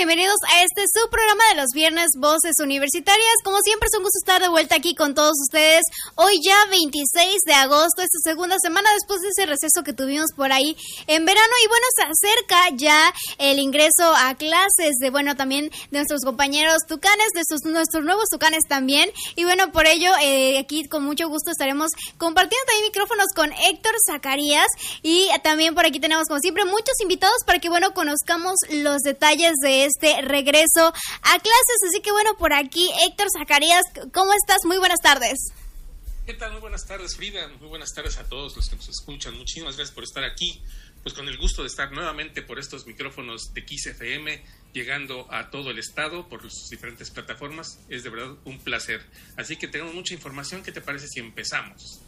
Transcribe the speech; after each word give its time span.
Bienvenidos 0.00 0.38
a 0.50 0.62
este 0.62 0.84
su 0.88 1.10
programa 1.10 1.42
de 1.50 1.60
los 1.60 1.72
viernes 1.74 2.12
Voces 2.16 2.54
Universitarias. 2.62 3.34
Como 3.44 3.60
siempre 3.60 3.86
es 3.86 3.98
un 3.98 4.02
gusto 4.02 4.16
estar 4.18 4.40
de 4.40 4.48
vuelta 4.48 4.76
aquí 4.76 4.94
con 4.94 5.14
todos 5.14 5.34
ustedes. 5.42 5.82
Hoy 6.14 6.40
ya 6.42 6.56
26 6.70 7.42
de 7.44 7.52
agosto, 7.52 8.00
esta 8.00 8.18
segunda 8.24 8.56
semana 8.62 8.88
después 8.94 9.20
de 9.20 9.28
ese 9.28 9.44
receso 9.44 9.82
que 9.84 9.92
tuvimos 9.92 10.32
por 10.34 10.52
ahí 10.52 10.74
en 11.06 11.26
verano 11.26 11.52
y 11.62 11.68
bueno, 11.68 11.84
se 11.94 12.02
acerca 12.04 12.76
ya 12.76 13.12
el 13.36 13.58
ingreso 13.58 14.10
a 14.16 14.34
clases 14.36 14.96
de 15.00 15.10
bueno 15.10 15.36
también 15.36 15.68
de 15.68 15.98
nuestros 15.98 16.24
compañeros 16.24 16.78
tucanes, 16.88 17.28
de 17.34 17.42
sus, 17.46 17.70
nuestros 17.70 18.02
nuevos 18.02 18.30
tucanes 18.30 18.62
también. 18.66 19.10
Y 19.36 19.44
bueno, 19.44 19.70
por 19.70 19.86
ello 19.86 20.12
eh, 20.22 20.56
aquí 20.56 20.88
con 20.88 21.04
mucho 21.04 21.28
gusto 21.28 21.50
estaremos 21.50 21.90
compartiendo 22.16 22.64
también 22.66 22.86
micrófonos 22.86 23.26
con 23.36 23.52
Héctor 23.52 23.92
Zacarías 24.10 24.68
y 25.02 25.28
también 25.44 25.74
por 25.74 25.84
aquí 25.84 26.00
tenemos 26.00 26.24
como 26.26 26.40
siempre 26.40 26.64
muchos 26.64 26.98
invitados 27.02 27.36
para 27.44 27.58
que 27.58 27.68
bueno 27.68 27.92
conozcamos 27.92 28.54
los 28.70 29.02
detalles 29.02 29.52
de 29.62 29.89
este 29.90 30.22
regreso 30.22 30.86
a 30.86 31.38
clases. 31.38 31.78
Así 31.88 32.00
que 32.00 32.12
bueno, 32.12 32.36
por 32.36 32.52
aquí 32.52 32.90
Héctor 33.06 33.28
Zacarías, 33.36 33.82
¿cómo 34.12 34.32
estás? 34.34 34.64
Muy 34.64 34.78
buenas 34.78 35.00
tardes. 35.00 35.52
¿Qué 36.26 36.34
tal? 36.34 36.52
Muy 36.52 36.60
buenas 36.60 36.86
tardes, 36.86 37.16
Frida. 37.16 37.48
Muy 37.58 37.68
buenas 37.68 37.92
tardes 37.92 38.18
a 38.18 38.28
todos 38.28 38.54
los 38.54 38.68
que 38.68 38.76
nos 38.76 38.88
escuchan. 38.88 39.36
Muchísimas 39.36 39.76
gracias 39.76 39.94
por 39.94 40.04
estar 40.04 40.22
aquí. 40.22 40.62
Pues 41.02 41.14
con 41.14 41.26
el 41.28 41.38
gusto 41.38 41.62
de 41.62 41.68
estar 41.68 41.90
nuevamente 41.92 42.42
por 42.42 42.58
estos 42.58 42.86
micrófonos 42.86 43.52
de 43.54 43.64
XFM, 43.66 44.44
llegando 44.72 45.26
a 45.32 45.50
todo 45.50 45.70
el 45.70 45.78
estado 45.78 46.28
por 46.28 46.42
sus 46.42 46.68
diferentes 46.68 47.10
plataformas. 47.10 47.80
Es 47.88 48.04
de 48.04 48.10
verdad 48.10 48.36
un 48.44 48.58
placer. 48.60 49.04
Así 49.36 49.56
que 49.56 49.66
tenemos 49.66 49.94
mucha 49.94 50.14
información. 50.14 50.62
¿Qué 50.62 50.72
te 50.72 50.82
parece 50.82 51.08
si 51.08 51.20
empezamos? 51.20 52.00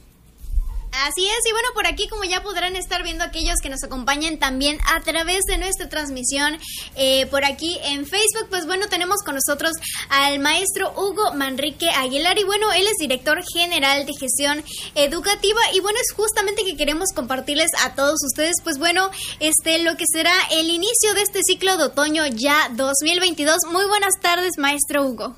Así 0.93 1.25
es, 1.25 1.47
y 1.49 1.53
bueno, 1.53 1.69
por 1.73 1.87
aquí 1.87 2.07
como 2.07 2.25
ya 2.25 2.43
podrán 2.43 2.77
estar 2.77 3.03
viendo 3.03 3.25
aquellos 3.25 3.57
que 3.63 3.71
nos 3.71 3.83
acompañan 3.83 4.39
también 4.39 4.79
a 4.95 5.01
través 5.01 5.45
de 5.45 5.57
nuestra 5.57 5.89
transmisión 5.89 6.59
eh, 6.97 7.27
por 7.27 7.47
aquí 7.47 7.79
en 7.85 8.07
Facebook, 8.07 8.49
pues 8.51 8.67
bueno, 8.67 8.87
tenemos 8.89 9.23
con 9.25 9.35
nosotros 9.35 9.73
al 10.11 10.39
maestro 10.39 10.93
Hugo 10.95 11.33
Manrique 11.33 11.89
Aguilar 11.89 12.39
y 12.39 12.45
bueno, 12.45 12.71
él 12.73 12.87
es 12.87 12.99
director 12.99 13.43
general 13.55 14.05
de 14.05 14.13
gestión 14.21 14.63
educativa 14.95 15.61
y 15.73 15.81
bueno, 15.81 15.99
es 15.99 16.13
justamente 16.13 16.63
que 16.63 16.77
queremos 16.77 17.09
compartirles 17.15 17.71
a 17.83 17.95
todos 17.95 18.19
ustedes, 18.23 18.57
pues 18.63 18.77
bueno, 18.79 19.11
este 19.41 19.79
lo 19.79 19.97
que 19.97 20.05
será 20.07 20.35
el 20.51 20.69
inicio 20.69 21.15
de 21.15 21.23
este 21.23 21.41
ciclo 21.43 21.79
de 21.79 21.85
otoño 21.85 22.27
ya 22.27 22.69
2022. 22.71 23.61
Muy 23.71 23.87
buenas 23.87 24.21
tardes, 24.21 24.59
maestro 24.59 25.07
Hugo. 25.07 25.35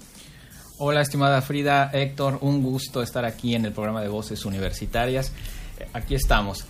Hola, 0.77 1.03
estimada 1.03 1.41
Frida, 1.41 1.89
Héctor, 1.93 2.39
un 2.41 2.61
gusto 2.61 3.01
estar 3.01 3.25
aquí 3.25 3.55
en 3.55 3.65
el 3.65 3.73
programa 3.73 4.03
de 4.03 4.09
Voces 4.09 4.45
Universitarias. 4.45 5.31
Aquí 5.93 6.17
estamos. 6.17 6.65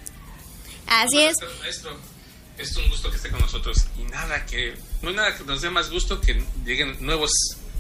Así 0.87 1.23
es. 1.23 1.35
Maestro, 1.63 1.97
es 2.59 2.77
un 2.77 2.91
gusto 2.91 3.09
que 3.09 3.17
esté 3.17 3.31
con 3.31 3.41
nosotros 3.41 3.87
y 3.99 4.03
nada 4.03 4.45
que 4.45 4.75
no 5.01 5.09
hay 5.09 5.15
nada 5.15 5.35
que 5.35 5.45
nos 5.45 5.63
dé 5.63 5.71
más 5.71 5.91
gusto 5.91 6.21
que 6.21 6.45
lleguen 6.67 6.99
nuevos 7.01 7.33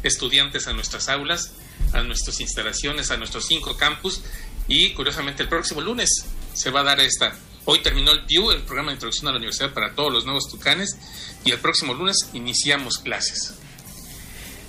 estudiantes 0.02 0.66
a 0.66 0.72
nuestras 0.72 1.10
aulas, 1.10 1.52
a 1.92 2.02
nuestras 2.02 2.40
instalaciones, 2.40 3.10
a 3.10 3.18
nuestros 3.18 3.44
cinco 3.44 3.76
campus 3.76 4.22
y 4.66 4.94
curiosamente 4.94 5.42
el 5.42 5.50
próximo 5.50 5.82
lunes 5.82 6.08
se 6.54 6.70
va 6.70 6.80
a 6.80 6.84
dar 6.84 7.00
esta. 7.00 7.34
Hoy 7.66 7.82
terminó 7.82 8.12
el 8.12 8.24
PIU, 8.24 8.50
el 8.50 8.62
programa 8.62 8.92
de 8.92 8.94
introducción 8.94 9.28
a 9.28 9.32
la 9.32 9.36
universidad 9.36 9.74
para 9.74 9.94
todos 9.94 10.10
los 10.10 10.24
nuevos 10.24 10.48
tucanes 10.50 10.96
y 11.44 11.50
el 11.50 11.58
próximo 11.58 11.92
lunes 11.92 12.16
iniciamos 12.32 12.96
clases. 12.96 13.58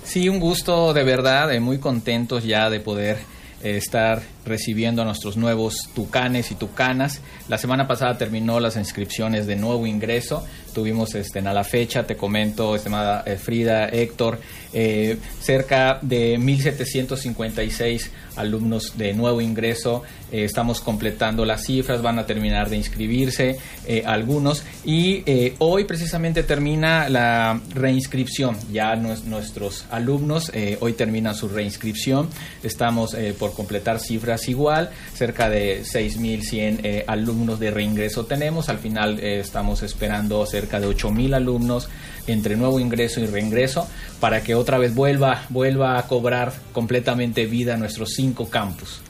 Sí, 0.06 0.28
un 0.28 0.38
gusto 0.38 0.94
de 0.94 1.02
verdad, 1.02 1.52
eh, 1.52 1.58
muy 1.58 1.78
contentos 1.78 2.44
ya 2.44 2.70
de 2.70 2.78
poder 2.78 3.18
eh, 3.64 3.76
estar 3.76 4.22
recibiendo 4.44 5.02
a 5.02 5.04
nuestros 5.04 5.36
nuevos 5.36 5.90
tucanes 5.96 6.52
y 6.52 6.54
tucanas. 6.54 7.20
La 7.48 7.58
semana 7.58 7.88
pasada 7.88 8.16
terminó 8.16 8.60
las 8.60 8.76
inscripciones 8.76 9.48
de 9.48 9.56
nuevo 9.56 9.84
ingreso. 9.84 10.46
Tuvimos 10.72 11.16
este, 11.16 11.40
a 11.40 11.52
la 11.52 11.64
fecha, 11.64 12.06
te 12.06 12.16
comento, 12.16 12.76
estimada 12.76 13.24
eh, 13.26 13.36
Frida, 13.36 13.88
Héctor, 13.88 14.38
eh, 14.78 15.16
cerca 15.40 15.98
de 16.02 16.38
1.756 16.38 18.10
alumnos 18.36 18.98
de 18.98 19.14
nuevo 19.14 19.40
ingreso. 19.40 20.02
Eh, 20.30 20.44
estamos 20.44 20.82
completando 20.82 21.46
las 21.46 21.64
cifras, 21.64 22.02
van 22.02 22.18
a 22.18 22.26
terminar 22.26 22.68
de 22.68 22.76
inscribirse 22.76 23.58
eh, 23.86 24.02
algunos. 24.04 24.64
Y 24.84 25.24
hoy 25.60 25.84
precisamente 25.84 26.42
termina 26.42 27.08
la 27.08 27.58
reinscripción. 27.74 28.58
Ya 28.70 28.94
nuestros 28.96 29.86
alumnos 29.90 30.52
hoy 30.80 30.92
terminan 30.92 31.34
su 31.34 31.48
reinscripción. 31.48 32.28
Estamos 32.62 33.16
por 33.38 33.54
completar 33.54 33.98
cifras 33.98 34.46
igual. 34.50 34.90
Cerca 35.14 35.48
de 35.48 35.84
6.100 35.84 37.04
alumnos 37.06 37.58
de 37.58 37.70
reingreso 37.70 38.26
tenemos. 38.26 38.68
Al 38.68 38.78
final 38.78 39.20
estamos 39.20 39.82
esperando 39.82 40.44
cerca 40.44 40.80
de 40.80 40.88
8.000 40.88 41.34
alumnos 41.34 41.88
entre 42.26 42.56
nuevo 42.56 42.80
ingreso 42.80 43.20
y 43.20 43.26
reingreso 43.26 43.88
para 44.20 44.42
que 44.42 44.54
otra 44.54 44.78
vez 44.78 44.94
vuelva, 44.94 45.44
vuelva 45.48 45.98
a 45.98 46.06
cobrar 46.06 46.52
completamente 46.72 47.46
vida 47.46 47.76
nuestros 47.76 48.14
cinco 48.14 48.48
campus. 48.48 49.00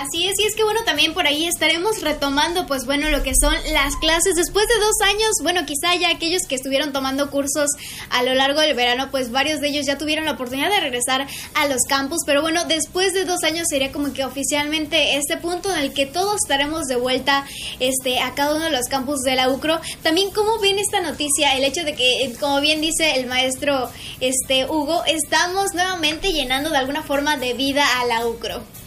Así 0.00 0.26
es, 0.26 0.34
y 0.40 0.44
es 0.44 0.56
que 0.56 0.64
bueno, 0.64 0.80
también 0.84 1.14
por 1.14 1.24
ahí 1.24 1.46
estaremos 1.46 2.00
retomando, 2.02 2.66
pues 2.66 2.84
bueno, 2.84 3.10
lo 3.10 3.22
que 3.22 3.32
son 3.40 3.54
las 3.72 3.94
clases 3.94 4.34
después 4.34 4.66
de 4.66 4.84
dos 4.84 5.00
años. 5.02 5.30
Bueno, 5.40 5.64
quizá 5.66 5.94
ya 5.94 6.10
aquellos 6.10 6.42
que 6.48 6.56
estuvieron 6.56 6.92
tomando 6.92 7.30
cursos 7.30 7.70
a 8.10 8.24
lo 8.24 8.34
largo 8.34 8.60
del 8.60 8.74
verano, 8.74 9.12
pues 9.12 9.30
varios 9.30 9.60
de 9.60 9.68
ellos 9.68 9.86
ya 9.86 9.96
tuvieron 9.96 10.24
la 10.24 10.32
oportunidad 10.32 10.68
de 10.68 10.80
regresar 10.80 11.28
a 11.54 11.68
los 11.68 11.82
campus. 11.88 12.22
Pero 12.26 12.42
bueno, 12.42 12.64
después 12.64 13.14
de 13.14 13.24
dos 13.24 13.44
años 13.44 13.68
sería 13.68 13.92
como 13.92 14.12
que 14.12 14.24
oficialmente 14.24 15.16
este 15.16 15.36
punto 15.36 15.72
en 15.72 15.78
el 15.78 15.92
que 15.92 16.06
todos 16.06 16.38
estaremos 16.42 16.86
de 16.86 16.96
vuelta 16.96 17.44
este, 17.78 18.18
a 18.18 18.34
cada 18.34 18.56
uno 18.56 18.64
de 18.64 18.72
los 18.72 18.86
campus 18.86 19.20
de 19.20 19.36
la 19.36 19.48
UCRO. 19.48 19.80
También, 20.02 20.32
¿cómo 20.32 20.58
viene 20.58 20.80
esta 20.80 21.02
noticia? 21.02 21.56
El 21.56 21.62
hecho 21.62 21.84
de 21.84 21.94
que, 21.94 22.34
como 22.40 22.60
bien 22.60 22.80
dice 22.80 23.14
el 23.14 23.26
maestro 23.26 23.88
este, 24.18 24.64
Hugo, 24.66 25.04
estamos 25.06 25.72
nuevamente 25.72 26.32
llenando 26.32 26.70
de 26.70 26.78
alguna 26.78 27.04
forma 27.04 27.36
de 27.36 27.52
vida 27.52 27.84
a 28.00 28.06
la 28.06 28.26
UCRO. 28.26 28.83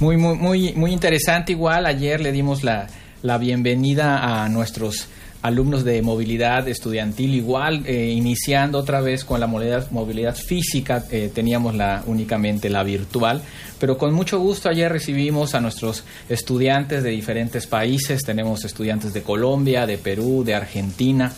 Muy, 0.00 0.16
muy, 0.16 0.36
muy, 0.36 0.72
muy 0.72 0.92
interesante. 0.92 1.52
Igual. 1.52 1.84
Ayer 1.84 2.22
le 2.22 2.32
dimos 2.32 2.64
la, 2.64 2.86
la 3.22 3.36
bienvenida 3.36 4.42
a 4.42 4.48
nuestros 4.48 5.08
alumnos 5.42 5.84
de 5.84 6.00
movilidad 6.00 6.66
estudiantil. 6.68 7.34
Igual, 7.34 7.84
eh, 7.86 8.06
iniciando 8.06 8.78
otra 8.78 9.02
vez 9.02 9.24
con 9.26 9.40
la 9.40 9.46
movilidad, 9.46 10.34
física, 10.34 11.04
eh, 11.10 11.30
teníamos 11.34 11.74
la, 11.74 12.02
únicamente 12.06 12.70
la 12.70 12.82
virtual, 12.82 13.42
pero 13.78 13.98
con 13.98 14.14
mucho 14.14 14.38
gusto 14.38 14.70
ayer 14.70 14.90
recibimos 14.90 15.54
a 15.54 15.60
nuestros 15.60 16.04
estudiantes 16.30 17.02
de 17.02 17.10
diferentes 17.10 17.66
países, 17.66 18.22
tenemos 18.22 18.64
estudiantes 18.64 19.12
de 19.12 19.22
Colombia, 19.22 19.86
de 19.86 19.98
Perú, 19.98 20.44
de 20.44 20.54
Argentina, 20.54 21.32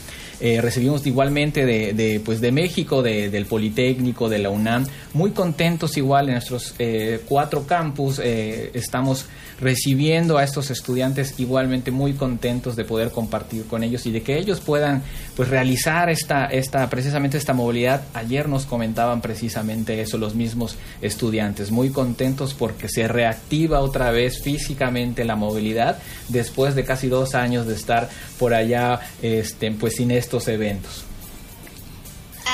eh, 0.44 0.60
recibimos 0.60 1.06
igualmente 1.06 1.64
de, 1.64 1.92
de, 1.92 2.18
pues 2.18 2.40
de 2.40 2.50
México, 2.50 3.00
de, 3.00 3.30
del 3.30 3.46
Politécnico, 3.46 4.28
de 4.28 4.40
la 4.40 4.50
UNAM, 4.50 4.84
muy 5.14 5.30
contentos 5.30 5.96
igual 5.96 6.26
en 6.26 6.32
nuestros 6.32 6.74
eh, 6.80 7.20
cuatro 7.28 7.64
campus, 7.64 8.18
eh, 8.18 8.72
estamos 8.74 9.26
recibiendo 9.62 10.38
a 10.38 10.44
estos 10.44 10.70
estudiantes 10.70 11.34
igualmente 11.38 11.92
muy 11.92 12.14
contentos 12.14 12.74
de 12.74 12.84
poder 12.84 13.12
compartir 13.12 13.64
con 13.66 13.84
ellos 13.84 14.04
y 14.06 14.10
de 14.10 14.22
que 14.22 14.36
ellos 14.36 14.60
puedan 14.60 15.04
pues 15.36 15.48
realizar 15.48 16.10
esta, 16.10 16.46
esta 16.46 16.90
precisamente 16.90 17.38
esta 17.38 17.54
movilidad. 17.54 18.02
Ayer 18.12 18.48
nos 18.48 18.66
comentaban 18.66 19.20
precisamente 19.20 20.00
eso 20.00 20.18
los 20.18 20.34
mismos 20.34 20.76
estudiantes, 21.00 21.70
muy 21.70 21.90
contentos 21.90 22.54
porque 22.54 22.88
se 22.88 23.06
reactiva 23.06 23.80
otra 23.80 24.10
vez 24.10 24.42
físicamente 24.42 25.24
la 25.24 25.36
movilidad 25.36 25.98
después 26.28 26.74
de 26.74 26.84
casi 26.84 27.08
dos 27.08 27.36
años 27.36 27.66
de 27.66 27.74
estar 27.74 28.10
por 28.38 28.54
allá 28.54 29.00
este, 29.22 29.70
pues 29.70 29.94
sin 29.94 30.10
estos 30.10 30.48
eventos. 30.48 31.04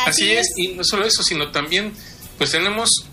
Así, 0.07 0.31
es. 0.31 0.47
y 0.57 0.69
no 0.69 0.85
solo 0.85 1.07
eso, 1.07 1.23
sino 1.23 1.51
también 1.51 1.93
pues 2.37 2.51
tenemos 2.51 3.09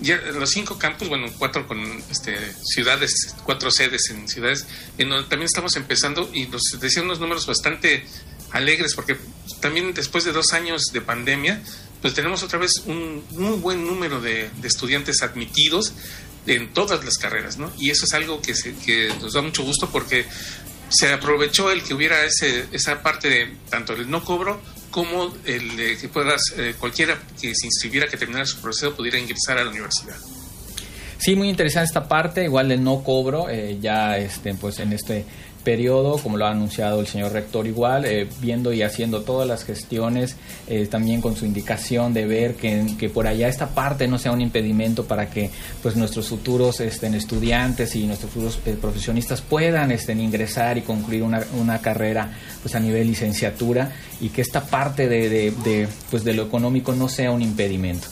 ya 0.00 0.16
los 0.16 0.50
cinco 0.50 0.78
campus, 0.78 1.08
bueno, 1.08 1.26
cuatro 1.38 1.66
con 1.66 1.80
este, 2.10 2.36
ciudades, 2.64 3.34
cuatro 3.44 3.70
sedes 3.70 4.10
en 4.10 4.28
ciudades, 4.28 4.66
en 4.96 5.08
donde 5.08 5.28
también 5.28 5.46
estamos 5.46 5.76
empezando 5.76 6.30
y 6.32 6.46
nos 6.46 6.62
decían 6.80 7.06
unos 7.06 7.20
números 7.20 7.46
bastante 7.46 8.04
alegres, 8.52 8.94
porque 8.94 9.16
también 9.60 9.92
después 9.94 10.24
de 10.24 10.32
dos 10.32 10.52
años 10.52 10.82
de 10.92 11.00
pandemia, 11.00 11.62
pues 12.00 12.14
tenemos 12.14 12.42
otra 12.42 12.58
vez 12.58 12.72
un 12.86 13.24
muy 13.30 13.58
buen 13.58 13.84
número 13.84 14.20
de, 14.20 14.50
de 14.60 14.68
estudiantes 14.68 15.22
admitidos 15.22 15.92
en 16.46 16.72
todas 16.72 17.04
las 17.04 17.18
carreras, 17.18 17.58
¿no? 17.58 17.72
Y 17.78 17.90
eso 17.90 18.04
es 18.06 18.14
algo 18.14 18.40
que, 18.40 18.54
se, 18.54 18.74
que 18.76 19.12
nos 19.20 19.34
da 19.34 19.42
mucho 19.42 19.62
gusto 19.62 19.90
porque 19.90 20.24
se 20.88 21.12
aprovechó 21.12 21.70
el 21.70 21.82
que 21.82 21.94
hubiera 21.94 22.24
ese, 22.24 22.66
esa 22.72 23.02
parte 23.02 23.28
de 23.28 23.56
tanto 23.68 23.92
el 23.92 24.10
no 24.10 24.24
cobro 24.24 24.60
como 24.98 25.32
el 25.44 25.76
de 25.76 25.96
que 25.96 26.08
puedas, 26.08 26.42
eh, 26.56 26.74
cualquiera 26.76 27.16
que 27.40 27.54
se 27.54 27.66
inscribiera, 27.66 28.08
que 28.08 28.16
terminara 28.16 28.44
su 28.44 28.60
proceso, 28.60 28.96
pudiera 28.96 29.16
ingresar 29.16 29.56
a 29.58 29.62
la 29.62 29.70
universidad. 29.70 30.16
Sí, 31.18 31.36
muy 31.36 31.48
interesante 31.48 31.86
esta 31.86 32.08
parte, 32.08 32.42
igual 32.42 32.68
del 32.68 32.82
no 32.82 33.04
cobro, 33.04 33.48
eh, 33.48 33.78
ya 33.80 34.18
este, 34.18 34.54
pues 34.54 34.80
en 34.80 34.92
este 34.92 35.24
periodo, 35.64 36.18
como 36.18 36.36
lo 36.36 36.46
ha 36.46 36.50
anunciado 36.50 37.00
el 37.00 37.06
señor 37.06 37.32
rector 37.32 37.66
igual, 37.66 38.04
eh, 38.04 38.28
viendo 38.40 38.72
y 38.72 38.82
haciendo 38.82 39.22
todas 39.22 39.46
las 39.46 39.64
gestiones, 39.64 40.36
eh, 40.66 40.86
también 40.86 41.20
con 41.20 41.36
su 41.36 41.44
indicación 41.44 42.14
de 42.14 42.26
ver 42.26 42.54
que, 42.54 42.86
que, 42.98 43.08
por 43.08 43.26
allá 43.26 43.48
esta 43.48 43.68
parte 43.68 44.08
no 44.08 44.18
sea 44.18 44.32
un 44.32 44.40
impedimento 44.40 45.04
para 45.04 45.30
que 45.30 45.50
pues 45.82 45.96
nuestros 45.96 46.28
futuros 46.28 46.80
estén 46.80 47.14
estudiantes 47.14 47.94
y 47.96 48.06
nuestros 48.06 48.32
futuros 48.32 48.58
eh, 48.66 48.76
profesionistas 48.80 49.40
puedan 49.40 49.90
estén 49.92 50.20
ingresar 50.20 50.78
y 50.78 50.82
concluir 50.82 51.22
una, 51.22 51.44
una, 51.58 51.80
carrera 51.80 52.32
pues 52.62 52.74
a 52.74 52.80
nivel 52.80 53.06
licenciatura 53.06 53.92
y 54.20 54.30
que 54.30 54.42
esta 54.42 54.64
parte 54.64 55.08
de, 55.08 55.28
de, 55.28 55.88
pues 56.10 56.24
de 56.24 56.34
lo 56.34 56.42
económico 56.42 56.92
no 56.94 57.08
sea 57.08 57.30
un 57.30 57.42
impedimento. 57.42 58.08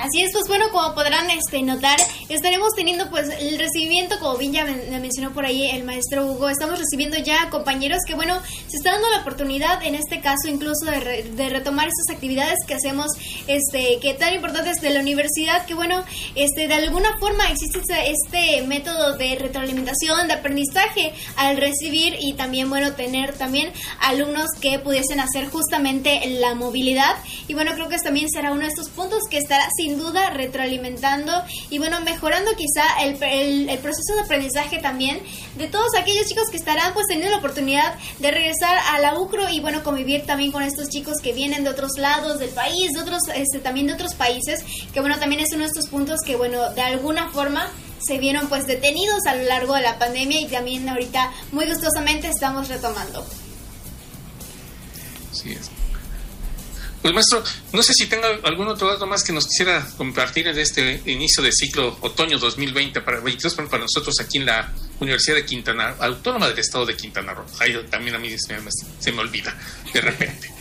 Así 0.00 0.22
es, 0.22 0.32
pues 0.32 0.48
bueno, 0.48 0.70
como 0.72 0.94
podrán 0.94 1.28
este, 1.30 1.60
notar, 1.62 1.98
estaremos 2.30 2.70
teniendo 2.74 3.10
pues 3.10 3.28
el 3.38 3.58
recibimiento, 3.58 4.18
como 4.18 4.38
bien 4.38 4.52
ya 4.52 4.64
me, 4.64 4.98
mencionó 4.98 5.32
por 5.32 5.44
ahí 5.44 5.66
el 5.66 5.84
maestro 5.84 6.24
Hugo, 6.24 6.48
estamos 6.48 6.78
recibiendo 6.78 7.18
ya 7.18 7.50
compañeros 7.50 7.98
que 8.06 8.14
bueno, 8.14 8.40
se 8.66 8.78
está 8.78 8.92
dando 8.92 9.10
la 9.10 9.18
oportunidad 9.18 9.82
en 9.82 9.94
este 9.94 10.20
caso 10.22 10.48
incluso 10.48 10.86
de, 10.86 11.00
re, 11.00 11.22
de 11.24 11.48
retomar 11.50 11.88
estas 11.88 12.16
actividades 12.16 12.56
que 12.66 12.74
hacemos, 12.74 13.08
este, 13.46 13.98
que 14.00 14.14
tan 14.14 14.32
importantes 14.32 14.80
de 14.80 14.88
la 14.88 15.00
universidad, 15.00 15.66
que 15.66 15.74
bueno, 15.74 16.02
este, 16.34 16.66
de 16.66 16.74
alguna 16.74 17.18
forma 17.18 17.50
existe 17.50 17.80
este 18.10 18.62
método 18.66 19.18
de 19.18 19.36
retroalimentación, 19.36 20.28
de 20.28 20.34
aprendizaje 20.34 21.12
al 21.36 21.58
recibir 21.58 22.16
y 22.18 22.32
también 22.34 22.70
bueno, 22.70 22.94
tener 22.94 23.36
también 23.36 23.70
alumnos 24.00 24.48
que 24.62 24.78
pudiesen 24.78 25.20
hacer 25.20 25.50
justamente 25.50 26.26
la 26.40 26.54
movilidad. 26.54 27.16
Y 27.48 27.54
bueno, 27.54 27.72
creo 27.74 27.88
que 27.88 27.98
también 27.98 28.30
será 28.30 28.52
uno 28.52 28.62
de 28.62 28.68
estos 28.68 28.88
puntos 28.88 29.24
que 29.30 29.36
estará 29.36 29.68
sin 29.76 29.89
duda 29.94 30.30
retroalimentando 30.30 31.32
y 31.70 31.78
bueno, 31.78 32.00
mejorando 32.00 32.50
quizá 32.56 32.84
el, 33.02 33.22
el, 33.22 33.68
el, 33.68 33.78
proceso 33.78 34.14
de 34.14 34.22
aprendizaje 34.22 34.78
también 34.78 35.20
de 35.56 35.66
todos 35.66 35.94
aquellos 35.96 36.26
chicos 36.26 36.48
que 36.50 36.56
estarán 36.56 36.92
pues 36.94 37.06
teniendo 37.06 37.30
la 37.30 37.38
oportunidad 37.38 37.94
de 38.18 38.30
regresar 38.30 38.78
a 38.92 38.98
la 39.00 39.18
UCRO 39.18 39.48
y 39.48 39.60
bueno, 39.60 39.82
convivir 39.82 40.26
también 40.26 40.52
con 40.52 40.62
estos 40.62 40.88
chicos 40.88 41.14
que 41.22 41.32
vienen 41.32 41.64
de 41.64 41.70
otros 41.70 41.92
lados 41.98 42.38
del 42.38 42.50
país, 42.50 42.92
de 42.92 43.00
otros, 43.00 43.22
este, 43.34 43.58
también 43.58 43.86
de 43.86 43.94
otros 43.94 44.14
países, 44.14 44.64
que 44.92 45.00
bueno, 45.00 45.18
también 45.18 45.40
es 45.42 45.52
uno 45.52 45.62
de 45.62 45.68
estos 45.68 45.88
puntos 45.88 46.20
que 46.24 46.36
bueno, 46.36 46.70
de 46.70 46.82
alguna 46.82 47.30
forma 47.30 47.70
se 47.98 48.18
vieron 48.18 48.48
pues 48.48 48.66
detenidos 48.66 49.26
a 49.26 49.34
lo 49.34 49.44
largo 49.44 49.74
de 49.74 49.82
la 49.82 49.98
pandemia 49.98 50.40
y 50.40 50.46
también 50.46 50.88
ahorita 50.88 51.30
muy 51.52 51.66
gustosamente 51.66 52.28
estamos 52.28 52.68
retomando. 52.68 53.24
Sí. 55.32 55.56
Pues 57.02 57.14
maestro, 57.14 57.42
no 57.72 57.82
sé 57.82 57.94
si 57.94 58.06
tenga 58.06 58.28
algún 58.44 58.68
otro 58.68 58.88
dato 58.88 59.06
más 59.06 59.24
que 59.24 59.32
nos 59.32 59.46
quisiera 59.46 59.86
compartir 59.96 60.48
en 60.48 60.58
este 60.58 61.00
inicio 61.06 61.42
de 61.42 61.50
ciclo 61.50 61.96
otoño 62.02 62.38
2020 62.38 63.00
para 63.00 63.20
22 63.20 63.54
para 63.54 63.78
nosotros 63.78 64.20
aquí 64.20 64.36
en 64.36 64.46
la 64.46 64.70
Universidad 65.00 65.36
de 65.36 65.46
Quintana, 65.46 65.94
Autónoma 65.98 66.48
del 66.48 66.58
Estado 66.58 66.84
de 66.84 66.96
Quintana 66.96 67.32
Roo. 67.32 67.46
Ahí 67.58 67.74
también 67.88 68.16
a 68.16 68.18
mí 68.18 68.28
se 68.38 69.12
me, 69.12 69.20
olvida 69.20 69.56
de 69.92 70.00
repente. 70.00 70.50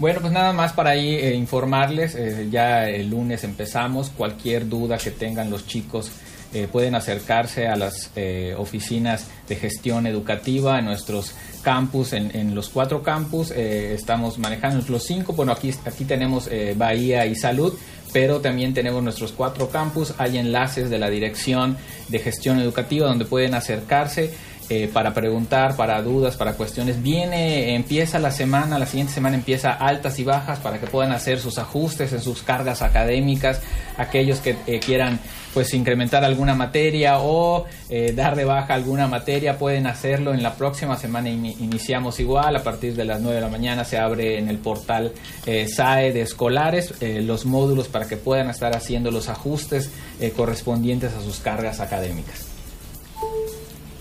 Bueno, 0.00 0.20
pues 0.20 0.32
nada 0.32 0.52
más 0.52 0.72
para 0.72 0.90
ahí 0.90 1.14
eh, 1.14 1.32
informarles, 1.32 2.16
eh, 2.16 2.48
ya 2.50 2.88
el 2.88 3.10
lunes 3.10 3.44
empezamos, 3.44 4.10
cualquier 4.10 4.68
duda 4.68 4.98
que 4.98 5.12
tengan 5.12 5.50
los 5.50 5.68
chicos 5.68 6.10
eh, 6.54 6.68
pueden 6.70 6.94
acercarse 6.94 7.66
a 7.68 7.76
las 7.76 8.10
eh, 8.16 8.54
oficinas 8.56 9.26
de 9.48 9.56
gestión 9.56 10.06
educativa 10.06 10.78
en 10.78 10.86
nuestros 10.86 11.34
campus, 11.66 12.12
en, 12.12 12.54
los 12.54 12.68
cuatro 12.68 13.02
campus, 13.02 13.50
eh, 13.50 13.92
estamos 13.92 14.38
manejando 14.38 14.84
los 14.88 15.02
cinco, 15.02 15.32
bueno, 15.32 15.50
aquí, 15.50 15.74
aquí 15.84 16.04
tenemos 16.04 16.46
eh, 16.46 16.74
Bahía 16.76 17.26
y 17.26 17.34
Salud, 17.34 17.74
pero 18.12 18.40
también 18.40 18.72
tenemos 18.72 19.02
nuestros 19.02 19.32
cuatro 19.32 19.68
campus, 19.68 20.14
hay 20.16 20.38
enlaces 20.38 20.90
de 20.90 20.98
la 21.00 21.10
Dirección 21.10 21.76
de 22.06 22.20
Gestión 22.20 22.60
Educativa 22.60 23.08
donde 23.08 23.24
pueden 23.24 23.54
acercarse. 23.54 24.32
Eh, 24.68 24.90
para 24.92 25.14
preguntar, 25.14 25.76
para 25.76 26.02
dudas, 26.02 26.36
para 26.36 26.54
cuestiones. 26.54 27.00
Viene, 27.00 27.76
empieza 27.76 28.18
la 28.18 28.32
semana, 28.32 28.80
la 28.80 28.86
siguiente 28.86 29.12
semana 29.12 29.36
empieza 29.36 29.70
altas 29.70 30.18
y 30.18 30.24
bajas 30.24 30.58
para 30.58 30.80
que 30.80 30.88
puedan 30.88 31.12
hacer 31.12 31.38
sus 31.38 31.58
ajustes 31.58 32.12
en 32.12 32.20
sus 32.20 32.42
cargas 32.42 32.82
académicas, 32.82 33.62
aquellos 33.96 34.40
que 34.40 34.56
eh, 34.66 34.80
quieran 34.80 35.20
pues 35.54 35.72
incrementar 35.72 36.24
alguna 36.24 36.56
materia 36.56 37.20
o 37.20 37.64
eh, 37.88 38.12
dar 38.12 38.34
de 38.34 38.44
baja 38.44 38.74
alguna 38.74 39.06
materia 39.06 39.56
pueden 39.56 39.86
hacerlo 39.86 40.34
en 40.34 40.42
la 40.42 40.54
próxima 40.56 40.98
semana 40.98 41.30
in 41.30 41.46
iniciamos 41.46 42.20
igual 42.20 42.56
a 42.56 42.62
partir 42.62 42.94
de 42.94 43.06
las 43.06 43.22
9 43.22 43.36
de 43.36 43.40
la 43.40 43.48
mañana 43.48 43.84
se 43.84 43.96
abre 43.96 44.38
en 44.38 44.50
el 44.50 44.58
portal 44.58 45.12
SAE 45.46 46.12
de 46.12 46.20
escolares 46.20 46.92
los 47.00 47.46
módulos 47.46 47.88
para 47.88 48.06
que 48.06 48.18
puedan 48.18 48.50
estar 48.50 48.76
haciendo 48.76 49.10
los 49.10 49.30
ajustes 49.30 49.90
correspondientes 50.36 51.14
a 51.14 51.22
sus 51.22 51.38
cargas 51.38 51.80
académicas. 51.80 52.55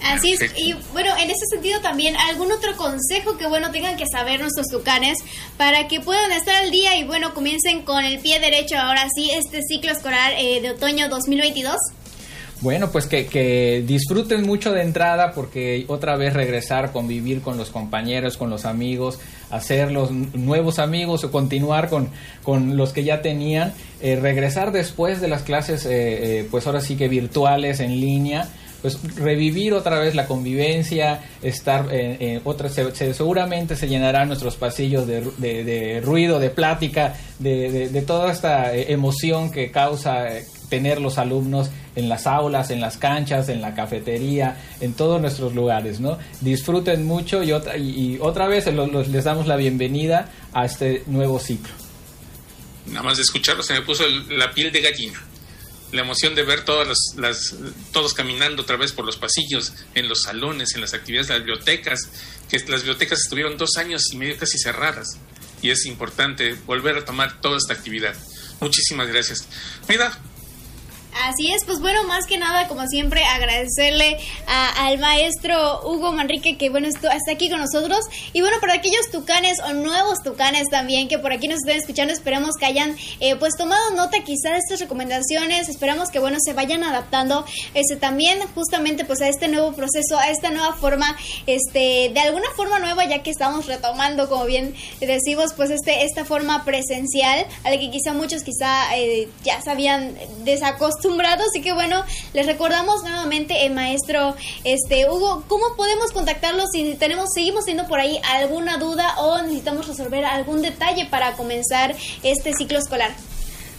Así 0.06 0.34
es, 0.34 0.42
y 0.56 0.74
bueno, 0.94 1.12
en 1.18 1.30
ese 1.30 1.46
sentido 1.50 1.82
también, 1.82 2.16
¿algún 2.16 2.52
otro 2.52 2.76
consejo 2.78 3.38
que 3.38 3.48
bueno 3.48 3.72
tengan 3.72 3.98
que 3.98 4.06
saber 4.06 4.40
nuestros 4.40 4.68
tucanes 4.68 5.18
para 5.58 5.88
que 5.88 6.00
puedan 6.00 6.32
estar 6.32 6.56
al 6.64 6.72
día 6.72 6.98
y 6.98 7.04
bueno, 7.04 7.34
comiencen 7.34 7.82
con 7.84 8.04
el 8.04 8.20
pie 8.20 8.40
derecho 8.40 8.78
ahora 8.78 9.08
sí 9.16 9.32
este 9.32 9.62
ciclo 9.64 9.92
escolar 9.92 10.34
eh, 10.38 10.62
de 10.62 10.72
otoño 10.72 11.10
2022? 11.10 11.76
Bueno, 12.62 12.90
pues 12.90 13.06
que, 13.06 13.28
que, 13.28 13.84
disfruten 13.86 14.44
mucho 14.44 14.72
de 14.72 14.82
entrada 14.82 15.34
porque 15.34 15.86
otra 15.88 16.16
vez 16.16 16.34
regresar, 16.34 16.92
convivir 16.92 17.42
con 17.42 17.58
los 17.58 17.70
compañeros, 17.70 18.38
con 18.38 18.50
los 18.50 18.64
amigos, 18.66 19.20
hacer 19.52 19.92
los 19.92 20.10
nuevos 20.12 20.80
amigos 20.80 21.24
o 21.24 21.32
continuar 21.32 21.90
con, 21.90 22.10
con 22.44 22.78
los 22.78 22.94
que 22.94 23.04
ya 23.04 23.22
tenían, 23.22 23.74
eh, 24.02 24.16
regresar 24.16 24.72
después 24.72 25.20
de 25.20 25.28
las 25.28 25.44
clases, 25.44 25.86
eh, 25.86 25.90
eh, 26.40 26.48
pues 26.50 26.66
ahora 26.66 26.82
sí 26.82 26.96
que 26.96 27.08
virtuales, 27.08 27.82
en 27.82 28.00
línea, 28.00 28.48
pues 28.86 29.00
revivir 29.16 29.74
otra 29.74 29.98
vez 29.98 30.14
la 30.14 30.28
convivencia, 30.28 31.20
estar 31.42 31.88
eh, 31.92 32.18
eh, 32.20 32.42
otra, 32.44 32.70
se, 32.70 32.94
se, 32.94 33.16
seguramente 33.16 33.76
se 33.76 33.88
llenarán 33.88 34.28
nuestros 34.28 34.58
pasillos 34.58 35.08
de, 35.08 35.22
de, 35.40 36.02
ruido, 36.02 36.38
de 36.40 36.52
plática, 36.52 37.16
de, 37.40 38.04
toda 38.06 38.32
esta 38.32 38.76
eh, 38.76 38.94
emoción 38.94 39.52
que 39.52 39.72
causa 39.72 40.28
tener 40.70 41.02
los 41.02 41.18
alumnos 41.18 41.72
en 41.96 42.10
las 42.10 42.28
aulas, 42.28 42.70
en 42.70 42.80
las 42.80 42.98
canchas, 42.98 43.50
en 43.50 43.60
la 43.60 43.74
cafetería, 43.74 44.56
en 44.82 44.94
todos 44.94 45.20
nuestros 45.20 45.56
lugares, 45.56 46.00
¿no? 46.00 46.20
Disfruten 46.42 47.08
mucho 47.08 47.42
y 47.42 47.54
otra, 47.54 47.78
y, 47.78 48.20
otra 48.22 48.48
vez 48.48 48.72
los, 48.72 49.08
les 49.08 49.24
damos 49.24 49.48
la 49.48 49.56
bienvenida 49.56 50.30
a 50.54 50.66
este 50.66 51.02
nuevo 51.08 51.40
ciclo. 51.40 51.74
Nada 52.86 53.02
más 53.02 53.18
de 53.18 53.24
escucharlo 53.24 53.64
se 53.64 53.74
me 53.74 53.82
puso 53.82 54.06
el, 54.06 54.38
la 54.38 54.52
piel 54.52 54.72
de 54.72 54.82
gallina 54.82 55.20
la 55.96 56.02
emoción 56.02 56.36
de 56.36 56.44
ver 56.44 56.66
todas 56.66 56.88
las, 56.88 57.00
las, 57.18 57.56
todos 57.92 58.14
caminando 58.14 58.62
otra 58.62 58.78
vez 58.78 58.92
por 58.92 59.06
los 59.06 59.18
pasillos, 59.18 59.74
en 59.94 60.08
los 60.08 60.24
salones, 60.24 60.76
en 60.76 60.82
las 60.82 60.94
actividades 60.94 61.28
de 61.28 61.36
las 61.36 61.44
bibliotecas, 61.44 62.10
que 62.50 62.60
las 62.68 62.82
bibliotecas 62.82 63.20
estuvieron 63.22 63.58
dos 63.58 63.78
años 63.78 64.04
y 64.12 64.18
medio 64.18 64.38
casi 64.38 64.58
cerradas 64.58 65.18
y 65.62 65.72
es 65.72 65.86
importante 65.86 66.54
volver 66.66 66.98
a 66.98 67.06
tomar 67.06 67.42
toda 67.42 67.58
esta 67.58 67.74
actividad. 67.74 68.16
Muchísimas 68.60 69.08
gracias. 69.08 69.48
Mira, 69.88 70.18
Así 71.24 71.50
es, 71.50 71.64
pues 71.64 71.80
bueno, 71.80 72.04
más 72.04 72.26
que 72.26 72.38
nada, 72.38 72.68
como 72.68 72.86
siempre, 72.88 73.24
agradecerle 73.24 74.18
al 74.48 74.98
maestro 74.98 75.80
Hugo 75.86 76.12
Manrique 76.12 76.58
que, 76.58 76.70
bueno, 76.70 76.90
está 76.90 77.32
aquí 77.32 77.50
con 77.50 77.62
nosotros. 77.62 78.00
Y 78.34 78.42
bueno, 78.42 78.58
para 78.60 78.74
aquellos 78.74 79.10
tucanes 79.12 79.60
o 79.62 79.72
nuevos 79.72 80.20
tucanes 80.24 80.68
también 80.70 81.08
que 81.08 81.18
por 81.18 81.32
aquí 81.32 81.48
nos 81.48 81.60
estén 81.60 81.78
escuchando, 81.78 82.14
esperamos 82.14 82.56
que 82.60 82.66
hayan 82.66 82.98
eh, 83.22 83.38
pues 83.38 83.56
tomado 83.58 83.92
nota 83.92 84.20
quizá 84.26 84.52
de 84.52 84.58
estas 84.58 84.82
recomendaciones. 84.82 85.70
Esperamos 85.70 86.10
que, 86.10 86.20
bueno, 86.20 86.38
se 86.44 86.52
vayan 86.52 86.84
adaptando 86.84 87.46
este, 87.74 87.96
también 87.96 88.40
justamente 88.54 89.06
pues 89.06 89.22
a 89.22 89.30
este 89.30 89.48
nuevo 89.48 89.72
proceso, 89.72 90.20
a 90.20 90.30
esta 90.30 90.52
nueva 90.52 90.74
forma, 90.74 91.16
este, 91.48 92.12
de 92.14 92.20
alguna 92.20 92.50
forma 92.58 92.80
nueva, 92.80 93.06
ya 93.06 93.24
que 93.24 93.30
estamos 93.30 93.68
retomando, 93.68 94.28
como 94.28 94.46
bien 94.46 94.76
decimos, 95.00 95.54
pues 95.54 95.70
este, 95.70 96.04
esta 96.04 96.26
forma 96.26 96.66
presencial, 96.66 97.46
a 97.64 97.70
la 97.72 97.80
que 97.80 97.90
quizá 97.90 98.12
muchos 98.12 98.44
quizá 98.44 98.98
eh, 98.98 99.30
ya 99.46 99.62
se 99.62 99.72
habían 99.72 100.14
desacostumbrado 100.44 101.05
así 101.48 101.62
que 101.62 101.74
bueno, 101.74 102.04
les 102.34 102.46
recordamos 102.46 103.04
nuevamente, 103.04 103.66
el 103.66 103.74
maestro 103.74 104.36
este 104.64 105.10
Hugo, 105.10 105.44
¿cómo 105.48 105.76
podemos 105.76 106.12
contactarlos 106.12 106.70
si 106.72 106.94
tenemos, 106.96 107.30
seguimos 107.34 107.66
teniendo 107.66 107.90
por 107.90 108.00
ahí 108.00 108.20
alguna 108.24 108.78
duda 108.78 109.16
o 109.20 109.42
necesitamos 109.42 109.88
resolver 109.88 110.24
algún 110.26 110.62
detalle 110.62 111.06
para 111.06 111.34
comenzar 111.34 111.96
este 112.24 112.54
ciclo 112.54 112.80
escolar? 112.80 113.12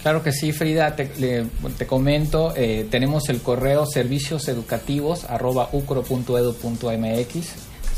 Claro 0.03 0.23
que 0.23 0.33
sí, 0.33 0.53
Frida, 0.53 0.95
te, 0.95 1.11
le, 1.19 1.47
te 1.77 1.87
comento, 1.87 2.53
eh, 2.57 2.87
tenemos 2.91 3.29
el 3.29 3.43
correo 3.43 3.87
servicios 3.87 4.47
educativos 4.49 5.25
arroba 5.25 5.69
ucro.edu.mx 5.73 7.37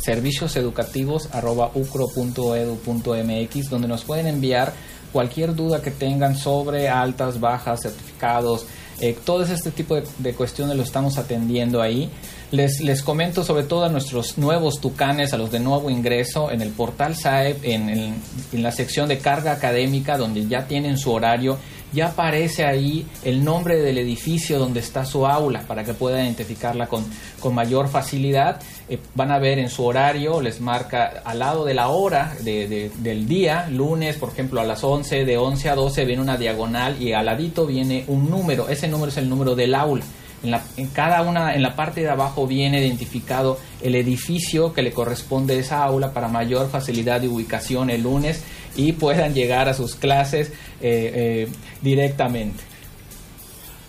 servicios 0.00 0.56
educativos 0.56 1.28
arroba 1.32 1.70
ucro.edu.mx 1.74 3.68
donde 3.68 3.88
nos 3.88 4.04
pueden 4.04 4.26
enviar 4.26 4.72
cualquier 5.12 5.54
duda 5.54 5.82
que 5.82 5.90
tengan 5.90 6.36
sobre 6.36 6.88
altas, 6.88 7.40
bajas, 7.40 7.80
certificados, 7.82 8.66
eh, 9.00 9.16
todo 9.24 9.44
este 9.44 9.70
tipo 9.70 9.94
de, 9.94 10.04
de, 10.18 10.34
cuestiones 10.34 10.76
lo 10.76 10.82
estamos 10.82 11.18
atendiendo 11.18 11.80
ahí. 11.80 12.10
Les, 12.50 12.80
les 12.80 13.02
comento 13.02 13.44
sobre 13.44 13.64
todo 13.64 13.84
a 13.84 13.88
nuestros 13.88 14.38
nuevos 14.38 14.80
tucanes, 14.80 15.32
a 15.32 15.36
los 15.36 15.52
de 15.52 15.60
nuevo 15.60 15.90
ingreso, 15.90 16.50
en 16.50 16.62
el 16.62 16.70
portal 16.70 17.14
SAEP, 17.14 17.64
en, 17.64 17.88
en 17.90 18.62
la 18.62 18.72
sección 18.72 19.08
de 19.08 19.18
carga 19.18 19.52
académica, 19.52 20.16
donde 20.16 20.46
ya 20.46 20.66
tienen 20.66 20.98
su 20.98 21.12
horario 21.12 21.58
ya 21.92 22.08
aparece 22.08 22.64
ahí 22.64 23.06
el 23.24 23.44
nombre 23.44 23.76
del 23.76 23.98
edificio 23.98 24.58
donde 24.58 24.80
está 24.80 25.04
su 25.04 25.26
aula 25.26 25.60
para 25.66 25.84
que 25.84 25.94
puedan 25.94 26.24
identificarla 26.24 26.86
con, 26.86 27.04
con 27.40 27.54
mayor 27.54 27.88
facilidad. 27.88 28.60
Eh, 28.88 28.98
van 29.14 29.30
a 29.30 29.38
ver 29.38 29.58
en 29.58 29.68
su 29.68 29.84
horario, 29.84 30.40
les 30.40 30.60
marca 30.60 31.22
al 31.24 31.38
lado 31.38 31.64
de 31.64 31.74
la 31.74 31.88
hora 31.88 32.34
de, 32.40 32.90
del 32.98 33.26
día, 33.26 33.68
lunes, 33.70 34.16
por 34.16 34.30
ejemplo, 34.30 34.60
a 34.60 34.64
las 34.64 34.84
11, 34.84 35.24
de 35.24 35.38
11 35.38 35.70
a 35.70 35.74
12 35.74 36.04
viene 36.04 36.22
una 36.22 36.36
diagonal 36.36 37.00
y 37.00 37.12
al 37.12 37.26
ladito 37.26 37.66
viene 37.66 38.04
un 38.08 38.30
número. 38.30 38.68
Ese 38.68 38.88
número 38.88 39.10
es 39.10 39.16
el 39.16 39.28
número 39.28 39.54
del 39.54 39.74
aula. 39.74 40.04
En, 40.42 40.52
la, 40.52 40.62
en, 40.76 40.86
cada 40.88 41.22
una, 41.22 41.54
en 41.54 41.62
la 41.62 41.74
parte 41.74 42.00
de 42.00 42.10
abajo 42.10 42.46
viene 42.46 42.80
identificado 42.80 43.58
el 43.82 43.96
edificio 43.96 44.72
que 44.72 44.82
le 44.82 44.92
corresponde 44.92 45.54
a 45.54 45.58
esa 45.58 45.82
aula 45.82 46.12
para 46.12 46.28
mayor 46.28 46.70
facilidad 46.70 47.20
de 47.20 47.26
ubicación 47.26 47.90
el 47.90 48.02
lunes 48.02 48.44
y 48.78 48.92
puedan 48.92 49.34
llegar 49.34 49.68
a 49.68 49.74
sus 49.74 49.96
clases 49.96 50.48
eh, 50.80 51.12
eh, 51.14 51.48
directamente. 51.82 52.62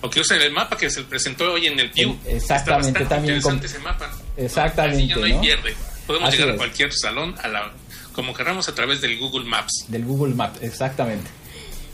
O 0.01 0.09
que 0.09 0.21
usen 0.21 0.41
el 0.41 0.51
mapa 0.51 0.75
que 0.77 0.89
se 0.89 1.03
presentó 1.03 1.53
hoy 1.53 1.67
en 1.67 1.79
el 1.79 1.91
PIU. 1.91 2.17
Exactamente, 2.25 3.05
también. 3.05 3.35
Interesante 3.35 3.67
ese 3.67 3.79
mapa. 3.79 4.11
Exactamente. 4.35 5.07
ya 5.07 5.15
no 5.17 5.25
hay 5.25 5.33
pierde. 5.33 5.75
Podemos 6.07 6.31
llegar 6.31 6.49
a 6.49 6.57
cualquier 6.57 6.91
salón 6.91 7.35
a 7.43 7.47
la, 7.47 7.71
como 8.13 8.33
queramos 8.33 8.67
a 8.67 8.73
través 8.73 8.99
del 8.99 9.19
Google 9.19 9.45
Maps. 9.45 9.85
Del 9.89 10.05
Google 10.05 10.33
Maps, 10.33 10.59
exactamente. 10.61 11.29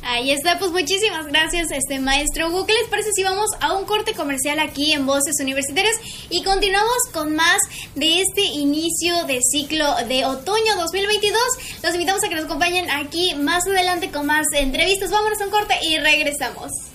Ahí 0.08 0.30
está, 0.30 0.60
pues 0.60 0.70
muchísimas 0.70 1.26
gracias, 1.26 1.72
este 1.72 1.98
maestro 1.98 2.50
Hugo. 2.50 2.68
¿Qué 2.68 2.74
les 2.74 2.88
parece 2.90 3.10
si 3.16 3.24
vamos 3.24 3.50
a 3.60 3.74
un 3.74 3.86
corte 3.86 4.14
comercial 4.14 4.60
aquí 4.60 4.94
en 4.94 5.08
Voces 5.08 5.34
Universitarias 5.42 5.96
y 6.30 6.44
continuamos 6.44 6.96
con 7.12 7.36
más 7.36 7.58
de 7.96 8.22
este 8.22 8.44
inicio 8.44 9.26
de 9.26 9.40
ciclo 9.42 9.96
de 10.08 10.26
otoño 10.26 10.76
2022? 10.76 11.42
Los 11.82 11.96
invitamos 11.96 12.24
a 12.24 12.30
que 12.30 12.36
nos 12.36 12.46
acompañen 12.46 12.88
aquí 12.92 13.34
más 13.34 13.66
adelante 13.66 14.12
con 14.12 14.28
más 14.28 14.46
entrevistas. 14.54 15.10
Vámonos 15.10 15.42
a 15.42 15.46
un 15.46 15.50
corte 15.50 15.74
y 15.82 15.98
regresamos. 15.98 16.95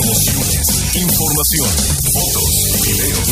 Promociones, 0.00 0.94
información, 0.94 1.68
fotos, 2.12 2.80
videos. 2.86 3.28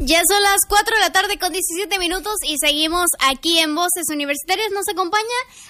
Ya 0.00 0.22
son 0.26 0.42
las 0.42 0.60
4 0.68 0.94
de 0.94 1.00
la 1.00 1.10
tarde 1.10 1.38
con 1.38 1.54
17 1.54 1.98
minutos 1.98 2.34
y 2.46 2.58
seguimos 2.58 3.06
aquí 3.20 3.60
en 3.60 3.74
Voces 3.74 4.10
Universitarias. 4.12 4.70
Nos 4.72 4.90
acompaña 4.90 5.24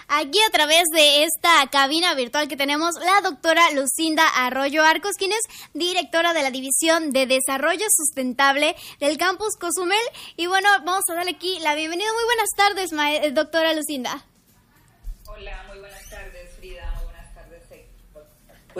aquí 0.08 0.40
a 0.42 0.50
través 0.50 0.82
de 0.92 1.22
esta 1.22 1.64
cabina 1.70 2.12
virtual 2.14 2.48
que 2.48 2.56
tenemos 2.56 2.96
la 2.96 3.20
doctora 3.20 3.70
Lucinda 3.70 4.26
Arroyo 4.34 4.82
Arcos, 4.82 5.14
quien 5.16 5.30
es 5.30 5.42
directora 5.74 6.32
de 6.32 6.42
la 6.42 6.50
División 6.50 7.12
de 7.12 7.26
Desarrollo 7.26 7.86
Sustentable 7.96 8.74
del 8.98 9.16
Campus 9.16 9.56
Cozumel. 9.56 10.02
Y 10.36 10.46
bueno, 10.46 10.68
vamos 10.84 11.04
a 11.08 11.14
darle 11.14 11.30
aquí 11.36 11.60
la 11.60 11.76
bienvenida. 11.76 12.12
Muy 12.12 12.24
buenas 12.24 12.50
tardes, 12.56 13.32
doctora 13.32 13.74
Lucinda. 13.74 14.26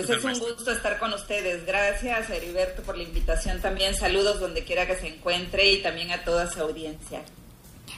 Pues 0.06 0.18
es 0.18 0.24
un 0.24 0.38
gusto 0.38 0.70
estar 0.70 0.98
con 0.98 1.12
ustedes. 1.12 1.64
Gracias, 1.66 2.30
Heriberto, 2.30 2.82
por 2.82 2.96
la 2.96 3.02
invitación 3.02 3.60
también. 3.60 3.94
Saludos 3.94 4.40
donde 4.40 4.64
quiera 4.64 4.86
que 4.86 4.96
se 4.96 5.08
encuentre 5.08 5.70
y 5.70 5.82
también 5.82 6.10
a 6.12 6.24
toda 6.24 6.50
su 6.50 6.60
audiencia. 6.60 7.22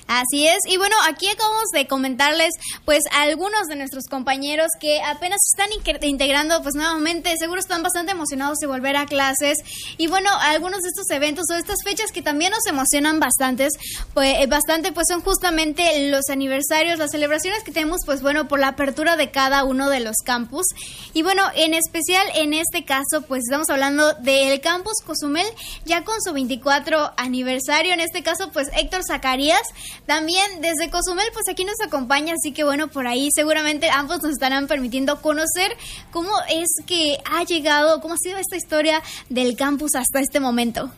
Así 0.08 0.46
es, 0.46 0.58
y 0.66 0.76
bueno, 0.76 0.96
aquí 1.08 1.26
acabamos 1.28 1.68
de 1.72 1.86
comentarles 1.86 2.50
pues 2.84 3.04
algunos 3.12 3.68
de 3.68 3.76
nuestros 3.76 4.04
compañeros 4.08 4.68
que 4.78 5.00
apenas 5.02 5.40
están 5.50 5.70
integrando 6.02 6.62
pues 6.62 6.74
nuevamente, 6.74 7.34
seguro 7.38 7.60
están 7.60 7.82
bastante 7.82 8.12
emocionados 8.12 8.58
de 8.58 8.66
volver 8.66 8.96
a 8.96 9.06
clases. 9.06 9.58
Y 9.96 10.08
bueno, 10.08 10.28
algunos 10.40 10.80
de 10.80 10.88
estos 10.88 11.08
eventos 11.10 11.46
o 11.50 11.54
estas 11.54 11.78
fechas 11.84 12.12
que 12.12 12.20
también 12.20 12.50
nos 12.50 12.66
emocionan 12.66 13.20
bastantes, 13.20 13.72
pues 14.12 14.36
eh, 14.38 14.46
bastante 14.46 14.92
pues 14.92 15.06
son 15.08 15.22
justamente 15.22 16.10
los 16.10 16.28
aniversarios, 16.28 16.98
las 16.98 17.12
celebraciones 17.12 17.62
que 17.62 17.72
tenemos 17.72 18.00
pues 18.04 18.22
bueno 18.22 18.48
por 18.48 18.60
la 18.60 18.68
apertura 18.68 19.16
de 19.16 19.30
cada 19.30 19.64
uno 19.64 19.88
de 19.88 20.00
los 20.00 20.16
campus. 20.24 20.66
Y 21.14 21.22
bueno, 21.22 21.42
en 21.54 21.74
especial 21.74 22.26
en 22.34 22.54
este 22.54 22.84
caso 22.84 23.22
pues 23.26 23.44
estamos 23.44 23.70
hablando 23.70 24.14
del 24.14 24.60
campus 24.60 24.94
Cozumel 25.04 25.46
ya 25.84 26.04
con 26.04 26.20
su 26.22 26.32
24 26.32 27.12
aniversario, 27.16 27.92
en 27.92 28.00
este 28.00 28.22
caso 28.22 28.50
pues 28.52 28.68
Héctor 28.76 29.02
Zacarías 29.04 29.62
también 30.06 30.60
desde 30.60 30.90
Cozumel, 30.90 31.26
pues 31.32 31.48
aquí 31.48 31.64
nos 31.64 31.80
acompaña, 31.84 32.34
así 32.34 32.52
que 32.52 32.64
bueno, 32.64 32.88
por 32.88 33.06
ahí 33.06 33.28
seguramente 33.34 33.88
ambos 33.90 34.22
nos 34.22 34.32
estarán 34.32 34.66
permitiendo 34.66 35.20
conocer 35.20 35.76
cómo 36.10 36.30
es 36.48 36.68
que 36.86 37.18
ha 37.24 37.44
llegado, 37.44 38.00
cómo 38.00 38.14
ha 38.14 38.18
sido 38.18 38.38
esta 38.38 38.56
historia 38.56 39.02
del 39.28 39.56
campus 39.56 39.94
hasta 39.94 40.20
este 40.20 40.40
momento. 40.40 40.90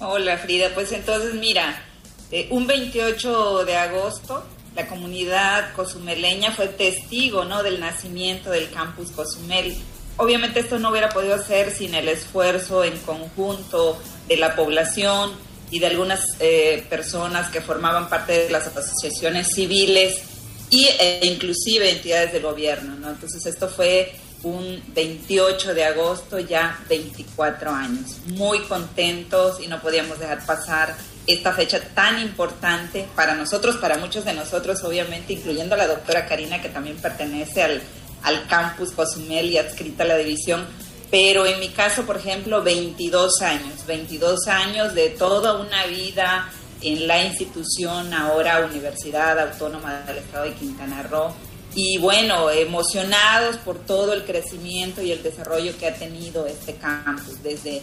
Hola 0.00 0.36
Frida, 0.38 0.70
pues 0.74 0.92
entonces 0.92 1.34
mira, 1.34 1.82
eh, 2.30 2.48
un 2.50 2.66
28 2.66 3.64
de 3.64 3.76
agosto 3.76 4.44
la 4.74 4.86
comunidad 4.86 5.74
cozumeleña 5.74 6.52
fue 6.52 6.68
testigo 6.68 7.44
¿no? 7.44 7.62
del 7.62 7.78
nacimiento 7.78 8.50
del 8.50 8.70
campus 8.70 9.10
Cozumel. 9.10 9.76
Obviamente 10.16 10.60
esto 10.60 10.78
no 10.78 10.90
hubiera 10.90 11.10
podido 11.10 11.42
ser 11.42 11.70
sin 11.70 11.94
el 11.94 12.08
esfuerzo 12.08 12.84
en 12.84 12.96
conjunto 12.98 13.98
de 14.28 14.36
la 14.36 14.54
población, 14.54 15.32
y 15.72 15.78
de 15.78 15.86
algunas 15.86 16.20
eh, 16.38 16.84
personas 16.88 17.50
que 17.50 17.62
formaban 17.62 18.08
parte 18.08 18.44
de 18.44 18.50
las 18.50 18.66
asociaciones 18.66 19.48
civiles 19.54 20.20
y, 20.70 20.84
e 20.84 21.20
inclusive 21.24 21.90
entidades 21.90 22.34
del 22.34 22.42
gobierno. 22.42 22.94
¿no? 22.96 23.08
Entonces 23.08 23.44
esto 23.46 23.68
fue 23.68 24.12
un 24.42 24.82
28 24.94 25.72
de 25.72 25.84
agosto, 25.84 26.38
ya 26.38 26.78
24 26.90 27.70
años. 27.70 28.18
Muy 28.26 28.60
contentos 28.60 29.60
y 29.60 29.66
no 29.66 29.80
podíamos 29.80 30.20
dejar 30.20 30.44
pasar 30.44 30.94
esta 31.26 31.52
fecha 31.52 31.80
tan 31.94 32.20
importante 32.20 33.06
para 33.16 33.34
nosotros, 33.34 33.76
para 33.78 33.96
muchos 33.96 34.26
de 34.26 34.34
nosotros, 34.34 34.84
obviamente, 34.84 35.32
incluyendo 35.32 35.74
a 35.74 35.78
la 35.78 35.86
doctora 35.86 36.26
Karina, 36.26 36.60
que 36.60 36.68
también 36.68 36.96
pertenece 36.96 37.62
al, 37.62 37.82
al 38.24 38.46
campus 38.46 38.90
Cozumel 38.90 39.50
y 39.50 39.56
adscrita 39.56 40.04
a 40.04 40.08
la 40.08 40.16
división 40.18 40.66
pero 41.12 41.44
en 41.44 41.60
mi 41.60 41.68
caso, 41.68 42.06
por 42.06 42.16
ejemplo, 42.16 42.62
22 42.62 43.42
años, 43.42 43.84
22 43.86 44.48
años 44.48 44.94
de 44.94 45.10
toda 45.10 45.60
una 45.60 45.84
vida 45.84 46.50
en 46.80 47.06
la 47.06 47.22
institución, 47.22 48.14
ahora 48.14 48.64
Universidad 48.64 49.38
Autónoma 49.38 50.04
del 50.06 50.16
Estado 50.16 50.44
de 50.44 50.54
Quintana 50.54 51.02
Roo. 51.02 51.34
Y 51.74 51.98
bueno, 51.98 52.50
emocionados 52.50 53.58
por 53.58 53.80
todo 53.80 54.14
el 54.14 54.24
crecimiento 54.24 55.02
y 55.02 55.12
el 55.12 55.22
desarrollo 55.22 55.76
que 55.76 55.86
ha 55.86 55.94
tenido 55.94 56.46
este 56.46 56.76
campus 56.76 57.42
desde 57.42 57.82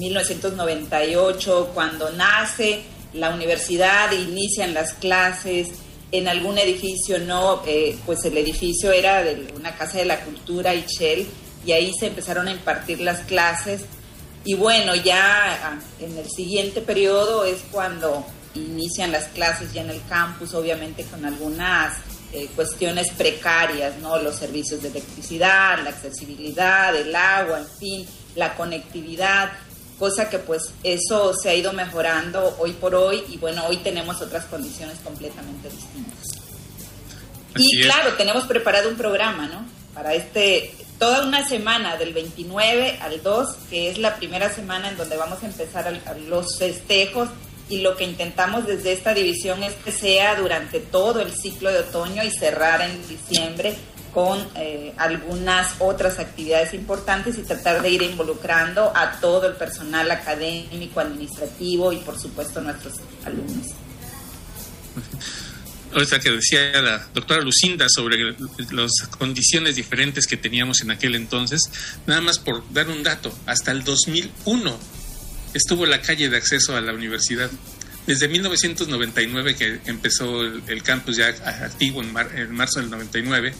1998, 0.00 1.70
cuando 1.74 2.10
nace 2.10 2.82
la 3.12 3.30
universidad, 3.30 4.10
inician 4.10 4.74
las 4.74 4.94
clases, 4.94 5.68
en 6.10 6.26
algún 6.26 6.58
edificio 6.58 7.20
no, 7.20 7.62
eh, 7.68 7.96
pues 8.04 8.24
el 8.24 8.36
edificio 8.36 8.90
era 8.90 9.22
de 9.22 9.46
una 9.56 9.76
casa 9.76 9.98
de 9.98 10.06
la 10.06 10.18
cultura 10.24 10.74
Shell 10.74 11.24
y 11.64 11.72
ahí 11.72 11.92
se 11.98 12.08
empezaron 12.08 12.48
a 12.48 12.52
impartir 12.52 13.00
las 13.00 13.20
clases. 13.20 13.82
Y 14.44 14.54
bueno, 14.54 14.94
ya 14.94 15.78
en 16.00 16.18
el 16.18 16.28
siguiente 16.30 16.80
periodo 16.80 17.44
es 17.44 17.62
cuando 17.70 18.26
inician 18.54 19.10
las 19.10 19.28
clases 19.28 19.72
ya 19.72 19.82
en 19.82 19.90
el 19.90 20.02
campus, 20.08 20.54
obviamente 20.54 21.04
con 21.04 21.24
algunas 21.24 21.94
eh, 22.32 22.48
cuestiones 22.54 23.10
precarias, 23.12 23.96
¿no? 23.98 24.18
Los 24.18 24.36
servicios 24.36 24.82
de 24.82 24.88
electricidad, 24.88 25.82
la 25.82 25.90
accesibilidad, 25.90 26.94
el 26.94 27.14
agua, 27.14 27.60
en 27.60 27.68
fin, 27.78 28.06
la 28.34 28.54
conectividad, 28.54 29.52
cosa 29.98 30.28
que 30.28 30.38
pues 30.38 30.70
eso 30.82 31.32
se 31.34 31.48
ha 31.48 31.54
ido 31.54 31.72
mejorando 31.72 32.56
hoy 32.58 32.72
por 32.72 32.94
hoy 32.94 33.22
y 33.28 33.38
bueno, 33.38 33.66
hoy 33.66 33.78
tenemos 33.78 34.20
otras 34.20 34.44
condiciones 34.46 34.98
completamente 35.02 35.68
distintas. 35.70 36.28
y 37.56 37.82
claro, 37.82 38.14
tenemos 38.14 38.44
preparado 38.44 38.88
un 38.88 38.96
programa, 38.96 39.46
¿no? 39.46 39.64
Para 39.94 40.14
este 40.14 40.74
toda 40.98 41.26
una 41.26 41.46
semana 41.46 41.96
del 41.96 42.12
29 42.12 42.98
al 43.00 43.22
2, 43.22 43.56
que 43.70 43.90
es 43.90 43.98
la 43.98 44.16
primera 44.16 44.52
semana 44.52 44.88
en 44.88 44.96
donde 44.96 45.16
vamos 45.16 45.42
a 45.42 45.46
empezar 45.46 45.92
los 46.28 46.58
festejos 46.58 47.28
y 47.68 47.80
lo 47.80 47.96
que 47.96 48.04
intentamos 48.04 48.66
desde 48.66 48.92
esta 48.92 49.14
división 49.14 49.62
es 49.62 49.72
que 49.74 49.90
sea 49.90 50.36
durante 50.36 50.80
todo 50.80 51.20
el 51.20 51.32
ciclo 51.32 51.72
de 51.72 51.78
otoño 51.78 52.22
y 52.22 52.30
cerrar 52.30 52.82
en 52.82 53.08
diciembre 53.08 53.74
con 54.12 54.38
eh, 54.54 54.94
algunas 54.96 55.74
otras 55.80 56.18
actividades 56.18 56.72
importantes 56.74 57.36
y 57.36 57.42
tratar 57.42 57.82
de 57.82 57.90
ir 57.90 58.02
involucrando 58.02 58.92
a 58.94 59.18
todo 59.20 59.48
el 59.48 59.54
personal 59.54 60.10
académico, 60.10 61.00
administrativo 61.00 61.92
y 61.92 61.96
por 61.96 62.18
supuesto 62.18 62.60
nuestros 62.60 62.94
alumnos. 63.24 63.66
Ahorita 65.94 66.18
que 66.18 66.32
decía 66.32 66.82
la 66.82 67.06
doctora 67.14 67.40
Lucinda 67.40 67.86
sobre 67.88 68.34
las 68.72 68.90
condiciones 69.16 69.76
diferentes 69.76 70.26
que 70.26 70.36
teníamos 70.36 70.80
en 70.82 70.90
aquel 70.90 71.14
entonces, 71.14 71.60
nada 72.08 72.20
más 72.20 72.40
por 72.40 72.64
dar 72.72 72.88
un 72.88 73.04
dato, 73.04 73.32
hasta 73.46 73.70
el 73.70 73.84
2001 73.84 74.76
estuvo 75.54 75.86
la 75.86 76.02
calle 76.02 76.28
de 76.28 76.36
acceso 76.36 76.76
a 76.76 76.80
la 76.80 76.92
universidad. 76.92 77.48
Desde 78.08 78.26
1999 78.26 79.54
que 79.54 79.80
empezó 79.86 80.42
el, 80.42 80.82
campus 80.82 81.16
ya 81.16 81.28
activo 81.28 82.02
en, 82.02 82.12
en, 82.34 82.50
marzo 82.50 82.80
del 82.80 82.90
99 82.90 83.54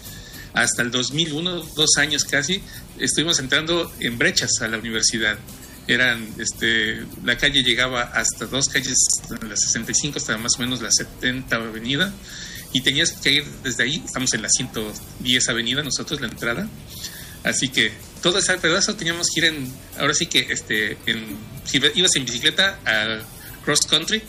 hasta 0.55 0.83
el 0.83 0.91
2001, 0.91 1.63
dos 1.77 1.97
años 1.99 2.25
casi, 2.25 2.61
estuvimos 2.99 3.39
entrando 3.39 3.93
en 4.01 4.19
brechas 4.19 4.51
a 4.61 4.67
la 4.67 4.79
universidad. 4.79 5.39
Eran, 5.87 6.27
este, 6.39 7.05
la 7.25 7.37
calle 7.37 7.63
llegaba 7.63 8.03
hasta 8.03 8.47
dos 8.47 8.69
calles, 8.69 8.97
la 9.47 9.57
65 9.57 10.19
hasta 10.19 10.39
más 10.39 10.55
o 10.57 10.61
menos 10.61 10.81
la 10.81 10.91
70 10.91 11.55
avenida, 11.57 12.13
y 12.73 12.81
tenías 12.81 13.13
que 13.13 13.33
ir 13.33 13.45
desde 13.63 13.85
ahí, 13.85 14.03
estamos 14.05 14.33
en 14.35 14.43
la 14.43 14.49
110 14.49 15.49
avenida 15.49 15.83
nosotros, 15.83 16.21
la 16.21 16.29
entrada, 16.29 16.69
así 17.45 17.69
que 17.69 17.93
todo 18.23 18.39
ese 18.39 18.57
pedazo 18.59 18.97
teníamos 18.97 19.29
que 19.33 19.41
ir 19.41 19.47
en, 19.47 19.73
ahora 19.99 20.15
sí 20.15 20.27
que, 20.27 20.47
este, 20.51 20.97
en, 21.07 21.37
si 21.65 21.81
ibas 21.95 22.17
en 22.17 22.25
bicicleta 22.25 22.79
a 22.87 23.21
cross 23.65 23.87
country, 23.87 24.23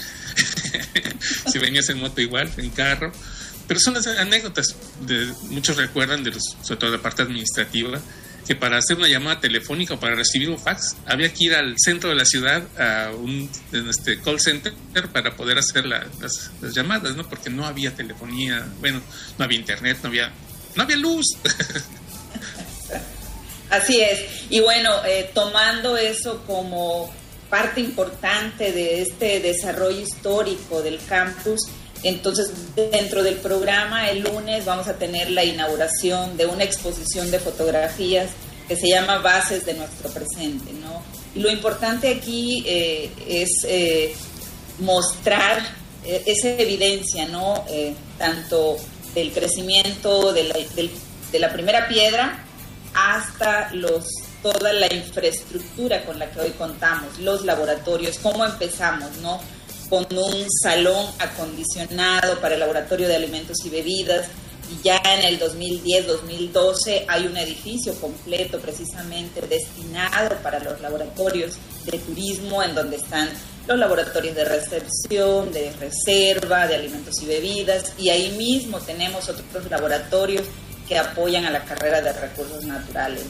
si 1.52 1.58
venías 1.60 1.88
en 1.90 2.00
moto 2.00 2.20
igual, 2.20 2.52
en 2.58 2.70
carro, 2.72 3.12
pero 3.68 3.80
son 3.80 3.94
las 3.96 4.08
anécdotas, 4.08 4.76
de, 5.08 5.34
muchos 5.50 5.78
recuerdan, 5.78 6.24
de 6.24 6.32
los, 6.32 6.44
sobre 6.62 6.80
todo 6.80 6.92
la 6.92 7.02
parte 7.02 7.24
administrativa, 7.24 8.00
que 8.46 8.56
para 8.56 8.78
hacer 8.78 8.98
una 8.98 9.08
llamada 9.08 9.40
telefónica 9.40 9.96
o 9.96 10.00
para 10.00 10.16
recibir 10.16 10.50
un 10.50 10.60
fax 10.60 10.96
había 11.06 11.34
que 11.34 11.46
ir 11.46 11.56
al 11.56 11.76
centro 11.78 12.10
de 12.10 12.16
la 12.16 12.26
ciudad 12.26 12.64
a 12.80 13.12
un 13.12 13.50
este, 13.72 14.20
call 14.22 14.40
center 14.40 14.74
para 15.12 15.36
poder 15.36 15.58
hacer 15.58 15.86
las, 15.86 16.52
las, 16.62 16.74
llamadas, 16.74 17.16
¿no? 17.16 17.28
Porque 17.28 17.50
no 17.50 17.66
había 17.66 17.96
telefonía, 17.96 18.66
bueno, 18.80 19.02
no 19.38 19.46
había 19.46 19.58
internet, 19.58 19.98
no 20.04 20.10
había, 20.10 20.32
no 20.76 20.84
había 20.84 20.98
luz. 20.98 21.26
Así 23.70 24.02
es. 24.02 24.20
Y 24.50 24.60
bueno, 24.60 24.92
eh, 25.06 25.32
tomando 25.34 25.98
eso 25.98 26.44
como 26.46 27.12
parte 27.50 27.82
importante 27.82 28.72
de 28.72 29.02
este 29.02 29.40
desarrollo 29.40 30.02
histórico 30.02 30.84
del 30.84 31.00
campus, 31.08 31.62
entonces 32.10 32.52
dentro 32.76 33.24
del 33.24 33.36
programa 33.36 34.10
el 34.10 34.20
lunes 34.20 34.66
vamos 34.66 34.88
a 34.88 34.94
tener 34.96 35.30
la 35.32 35.44
inauguración 35.44 36.38
de 36.38 36.46
una 36.46 36.64
exposición 36.64 37.32
de 37.32 37.40
fotografías 37.40 38.30
que 38.68 38.76
se 38.76 38.90
llama 38.90 39.20
Bases 39.20 39.66
de 39.66 39.76
nuestro 39.76 40.10
presente, 40.10 40.74
¿no? 40.74 41.04
Y 41.36 41.40
lo 41.40 41.52
importante 41.52 42.10
aquí 42.10 42.64
eh, 42.66 43.12
es 43.28 43.50
eh, 43.68 44.16
mostrar 44.80 45.86
esa 46.04 46.50
evidencia, 46.50 47.26
¿no? 47.26 47.66
tanto 48.20 48.78
del 49.16 49.32
crecimiento 49.32 50.34
de 50.34 50.44
la, 50.44 50.56
de 51.32 51.40
la 51.40 51.52
primera 51.52 51.88
piedra 51.88 52.46
hasta 52.94 53.74
los 53.74 54.06
toda 54.46 54.74
la 54.74 54.94
infraestructura 54.94 56.06
con 56.06 56.20
la 56.20 56.30
que 56.30 56.40
hoy 56.40 56.52
contamos, 56.52 57.18
los 57.18 57.44
laboratorios, 57.46 58.20
cómo 58.20 58.46
empezamos, 58.46 59.18
¿no? 59.18 59.40
Con 59.90 60.06
un 60.18 60.46
salón 60.64 61.08
acondicionado 61.20 62.40
para 62.42 62.56
el 62.56 62.60
laboratorio 62.60 63.08
de 63.08 63.16
alimentos 63.16 63.58
y 63.66 63.70
bebidas, 63.70 64.28
y 64.72 64.84
ya 64.84 65.00
en 65.06 65.26
el 65.26 65.40
2010-2012 65.40 67.06
hay 67.08 67.28
un 67.28 67.38
edificio 67.38 67.94
completo 68.02 68.60
precisamente 68.60 69.42
destinado 69.42 70.38
para 70.42 70.60
los 70.60 70.82
laboratorios 70.82 71.58
de 71.86 72.00
turismo, 72.00 72.64
en 72.64 72.74
donde 72.74 72.96
están 72.96 73.30
los 73.68 73.78
laboratorios 73.78 74.36
de 74.36 74.46
recepción, 74.46 75.52
de 75.52 75.72
reserva, 75.74 76.68
de 76.68 76.76
alimentos 76.76 77.22
y 77.22 77.26
bebidas, 77.26 77.94
y 77.98 78.10
ahí 78.10 78.32
mismo 78.32 78.80
tenemos 78.80 79.30
otros 79.30 79.70
laboratorios 79.70 80.46
que 80.88 80.98
apoyan 80.98 81.46
a 81.46 81.52
la 81.52 81.64
carrera 81.64 82.02
de 82.02 82.14
recursos 82.14 82.64
naturales. 82.64 83.22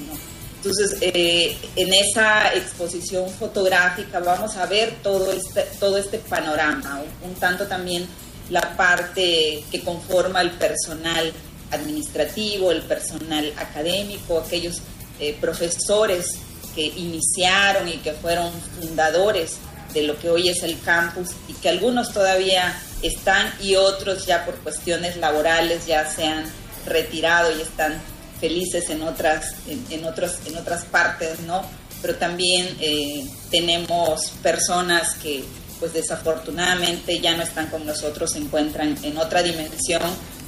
Entonces, 0.65 0.97
eh, 0.99 1.55
en 1.75 1.93
esa 1.93 2.51
exposición 2.55 3.29
fotográfica 3.29 4.19
vamos 4.19 4.57
a 4.57 4.65
ver 4.65 4.95
todo 5.03 5.31
este, 5.31 5.61
todo 5.79 5.95
este 5.95 6.17
panorama, 6.17 7.03
un, 7.21 7.35
tanto 7.35 7.67
también 7.67 8.07
la 8.49 8.75
parte 8.75 9.63
que 9.69 9.81
conforma 9.81 10.41
el 10.41 10.49
personal 10.53 11.31
administrativo, 11.69 12.71
el 12.71 12.81
personal 12.81 13.53
académico, 13.57 14.39
aquellos 14.39 14.81
eh, 15.19 15.37
profesores 15.39 16.31
que 16.73 16.87
iniciaron 16.87 17.87
y 17.87 17.97
que 17.97 18.13
fueron 18.13 18.51
fundadores 18.81 19.57
de 19.93 20.01
lo 20.01 20.17
que 20.17 20.31
hoy 20.31 20.49
es 20.49 20.63
el 20.63 20.79
campus 20.81 21.29
y 21.47 21.53
que 21.53 21.69
algunos 21.69 22.11
todavía 22.11 22.75
están 23.03 23.53
y 23.61 23.75
otros 23.75 24.25
ya 24.25 24.43
por 24.43 24.55
cuestiones 24.55 25.15
laborales 25.17 25.85
ya 25.85 26.09
sean 26.09 26.43
retirado 26.87 27.55
y 27.55 27.61
están 27.61 28.01
felices 28.39 28.89
en 28.89 29.01
otras, 29.01 29.55
en, 29.67 30.05
otros, 30.05 30.39
en 30.45 30.57
otras 30.57 30.85
partes, 30.85 31.39
¿no? 31.41 31.63
Pero 32.01 32.15
también 32.15 32.77
eh, 32.79 33.25
tenemos 33.49 34.31
personas 34.43 35.15
que 35.15 35.43
pues 35.79 35.93
desafortunadamente 35.93 37.19
ya 37.19 37.35
no 37.35 37.43
están 37.43 37.67
con 37.67 37.85
nosotros, 37.85 38.31
se 38.31 38.39
encuentran 38.39 38.97
en 39.03 39.17
otra 39.17 39.43
dimensión, 39.43 40.01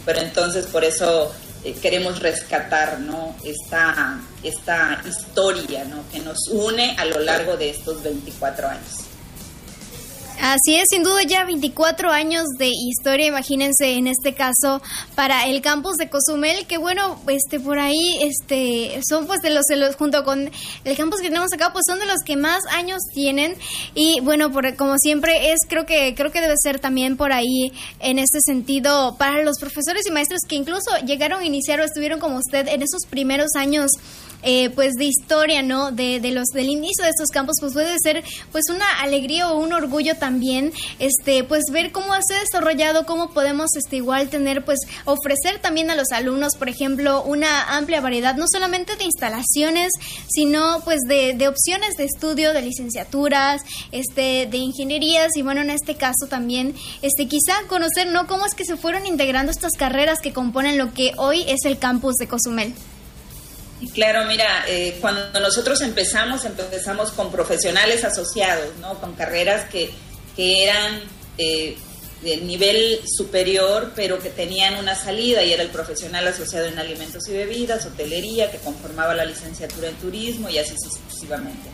pero 0.05 0.19
entonces 0.21 0.65
por 0.67 0.83
eso 0.85 1.33
eh, 1.63 1.73
queremos 1.81 2.19
rescatar 2.19 2.99
¿no? 2.99 3.35
esta, 3.43 4.19
esta 4.43 5.01
historia 5.07 5.83
¿no? 5.85 6.03
que 6.11 6.19
nos 6.19 6.47
une 6.49 6.95
a 6.97 7.05
lo 7.05 7.19
largo 7.19 7.57
de 7.57 7.71
estos 7.71 8.01
24 8.03 8.69
años. 8.69 9.06
Así 10.39 10.75
es, 10.75 10.89
sin 10.89 11.01
duda 11.01 11.23
ya 11.23 11.45
24 11.45 12.11
años 12.11 12.45
de 12.59 12.67
historia, 12.67 13.25
imagínense 13.25 13.93
en 13.93 14.05
este 14.05 14.35
caso 14.35 14.83
para 15.15 15.47
el 15.47 15.61
campus 15.61 15.97
de 15.97 16.09
Cozumel, 16.09 16.67
que 16.67 16.77
bueno, 16.77 17.19
este 17.27 17.59
por 17.59 17.79
ahí 17.79 18.19
este 18.21 18.99
son 19.07 19.25
pues 19.25 19.41
de 19.41 19.49
los, 19.49 19.65
junto 19.95 20.23
con 20.23 20.51
el 20.83 20.97
campus 20.97 21.21
que 21.21 21.29
tenemos 21.29 21.51
acá, 21.53 21.73
pues 21.73 21.85
son 21.87 21.97
de 21.97 22.05
los 22.05 22.19
que 22.23 22.37
más 22.37 22.61
años 22.71 23.01
tienen. 23.13 23.55
Y 23.95 24.19
bueno, 24.21 24.51
por, 24.51 24.75
como 24.75 24.99
siempre 24.99 25.53
es 25.53 25.61
creo 25.67 25.87
que 25.87 26.13
creo 26.15 26.31
que 26.31 26.41
debe 26.41 26.55
ser 26.61 26.79
también 26.79 27.17
por 27.17 27.33
ahí 27.33 27.73
en 27.99 28.19
este 28.19 28.39
sentido 28.41 29.15
para 29.17 29.41
los 29.43 29.57
profesores 29.59 30.05
y 30.07 30.11
maestros 30.11 30.41
que 30.47 30.55
incluso 30.55 30.91
llegaron 31.03 31.41
a 31.41 31.45
iniciar 31.45 31.79
o 31.79 31.83
estuvieron 31.83 32.19
como 32.19 32.37
usted 32.37 32.67
en 32.67 32.83
esos 32.83 33.07
primeros 33.09 33.55
años 33.55 33.91
eh, 34.43 34.69
pues 34.71 34.93
de 34.93 35.05
historia, 35.05 35.61
¿no? 35.61 35.91
De, 35.91 36.19
de, 36.19 36.31
los 36.31 36.47
del 36.47 36.69
inicio 36.69 37.03
de 37.03 37.09
estos 37.09 37.29
campos, 37.29 37.55
pues 37.59 37.73
puede 37.73 37.97
ser 38.01 38.23
pues 38.51 38.65
una 38.69 39.01
alegría 39.01 39.51
o 39.51 39.57
un 39.57 39.73
orgullo 39.73 40.15
también, 40.15 40.71
este, 40.99 41.43
pues 41.43 41.63
ver 41.71 41.91
cómo 41.91 42.13
se 42.25 42.35
ha 42.35 42.39
desarrollado, 42.39 43.05
cómo 43.05 43.31
podemos 43.31 43.75
este 43.75 43.97
igual 43.97 44.29
tener, 44.29 44.63
pues 44.63 44.79
ofrecer 45.05 45.59
también 45.59 45.89
a 45.89 45.95
los 45.95 46.11
alumnos, 46.11 46.55
por 46.57 46.69
ejemplo, 46.69 47.23
una 47.23 47.77
amplia 47.77 48.01
variedad, 48.01 48.35
no 48.35 48.45
solamente 48.47 48.95
de 48.95 49.05
instalaciones, 49.05 49.91
sino 50.29 50.81
pues 50.83 51.01
de, 51.07 51.33
de 51.33 51.47
opciones 51.47 51.95
de 51.97 52.05
estudio, 52.05 52.53
de 52.53 52.61
licenciaturas, 52.61 53.61
este, 53.91 54.47
de 54.49 54.57
ingenierías 54.57 55.35
y 55.35 55.41
bueno, 55.41 55.61
en 55.61 55.69
este 55.69 55.95
caso 55.95 56.27
también, 56.29 56.75
este, 57.01 57.27
quizá 57.27 57.53
conocer, 57.67 58.07
¿no? 58.11 58.27
Cómo 58.27 58.45
es 58.45 58.53
que 58.53 58.65
se 58.65 58.77
fueron 58.77 59.05
integrando 59.05 59.51
estas 59.51 59.73
carreras 59.73 60.19
que 60.19 60.33
componen 60.33 60.77
lo 60.77 60.93
que 60.93 61.11
hoy 61.17 61.43
es 61.47 61.65
el 61.65 61.79
campus 61.79 62.15
de 62.15 62.27
Cozumel. 62.27 62.73
Claro, 63.93 64.25
mira, 64.25 64.65
eh, 64.67 64.97
cuando 64.99 65.39
nosotros 65.39 65.81
empezamos, 65.81 66.45
empezamos 66.45 67.11
con 67.11 67.31
profesionales 67.31 68.03
asociados, 68.03 68.75
¿no? 68.81 68.99
Con 68.99 69.13
carreras 69.13 69.69
que, 69.69 69.91
que 70.35 70.63
eran 70.63 71.01
eh, 71.37 71.77
de 72.23 72.37
nivel 72.37 73.01
superior, 73.05 73.91
pero 73.95 74.17
que 74.17 74.29
tenían 74.29 74.75
una 74.75 74.95
salida, 74.95 75.43
y 75.43 75.53
era 75.53 75.61
el 75.61 75.69
profesional 75.69 76.27
asociado 76.27 76.65
en 76.65 76.79
alimentos 76.79 77.27
y 77.27 77.33
bebidas, 77.33 77.85
hotelería, 77.85 78.49
que 78.49 78.57
conformaba 78.57 79.13
la 79.13 79.25
licenciatura 79.25 79.89
en 79.89 79.95
turismo, 79.97 80.49
y 80.49 80.57
así 80.57 80.73
sucesivamente. 80.77 81.69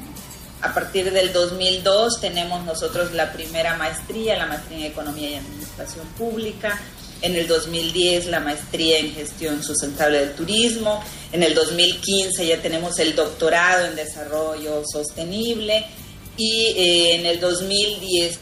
A 0.62 0.74
partir 0.74 1.12
del 1.12 1.32
2002 1.32 2.20
tenemos 2.20 2.66
nosotros 2.66 3.14
la 3.14 3.32
primera 3.32 3.78
maestría, 3.78 4.38
la 4.38 4.46
maestría 4.46 4.78
en 4.78 4.92
Economía 4.92 5.30
y 5.30 5.36
Administración 5.36 6.08
Pública, 6.18 6.80
en 7.24 7.36
el 7.36 7.48
2010 7.48 8.28
la 8.28 8.42
maestría 8.42 9.00
en 9.00 9.14
gestión 9.14 9.64
sustentable 9.64 10.20
del 10.20 10.34
turismo, 10.34 11.02
en 11.32 11.42
el 11.42 11.56
2015 11.56 12.46
ya 12.46 12.62
tenemos 12.62 13.00
el 13.00 13.16
doctorado 13.16 13.88
en 13.88 13.96
desarrollo 13.96 14.84
sostenible. 14.86 15.86
Y 16.36 16.74
eh, 16.76 17.16
en 17.16 17.28
el 17.28 17.40
2010 17.40 18.40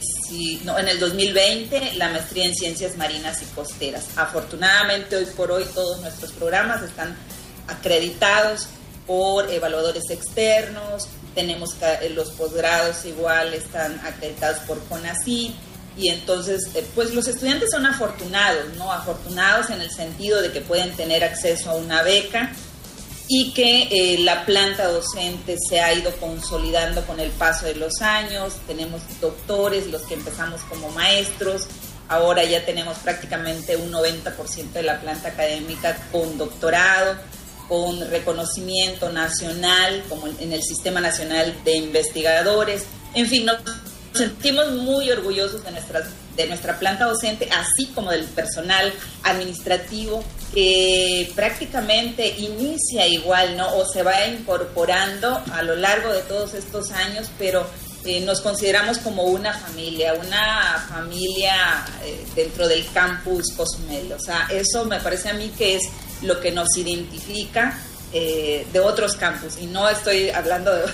no, 0.63 0.79
en 0.79 0.87
el 0.87 0.97
2020 0.97 1.95
la 1.95 2.09
maestría 2.09 2.45
en 2.45 2.55
ciencias 2.55 2.95
marinas 2.95 3.41
y 3.41 3.45
costeras. 3.53 4.05
Afortunadamente 4.15 5.17
hoy 5.17 5.25
por 5.25 5.51
hoy 5.51 5.65
todos 5.73 5.99
nuestros 5.99 6.31
programas 6.31 6.81
están 6.83 7.17
acreditados 7.67 8.67
por 9.05 9.51
evaluadores 9.51 10.09
externos, 10.09 11.09
tenemos 11.35 11.75
los 12.15 12.31
posgrados 12.31 13.03
igual 13.05 13.53
están 13.53 13.99
acreditados 14.05 14.59
por 14.59 14.81
CONACYT 14.85 15.53
y 15.97 16.09
entonces 16.09 16.69
eh, 16.75 16.85
pues 16.95 17.13
los 17.13 17.27
estudiantes 17.27 17.71
son 17.71 17.85
afortunados, 17.85 18.73
¿no? 18.77 18.91
Afortunados 18.91 19.69
en 19.69 19.81
el 19.81 19.91
sentido 19.91 20.41
de 20.41 20.51
que 20.51 20.61
pueden 20.61 20.91
tener 20.95 21.23
acceso 21.23 21.71
a 21.71 21.75
una 21.75 22.01
beca 22.03 22.51
y 23.27 23.53
que 23.53 23.83
eh, 23.91 24.19
la 24.19 24.45
planta 24.45 24.87
docente 24.87 25.55
se 25.57 25.79
ha 25.79 25.93
ido 25.93 26.11
consolidando 26.17 27.05
con 27.05 27.19
el 27.19 27.29
paso 27.31 27.65
de 27.65 27.75
los 27.75 28.01
años, 28.01 28.55
tenemos 28.67 29.01
doctores, 29.19 29.87
los 29.87 30.01
que 30.03 30.15
empezamos 30.15 30.61
como 30.63 30.89
maestros, 30.89 31.67
ahora 32.09 32.43
ya 32.43 32.65
tenemos 32.65 32.97
prácticamente 32.97 33.77
un 33.77 33.91
90% 33.91 34.71
de 34.73 34.83
la 34.83 34.99
planta 34.99 35.29
académica 35.29 35.97
con 36.11 36.37
doctorado, 36.37 37.15
con 37.69 38.01
reconocimiento 38.09 39.09
nacional, 39.13 40.03
como 40.09 40.27
en 40.27 40.51
el 40.51 40.61
Sistema 40.61 40.99
Nacional 40.99 41.55
de 41.63 41.77
Investigadores, 41.77 42.83
en 43.13 43.27
fin, 43.27 43.45
nos 43.45 43.61
sentimos 44.13 44.71
muy 44.71 45.09
orgullosos 45.09 45.63
de, 45.63 45.71
nuestras, 45.71 46.09
de 46.35 46.47
nuestra 46.47 46.77
planta 46.79 47.05
docente, 47.05 47.49
así 47.51 47.87
como 47.87 48.11
del 48.11 48.25
personal 48.25 48.91
administrativo 49.23 50.23
que 50.53 51.31
prácticamente 51.35 52.27
inicia 52.27 53.07
igual, 53.07 53.55
¿no? 53.55 53.75
O 53.77 53.85
se 53.85 54.03
va 54.03 54.25
incorporando 54.27 55.41
a 55.53 55.63
lo 55.63 55.75
largo 55.75 56.11
de 56.11 56.21
todos 56.21 56.53
estos 56.53 56.91
años, 56.91 57.29
pero 57.37 57.65
eh, 58.03 58.19
nos 58.21 58.41
consideramos 58.41 58.97
como 58.97 59.23
una 59.23 59.53
familia, 59.53 60.13
una 60.13 60.85
familia 60.89 61.85
eh, 62.03 62.25
dentro 62.35 62.67
del 62.67 62.85
campus 62.91 63.53
Cozumel. 63.55 64.11
O 64.11 64.19
sea, 64.19 64.47
eso 64.51 64.85
me 64.85 64.99
parece 64.99 65.29
a 65.29 65.33
mí 65.33 65.51
que 65.57 65.75
es 65.75 65.83
lo 66.21 66.39
que 66.39 66.51
nos 66.51 66.75
identifica 66.77 67.79
eh, 68.13 68.65
de 68.71 68.79
otros 68.79 69.15
campus. 69.15 69.57
Y 69.59 69.67
no 69.67 69.87
estoy 69.89 70.29
hablando 70.29 70.73
de, 70.73 70.85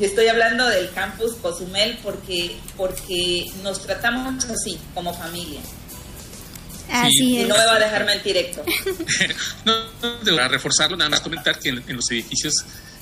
estoy 0.00 0.28
hablando 0.28 0.68
del 0.68 0.90
campus 0.90 1.34
Cozumel 1.36 1.98
porque 2.02 2.56
porque 2.76 3.46
nos 3.62 3.82
tratamos 3.82 4.44
así 4.44 4.78
como 4.94 5.14
familia. 5.14 5.60
Así 6.90 7.40
y 7.40 7.44
no 7.44 7.56
me 7.56 7.66
va 7.66 7.74
a 7.74 7.78
dejar 7.78 8.04
mentir 8.04 8.36
Héctor. 8.36 8.64
No, 9.64 10.36
para 10.36 10.48
reforzarlo 10.48 10.96
nada 10.96 11.10
más 11.10 11.20
comentar 11.20 11.58
que 11.58 11.70
en, 11.70 11.96
los 11.96 12.10
edificios 12.10 12.54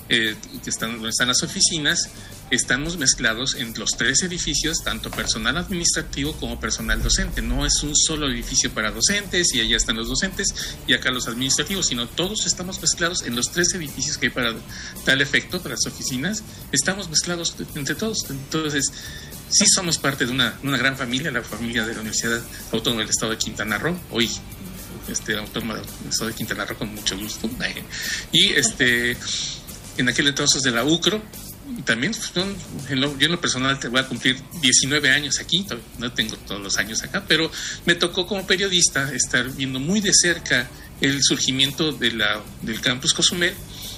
eh, 0.09 0.35
que 0.63 0.69
están 0.69 0.93
donde 0.93 1.09
están 1.09 1.27
las 1.27 1.41
oficinas 1.43 2.09
estamos 2.51 2.97
mezclados 2.97 3.55
en 3.55 3.73
los 3.77 3.91
tres 3.91 4.21
edificios, 4.23 4.83
tanto 4.83 5.09
personal 5.09 5.57
administrativo 5.57 6.33
como 6.33 6.59
personal 6.59 7.01
docente. 7.01 7.41
No 7.41 7.65
es 7.65 7.81
un 7.83 7.95
solo 7.95 8.27
edificio 8.27 8.71
para 8.71 8.91
docentes 8.91 9.53
y 9.53 9.61
allá 9.61 9.77
están 9.77 9.95
los 9.95 10.07
docentes 10.07 10.53
y 10.87 10.93
acá 10.93 11.11
los 11.11 11.27
administrativos, 11.27 11.87
sino 11.87 12.07
todos 12.07 12.45
estamos 12.45 12.79
mezclados 12.81 13.23
en 13.23 13.35
los 13.35 13.51
tres 13.51 13.73
edificios 13.73 14.17
que 14.17 14.27
hay 14.27 14.31
para 14.31 14.53
tal 15.03 15.21
efecto, 15.21 15.61
para 15.61 15.75
las 15.75 15.85
oficinas. 15.85 16.43
Estamos 16.71 17.09
mezclados 17.09 17.55
entre 17.75 17.95
todos. 17.95 18.29
Entonces, 18.29 18.91
sí 19.49 19.65
somos 19.67 19.97
parte 19.97 20.25
de 20.25 20.31
una, 20.31 20.57
gran 20.61 20.95
familia, 20.97 21.31
la 21.31 21.41
familia 21.41 21.85
de 21.85 21.93
la 21.93 22.01
Universidad 22.01 22.41
Autónoma 22.71 23.01
del 23.01 23.09
Estado 23.09 23.31
de 23.31 23.37
Quintana 23.37 23.77
Roo, 23.77 23.97
hoy 24.11 24.29
este, 25.07 25.37
Autónoma 25.37 25.75
del 25.75 25.85
Estado 26.09 26.29
de 26.29 26.35
Quintana 26.35 26.65
Roo 26.65 26.77
con 26.77 26.93
mucho 26.93 27.17
gusto. 27.17 27.49
Y 28.31 28.53
este, 28.53 29.17
en 29.97 30.09
aquel 30.09 30.27
entonces 30.27 30.61
de 30.61 30.71
la 30.71 30.83
UCRO, 30.83 31.21
también 31.83 32.13
pues, 32.13 32.31
yo 32.33 33.25
en 33.25 33.31
lo 33.31 33.41
personal 33.41 33.79
te 33.79 33.87
voy 33.87 33.99
a 33.99 34.07
cumplir 34.07 34.37
19 34.61 35.09
años 35.09 35.39
aquí, 35.39 35.65
no 35.97 36.11
tengo 36.11 36.35
todos 36.37 36.61
los 36.61 36.77
años 36.77 37.01
acá, 37.03 37.23
pero 37.27 37.51
me 37.85 37.95
tocó 37.95 38.27
como 38.27 38.45
periodista 38.45 39.11
estar 39.13 39.49
viendo 39.51 39.79
muy 39.79 39.99
de 39.99 40.13
cerca 40.13 40.69
el 41.01 41.21
surgimiento 41.23 41.91
de 41.91 42.11
la, 42.11 42.41
del 42.61 42.81
campus 42.81 43.13
Cozumel 43.13 43.53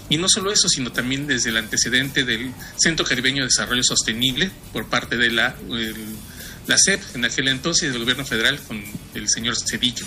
y 0.09 0.17
no 0.17 0.29
solo 0.29 0.51
eso, 0.51 0.69
sino 0.69 0.91
también 0.91 1.27
desde 1.27 1.49
el 1.49 1.57
antecedente 1.57 2.23
del 2.23 2.53
Centro 2.77 3.05
Caribeño 3.05 3.41
de 3.41 3.47
Desarrollo 3.47 3.83
Sostenible 3.83 4.49
por 4.71 4.87
parte 4.87 5.17
de 5.17 5.31
la, 5.31 5.55
la 6.67 6.77
CEP 6.77 7.01
en 7.15 7.25
aquel 7.25 7.49
entonces 7.49 7.91
del 7.91 8.01
gobierno 8.01 8.25
federal 8.25 8.59
con 8.61 8.81
el 9.13 9.27
señor 9.27 9.55
Cedillo. 9.57 10.05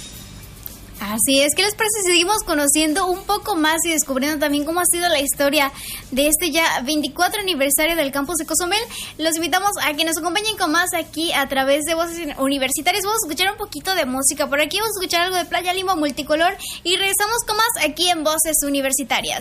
Así 1.01 1.41
es, 1.41 1.55
¿qué 1.55 1.63
les 1.63 1.75
parece 1.75 2.03
si 2.03 2.13
seguimos 2.13 2.43
conociendo 2.45 3.07
un 3.07 3.23
poco 3.23 3.57
más 3.57 3.79
y 3.87 3.91
descubriendo 3.91 4.39
también 4.39 4.67
cómo 4.67 4.81
ha 4.81 4.85
sido 4.85 5.09
la 5.09 5.19
historia 5.19 5.73
de 6.11 6.27
este 6.27 6.51
ya 6.51 6.83
24 6.83 7.41
aniversario 7.41 7.97
del 7.97 8.13
campus 8.13 8.37
de 8.37 8.45
Cozumel? 8.45 8.81
Los 9.17 9.37
invitamos 9.37 9.71
a 9.83 9.95
que 9.95 10.05
nos 10.05 10.19
acompañen 10.19 10.59
con 10.59 10.73
más 10.73 10.93
aquí 10.93 11.33
a 11.33 11.49
través 11.49 11.87
de 11.87 11.95
Voces 11.95 12.37
Universitarias. 12.39 13.03
Vamos 13.03 13.21
a 13.25 13.27
escuchar 13.27 13.51
un 13.51 13.59
poquito 13.59 13.95
de 13.95 14.05
música 14.05 14.47
por 14.47 14.61
aquí, 14.61 14.79
vamos 14.79 14.95
a 14.95 15.01
escuchar 15.01 15.23
algo 15.23 15.37
de 15.37 15.47
Playa 15.47 15.73
Lima 15.73 15.97
Multicolor 15.97 16.55
y 16.85 16.97
regresamos 16.97 17.45
con 17.47 17.57
más 17.57 17.89
aquí 17.89 18.11
en 18.11 18.23
Voces 18.23 18.59
Universitarias. 18.63 19.41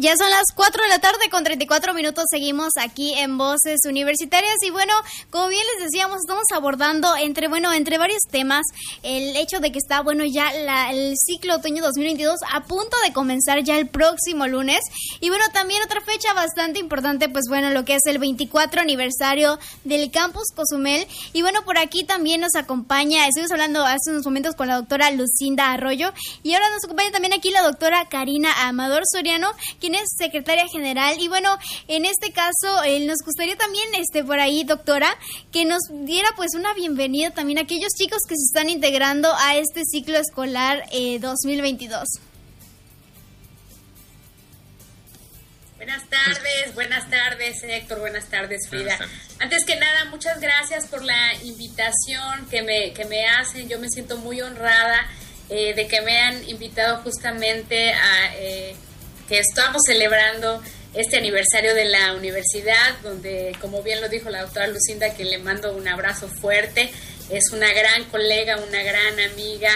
Ya 0.00 0.16
son 0.16 0.30
las 0.30 0.52
4 0.54 0.80
de 0.80 0.88
la 0.90 1.00
tarde 1.00 1.28
con 1.28 1.42
34 1.42 1.92
minutos. 1.92 2.26
Seguimos 2.30 2.68
aquí 2.80 3.14
en 3.14 3.36
Voces 3.36 3.80
Universitarias. 3.84 4.54
Y 4.64 4.70
bueno, 4.70 4.92
como 5.30 5.48
bien 5.48 5.64
les 5.74 5.86
decíamos, 5.86 6.18
estamos 6.18 6.44
abordando 6.54 7.16
entre 7.16 7.48
bueno, 7.48 7.72
entre 7.72 7.98
varios 7.98 8.22
temas 8.30 8.62
el 9.02 9.34
hecho 9.34 9.58
de 9.58 9.72
que 9.72 9.80
está 9.80 10.02
bueno 10.02 10.24
ya 10.24 10.52
el 10.92 11.16
ciclo 11.16 11.56
otoño 11.56 11.82
2022 11.82 12.38
a 12.48 12.60
punto 12.62 12.96
de 13.04 13.12
comenzar 13.12 13.64
ya 13.64 13.76
el 13.76 13.88
próximo 13.88 14.46
lunes. 14.46 14.78
Y 15.18 15.30
bueno, 15.30 15.44
también 15.52 15.82
otra 15.82 16.00
fecha 16.00 16.32
bastante 16.32 16.78
importante, 16.78 17.28
pues 17.28 17.46
bueno, 17.48 17.70
lo 17.70 17.84
que 17.84 17.96
es 17.96 18.06
el 18.06 18.18
24 18.18 18.80
aniversario 18.80 19.58
del 19.82 20.12
campus 20.12 20.52
Cozumel. 20.54 21.08
Y 21.32 21.42
bueno, 21.42 21.64
por 21.64 21.76
aquí 21.76 22.04
también 22.04 22.40
nos 22.40 22.54
acompaña, 22.54 23.26
estuvimos 23.26 23.50
hablando 23.50 23.84
hace 23.84 24.12
unos 24.12 24.24
momentos 24.24 24.54
con 24.54 24.68
la 24.68 24.76
doctora 24.76 25.10
Lucinda 25.10 25.72
Arroyo. 25.72 26.12
Y 26.44 26.54
ahora 26.54 26.70
nos 26.70 26.84
acompaña 26.84 27.10
también 27.10 27.32
aquí 27.32 27.50
la 27.50 27.62
doctora 27.62 28.08
Karina 28.08 28.68
Amador 28.68 29.02
Soriano, 29.12 29.50
es 29.94 30.10
secretaria 30.16 30.66
general. 30.68 31.16
Y 31.18 31.28
bueno, 31.28 31.56
en 31.86 32.04
este 32.04 32.32
caso, 32.32 32.84
eh, 32.84 33.00
nos 33.00 33.18
gustaría 33.24 33.56
también, 33.56 33.86
este, 33.94 34.24
por 34.24 34.40
ahí, 34.40 34.64
doctora, 34.64 35.16
que 35.52 35.64
nos 35.64 35.82
diera 36.04 36.28
pues 36.36 36.54
una 36.54 36.74
bienvenida 36.74 37.30
también 37.30 37.58
a 37.58 37.62
aquellos 37.62 37.92
chicos 37.96 38.18
que 38.28 38.34
se 38.36 38.44
están 38.44 38.68
integrando 38.68 39.32
a 39.34 39.56
este 39.56 39.82
ciclo 39.84 40.18
escolar 40.18 40.84
2022. 41.20 42.02
Eh, 42.02 42.28
buenas 45.76 46.08
tardes, 46.08 46.74
buenas 46.74 47.08
tardes 47.08 47.62
Héctor, 47.62 48.00
buenas 48.00 48.28
tardes 48.28 48.68
Frida. 48.68 48.98
Antes 49.38 49.64
que 49.64 49.76
nada, 49.76 50.06
muchas 50.06 50.40
gracias 50.40 50.86
por 50.86 51.04
la 51.04 51.34
invitación 51.44 52.46
que 52.50 52.62
me, 52.62 52.92
que 52.92 53.04
me 53.04 53.26
hacen. 53.26 53.68
Yo 53.68 53.78
me 53.78 53.88
siento 53.88 54.18
muy 54.18 54.40
honrada 54.40 55.08
eh, 55.48 55.74
de 55.74 55.86
que 55.86 56.02
me 56.02 56.20
han 56.20 56.48
invitado 56.48 56.98
justamente 57.02 57.92
a 57.92 58.34
que 59.28 59.38
estamos 59.38 59.82
celebrando 59.86 60.62
este 60.94 61.18
aniversario 61.18 61.74
de 61.74 61.84
la 61.84 62.14
universidad, 62.14 62.98
donde, 63.02 63.54
como 63.60 63.82
bien 63.82 64.00
lo 64.00 64.08
dijo 64.08 64.30
la 64.30 64.42
doctora 64.42 64.66
Lucinda, 64.68 65.14
que 65.14 65.24
le 65.24 65.38
mando 65.38 65.76
un 65.76 65.86
abrazo 65.86 66.28
fuerte, 66.28 66.90
es 67.30 67.50
una 67.52 67.72
gran 67.72 68.04
colega, 68.04 68.56
una 68.56 68.82
gran 68.82 69.20
amiga, 69.30 69.70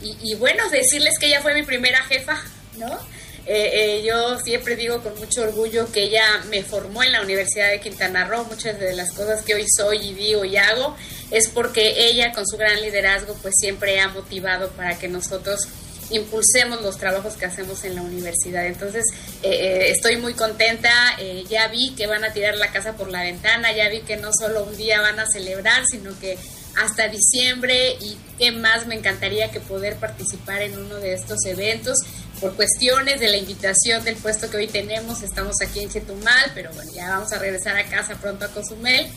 y, 0.00 0.36
bueno, 0.36 0.68
decirles 0.70 1.14
que 1.18 1.26
ella 1.26 1.40
fue 1.40 1.54
mi 1.54 1.64
primera 1.64 2.00
jefa, 2.04 2.40
¿no? 2.76 3.00
Eh, 3.46 3.70
eh, 3.72 4.02
yo 4.04 4.38
siempre 4.38 4.76
digo 4.76 5.02
con 5.02 5.18
mucho 5.18 5.42
orgullo 5.42 5.90
que 5.90 6.02
ella 6.02 6.22
me 6.50 6.62
formó 6.62 7.02
en 7.02 7.10
la 7.10 7.22
Universidad 7.22 7.70
de 7.70 7.80
Quintana 7.80 8.24
Roo, 8.24 8.44
muchas 8.44 8.78
de 8.78 8.94
las 8.94 9.10
cosas 9.12 9.42
que 9.42 9.54
hoy 9.54 9.64
soy 9.74 10.10
y 10.10 10.14
digo 10.14 10.44
y 10.44 10.56
hago, 10.56 10.96
es 11.30 11.48
porque 11.48 12.10
ella 12.10 12.30
con 12.32 12.46
su 12.46 12.56
gran 12.58 12.80
liderazgo 12.80 13.34
pues 13.42 13.54
siempre 13.58 13.98
ha 14.00 14.08
motivado 14.08 14.70
para 14.72 14.98
que 14.98 15.08
nosotros 15.08 15.66
impulsemos 16.10 16.82
los 16.82 16.96
trabajos 16.96 17.34
que 17.34 17.46
hacemos 17.46 17.84
en 17.84 17.94
la 17.94 18.02
universidad. 18.02 18.66
Entonces, 18.66 19.04
eh, 19.42 19.48
eh, 19.50 19.90
estoy 19.90 20.16
muy 20.16 20.34
contenta, 20.34 20.90
eh, 21.18 21.44
ya 21.48 21.68
vi 21.68 21.94
que 21.94 22.06
van 22.06 22.24
a 22.24 22.32
tirar 22.32 22.56
la 22.56 22.70
casa 22.70 22.94
por 22.94 23.10
la 23.10 23.22
ventana, 23.22 23.72
ya 23.72 23.88
vi 23.88 24.00
que 24.00 24.16
no 24.16 24.30
solo 24.32 24.64
un 24.64 24.76
día 24.76 25.00
van 25.00 25.18
a 25.20 25.26
celebrar, 25.26 25.84
sino 25.86 26.18
que 26.18 26.38
hasta 26.76 27.08
diciembre 27.08 27.96
y 28.00 28.16
qué 28.38 28.52
más 28.52 28.86
me 28.86 28.94
encantaría 28.94 29.50
que 29.50 29.60
poder 29.60 29.96
participar 29.96 30.62
en 30.62 30.78
uno 30.78 30.96
de 30.96 31.12
estos 31.12 31.44
eventos 31.44 31.98
por 32.40 32.54
cuestiones 32.54 33.18
de 33.18 33.28
la 33.28 33.36
invitación 33.36 34.04
del 34.04 34.14
puesto 34.16 34.48
que 34.48 34.58
hoy 34.58 34.68
tenemos, 34.68 35.22
estamos 35.22 35.56
aquí 35.60 35.80
en 35.80 35.90
Chetumal, 35.90 36.52
pero 36.54 36.70
bueno, 36.72 36.92
ya 36.94 37.08
vamos 37.10 37.32
a 37.32 37.38
regresar 37.38 37.76
a 37.76 37.84
casa 37.84 38.14
pronto 38.20 38.44
a 38.44 38.48
Cozumel 38.48 39.08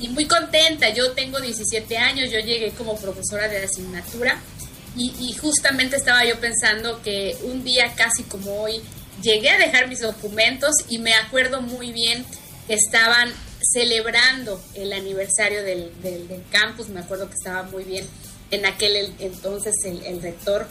y 0.00 0.08
muy 0.08 0.26
contenta, 0.26 0.88
yo 0.90 1.12
tengo 1.12 1.40
17 1.40 1.96
años, 1.98 2.30
yo 2.32 2.40
llegué 2.40 2.72
como 2.72 2.96
profesora 2.96 3.46
de 3.48 3.62
asignatura 3.62 4.40
y, 4.96 5.32
justamente 5.34 5.96
estaba 5.96 6.24
yo 6.24 6.40
pensando 6.40 7.00
que 7.02 7.36
un 7.42 7.64
día 7.64 7.94
casi 7.94 8.24
como 8.24 8.62
hoy 8.62 8.80
llegué 9.22 9.50
a 9.50 9.58
dejar 9.58 9.88
mis 9.88 10.00
documentos 10.00 10.74
y 10.88 10.98
me 10.98 11.14
acuerdo 11.14 11.60
muy 11.60 11.92
bien 11.92 12.24
que 12.66 12.74
estaban 12.74 13.32
celebrando 13.72 14.62
el 14.74 14.92
aniversario 14.92 15.62
del, 15.62 15.90
del, 16.02 16.42
campus, 16.50 16.88
me 16.88 17.00
acuerdo 17.00 17.28
que 17.28 17.34
estaba 17.34 17.64
muy 17.64 17.84
bien 17.84 18.06
en 18.50 18.66
aquel 18.66 19.12
entonces 19.18 19.74
el, 19.84 20.22
rector, 20.22 20.66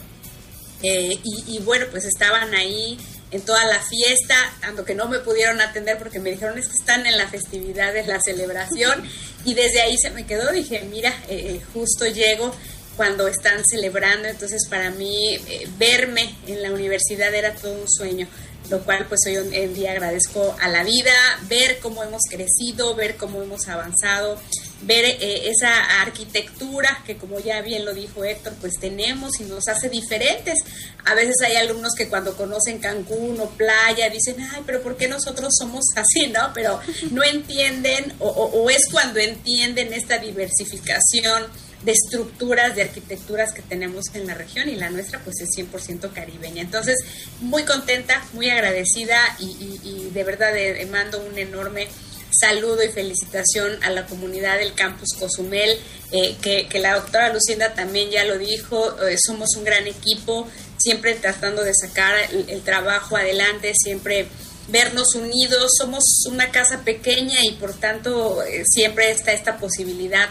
eh, 0.84 1.18
y, 1.24 1.56
y, 1.56 1.60
bueno, 1.60 1.86
pues 1.92 2.06
estaban 2.06 2.54
ahí 2.54 2.98
en 3.32 3.42
toda 3.42 3.66
la 3.66 3.80
fiesta, 3.80 4.36
tanto 4.62 4.86
que 4.86 4.96
no 4.96 5.08
me 5.08 5.20
pudieron 5.20 5.60
atender 5.60 5.98
porque 5.98 6.20
me 6.20 6.32
dijeron 6.32 6.58
es 6.58 6.68
que 6.68 6.78
están 6.80 7.06
en 7.06 7.18
la 7.18 7.28
festividad 7.28 7.94
de 7.94 8.06
la 8.06 8.20
celebración 8.22 9.04
y 9.46 9.54
desde 9.54 9.82
ahí 9.82 9.98
se 9.98 10.12
me 10.12 10.26
quedó, 10.26 10.52
dije, 10.52 10.88
mira, 10.90 11.10
eh, 11.30 11.56
eh, 11.56 11.62
justo 11.74 12.06
llego 12.06 12.56
cuando 12.98 13.28
están 13.28 13.64
celebrando, 13.64 14.28
entonces 14.28 14.68
para 14.68 14.90
mí 14.90 15.36
eh, 15.36 15.70
verme 15.78 16.36
en 16.48 16.64
la 16.64 16.72
universidad 16.72 17.34
era 17.34 17.54
todo 17.54 17.74
un 17.74 17.88
sueño, 17.88 18.28
lo 18.70 18.84
cual 18.84 19.06
pues 19.08 19.22
hoy 19.28 19.38
en 19.54 19.74
día 19.74 19.92
agradezco 19.92 20.56
a 20.60 20.68
la 20.68 20.84
vida, 20.84 21.14
ver 21.48 21.78
cómo 21.80 22.04
hemos 22.04 22.24
crecido, 22.30 22.96
ver 22.96 23.16
cómo 23.16 23.42
hemos 23.42 23.68
avanzado, 23.68 24.38
ver 24.82 25.06
eh, 25.06 25.50
esa 25.50 26.02
arquitectura 26.02 27.02
que 27.06 27.18
como 27.18 27.40
ya 27.40 27.62
bien 27.62 27.86
lo 27.86 27.94
dijo 27.94 28.24
Héctor, 28.26 28.54
pues 28.60 28.74
tenemos 28.80 29.40
y 29.40 29.44
nos 29.44 29.68
hace 29.68 29.90
diferentes. 29.90 30.60
A 31.06 31.14
veces 31.14 31.36
hay 31.46 31.56
alumnos 31.56 31.94
que 31.96 32.10
cuando 32.10 32.36
conocen 32.36 32.80
Cancún 32.80 33.40
o 33.40 33.50
playa 33.52 34.10
dicen, 34.10 34.36
ay, 34.54 34.64
pero 34.66 34.82
¿por 34.82 34.98
qué 34.98 35.08
nosotros 35.08 35.54
somos 35.58 35.86
así, 35.96 36.28
no? 36.28 36.52
Pero 36.54 36.82
no 37.12 37.24
entienden 37.24 38.14
o, 38.20 38.28
o 38.28 38.70
es 38.70 38.88
cuando 38.92 39.20
entienden 39.20 39.94
esta 39.94 40.18
diversificación 40.18 41.46
de 41.84 41.92
estructuras, 41.92 42.76
de 42.76 42.84
arquitecturas 42.84 43.54
que 43.54 43.62
tenemos 43.62 44.06
en 44.14 44.28
la 44.28 44.34
región 44.34 44.68
y 44.70 44.76
la 44.76 44.90
nuestra 44.90 45.20
pues 45.20 45.36
es 45.42 45.50
100% 45.58 46.12
caribeña. 46.14 46.62
Entonces, 46.62 46.98
muy 47.40 47.64
contenta, 47.64 48.24
muy 48.34 48.50
agradecida 48.50 49.20
y, 49.40 50.10
de 50.14 50.24
verdad 50.24 50.54
le 50.54 50.86
mando 50.88 51.22
un 51.22 51.38
enorme 51.38 51.88
saludo 52.32 52.84
y 52.84 52.90
felicitación 52.90 53.84
a 53.84 53.90
la 53.90 54.06
comunidad 54.06 54.58
del 54.60 54.74
campus 54.74 55.14
Cozumel, 55.18 55.78
eh, 56.12 56.36
que, 56.42 56.80
la 56.80 56.96
doctora 56.96 57.34
Lucinda 57.34 57.74
también 57.74 58.10
ya 58.10 58.24
lo 58.26 58.38
dijo, 58.38 59.02
eh, 59.06 59.18
somos 59.18 59.56
un 59.56 59.64
gran 59.64 59.88
equipo, 59.88 60.48
siempre 60.78 61.16
tratando 61.16 61.64
de 61.64 61.74
sacar 61.74 62.16
el, 62.32 62.62
trabajo 62.62 63.18
adelante, 63.18 63.74
siempre 63.76 64.28
vernos 64.70 65.16
unidos, 65.16 65.72
somos 65.78 66.04
una 66.30 66.52
casa 66.52 66.82
pequeña 66.84 67.44
y 67.44 67.54
por 67.54 67.74
tanto 67.74 68.44
eh, 68.44 68.64
siempre 68.66 69.12
está 69.12 69.32
esta 69.32 69.58
posibilidad 69.58 70.30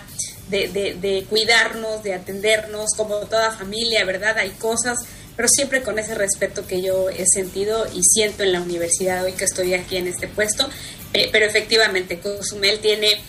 de, 0.49 0.97
de, 1.01 1.27
cuidarnos, 1.29 2.03
de 2.03 2.15
atendernos, 2.15 2.91
como 2.97 3.19
toda 3.21 3.51
familia, 3.51 4.05
¿verdad? 4.05 4.39
Hay 4.39 4.51
cosas, 4.51 4.99
pero 5.35 5.49
siempre 5.49 5.83
con 5.83 5.99
ese 5.99 6.15
respeto 6.15 6.67
que 6.67 6.83
yo 6.83 7.09
he 7.11 7.27
sentido 7.27 7.87
y 7.93 8.03
siento 8.03 8.43
en 8.43 8.53
la 8.53 8.61
universidad 8.61 9.25
hoy 9.25 9.33
que 9.33 9.45
estoy 9.45 9.75
aquí 9.75 9.97
en 9.97 10.07
este 10.07 10.29
puesto. 10.29 10.69
Eh, 11.13 11.29
pero 11.33 11.47
efectivamente, 11.47 12.21
Cozumel 12.21 12.79
tiene 12.81 13.21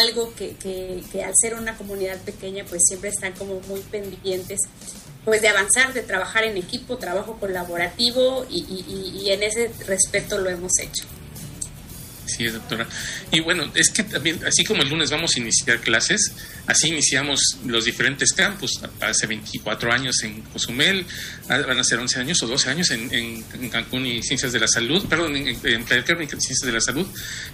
algo 0.00 0.34
que, 0.34 0.56
que, 0.56 1.02
que, 1.10 1.22
al 1.22 1.32
ser 1.34 1.54
una 1.54 1.76
comunidad 1.76 2.18
pequeña, 2.22 2.64
pues 2.68 2.82
siempre 2.86 3.10
están 3.10 3.32
como 3.32 3.60
muy 3.68 3.80
pendientes 3.80 4.60
pues 5.24 5.42
de 5.42 5.48
avanzar, 5.48 5.92
de 5.92 6.02
trabajar 6.02 6.44
en 6.44 6.56
equipo, 6.56 6.96
trabajo 6.96 7.38
colaborativo 7.38 8.46
y, 8.48 8.60
y, 8.60 9.24
y 9.24 9.30
en 9.30 9.42
ese 9.42 9.70
respeto 9.86 10.38
lo 10.38 10.48
hemos 10.48 10.72
hecho. 10.78 11.04
Sí, 12.28 12.46
doctora. 12.46 12.86
Y 13.32 13.40
bueno, 13.40 13.70
es 13.74 13.90
que 13.90 14.02
también, 14.02 14.38
así 14.46 14.62
como 14.64 14.82
el 14.82 14.88
lunes 14.88 15.10
vamos 15.10 15.34
a 15.34 15.40
iniciar 15.40 15.80
clases, 15.80 16.32
así 16.66 16.88
iniciamos 16.88 17.40
los 17.66 17.86
diferentes 17.86 18.32
campus. 18.32 18.80
Hace 19.00 19.26
24 19.26 19.90
años 19.90 20.22
en 20.22 20.42
Cozumel, 20.42 21.06
ah, 21.48 21.58
van 21.66 21.78
a 21.78 21.84
ser 21.84 21.98
11 21.98 22.20
años 22.20 22.42
o 22.42 22.46
12 22.46 22.70
años 22.70 22.90
en, 22.90 23.42
Cancún 23.70 24.06
y 24.06 24.22
Ciencias 24.22 24.52
de 24.52 24.60
la 24.60 24.68
Salud, 24.68 25.06
perdón, 25.08 25.36
en, 25.36 25.48
en 25.48 25.84
Playa 25.84 26.04
y 26.06 26.26
Ciencias 26.26 26.60
de 26.60 26.72
la 26.72 26.80
Salud. 26.80 27.06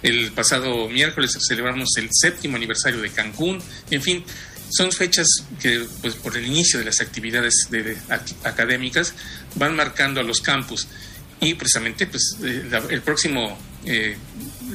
El 0.03 0.31
pasado 0.33 0.89
miércoles 0.89 1.37
celebramos 1.47 1.89
el 1.97 2.09
séptimo 2.11 2.57
aniversario 2.57 3.01
de 3.01 3.09
Cancún. 3.09 3.61
En 3.89 4.01
fin, 4.01 4.23
son 4.69 4.91
fechas 4.91 5.27
que, 5.61 5.85
pues, 6.01 6.15
por 6.15 6.35
el 6.35 6.45
inicio 6.45 6.79
de 6.79 6.85
las 6.85 6.99
actividades 6.99 7.69
académicas, 8.43 9.13
van 9.55 9.75
marcando 9.75 10.19
a 10.19 10.23
los 10.23 10.41
campus. 10.41 10.87
Y 11.39 11.53
precisamente, 11.53 12.07
pues, 12.07 12.37
eh, 12.43 12.69
el 12.89 13.01
próximo 13.01 13.57
eh, 13.85 14.17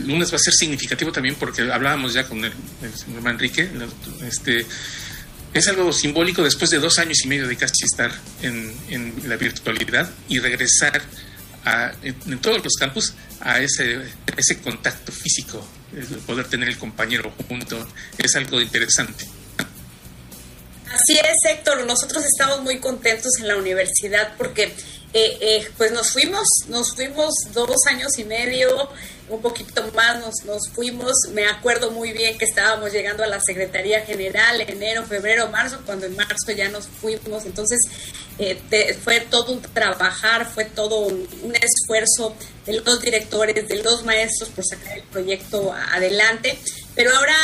lunes 0.04 0.32
va 0.32 0.36
a 0.36 0.40
ser 0.40 0.54
significativo 0.54 1.12
también 1.12 1.34
porque 1.34 1.62
hablábamos 1.62 2.14
ya 2.14 2.26
con 2.26 2.44
el, 2.44 2.52
señor 2.94 3.22
Manrique, 3.22 3.68
este, 4.26 4.64
es 5.52 5.68
algo 5.68 5.92
simbólico 5.92 6.42
después 6.42 6.70
de 6.70 6.78
dos 6.78 6.98
años 6.98 7.24
y 7.24 7.28
medio 7.28 7.48
de 7.48 7.56
casi 7.56 7.84
estar 7.84 8.12
en, 8.42 9.14
la 9.28 9.36
virtualidad 9.36 10.08
y 10.28 10.38
regresar 10.38 11.02
a, 11.64 11.92
en, 12.02 12.38
todos 12.38 12.62
los 12.62 12.74
campus 12.74 13.14
a 13.40 13.60
ese, 13.60 14.00
ese 14.36 14.60
contacto 14.60 15.12
físico, 15.12 15.66
el 15.96 16.06
poder 16.18 16.46
tener 16.46 16.68
el 16.68 16.78
compañero 16.78 17.32
junto, 17.48 17.86
es 18.16 18.36
algo 18.36 18.60
interesante. 18.60 19.26
Así 20.92 21.12
es, 21.12 21.50
Héctor. 21.50 21.86
Nosotros 21.86 22.24
estamos 22.24 22.62
muy 22.62 22.78
contentos 22.78 23.32
en 23.38 23.48
la 23.48 23.56
universidad 23.56 24.34
porque 24.36 24.72
eh, 25.12 25.38
eh, 25.40 25.68
pues 25.76 25.90
nos 25.90 26.12
fuimos, 26.12 26.46
nos 26.68 26.94
fuimos 26.94 27.34
dos 27.52 27.84
años 27.86 28.16
y 28.18 28.24
medio, 28.24 28.88
un 29.28 29.42
poquito 29.42 29.82
más 29.92 30.20
nos, 30.20 30.44
nos 30.44 30.70
fuimos. 30.72 31.12
Me 31.32 31.48
acuerdo 31.48 31.90
muy 31.90 32.12
bien 32.12 32.38
que 32.38 32.44
estábamos 32.44 32.92
llegando 32.92 33.24
a 33.24 33.26
la 33.26 33.40
Secretaría 33.40 34.02
General 34.02 34.60
enero, 34.60 35.04
febrero, 35.04 35.48
marzo, 35.48 35.80
cuando 35.84 36.06
en 36.06 36.14
marzo 36.14 36.52
ya 36.52 36.68
nos 36.68 36.86
fuimos. 36.86 37.44
Entonces 37.44 37.78
eh, 38.38 38.56
fue 39.02 39.20
todo 39.20 39.52
un 39.52 39.60
trabajar, 39.60 40.48
fue 40.48 40.66
todo 40.66 41.00
un, 41.00 41.56
esfuerzo 41.60 42.36
de 42.64 42.74
los 42.80 43.02
directores, 43.02 43.66
de 43.66 43.82
los 43.82 44.04
maestros 44.04 44.50
por 44.50 44.64
sacar 44.64 44.98
el 44.98 45.04
proyecto 45.04 45.72
adelante. 45.72 46.56
Pero 46.94 47.16
ahora, 47.16 47.36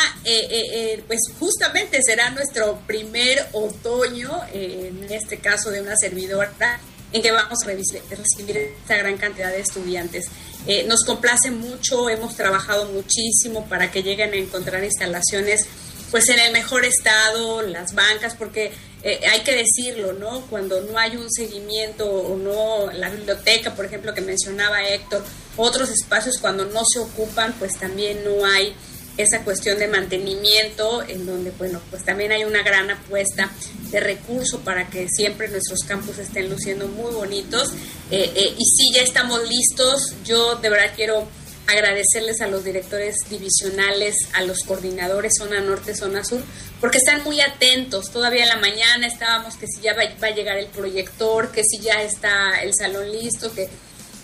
pues 1.06 1.20
justamente 1.38 2.00
será 2.02 2.30
nuestro 2.30 2.80
primer 2.86 3.46
otoño, 3.52 4.42
en 4.52 5.06
este 5.10 5.38
caso 5.38 5.70
de 5.70 5.80
una 5.80 5.96
servidora 5.96 6.80
en 7.12 7.22
que 7.22 7.30
vamos 7.30 7.58
a 7.64 7.66
recibir 7.66 8.56
esta 8.56 8.96
gran 8.96 9.16
cantidad 9.16 9.50
de 9.50 9.60
estudiantes. 9.60 10.26
Eh, 10.66 10.84
nos 10.88 11.04
complace 11.04 11.50
mucho, 11.50 12.08
hemos 12.08 12.36
trabajado 12.36 12.86
muchísimo 12.86 13.66
para 13.66 13.90
que 13.90 14.02
lleguen 14.02 14.32
a 14.32 14.36
encontrar 14.36 14.82
instalaciones 14.82 15.66
pues 16.10 16.28
en 16.28 16.38
el 16.38 16.52
mejor 16.52 16.84
estado, 16.84 17.62
las 17.62 17.94
bancas, 17.94 18.34
porque 18.36 18.72
eh, 19.02 19.20
hay 19.30 19.40
que 19.40 19.54
decirlo, 19.54 20.12
¿no? 20.12 20.42
Cuando 20.42 20.80
no 20.82 20.98
hay 20.98 21.16
un 21.16 21.30
seguimiento 21.30 22.08
o 22.08 22.36
no, 22.36 22.92
la 22.92 23.10
biblioteca, 23.10 23.74
por 23.74 23.84
ejemplo, 23.84 24.14
que 24.14 24.20
mencionaba 24.20 24.86
Héctor, 24.86 25.24
otros 25.56 25.90
espacios 25.90 26.38
cuando 26.38 26.64
no 26.66 26.82
se 26.84 27.00
ocupan, 27.00 27.54
pues 27.58 27.72
también 27.78 28.22
no 28.24 28.44
hay 28.46 28.74
esa 29.16 29.42
cuestión 29.44 29.78
de 29.78 29.88
mantenimiento, 29.88 31.02
en 31.02 31.26
donde, 31.26 31.50
bueno, 31.52 31.80
pues 31.90 32.04
también 32.04 32.32
hay 32.32 32.44
una 32.44 32.62
gran 32.62 32.90
apuesta 32.90 33.50
de 33.90 34.00
recurso 34.00 34.60
para 34.60 34.88
que 34.88 35.08
siempre 35.08 35.48
nuestros 35.48 35.80
campus 35.84 36.18
estén 36.18 36.50
luciendo 36.50 36.86
muy 36.88 37.12
bonitos. 37.12 37.72
Eh, 38.10 38.30
eh, 38.34 38.54
y 38.56 38.64
sí, 38.64 38.92
ya 38.94 39.02
estamos 39.02 39.40
listos. 39.48 40.14
Yo 40.24 40.56
de 40.56 40.68
verdad 40.68 40.92
quiero 40.94 41.26
agradecerles 41.66 42.40
a 42.42 42.46
los 42.46 42.64
directores 42.64 43.16
divisionales, 43.28 44.14
a 44.34 44.42
los 44.42 44.60
coordinadores 44.60 45.32
zona 45.36 45.60
norte, 45.60 45.96
zona 45.96 46.24
sur, 46.24 46.40
porque 46.80 46.98
están 46.98 47.24
muy 47.24 47.40
atentos. 47.40 48.10
Todavía 48.10 48.44
en 48.44 48.50
la 48.50 48.58
mañana 48.58 49.06
estábamos 49.06 49.56
que 49.56 49.66
si 49.66 49.80
ya 49.80 49.94
va, 49.94 50.02
va 50.22 50.28
a 50.28 50.34
llegar 50.34 50.58
el 50.58 50.66
proyector, 50.66 51.50
que 51.50 51.62
si 51.64 51.78
ya 51.80 52.02
está 52.02 52.60
el 52.62 52.72
salón 52.74 53.10
listo, 53.10 53.52
que 53.52 53.68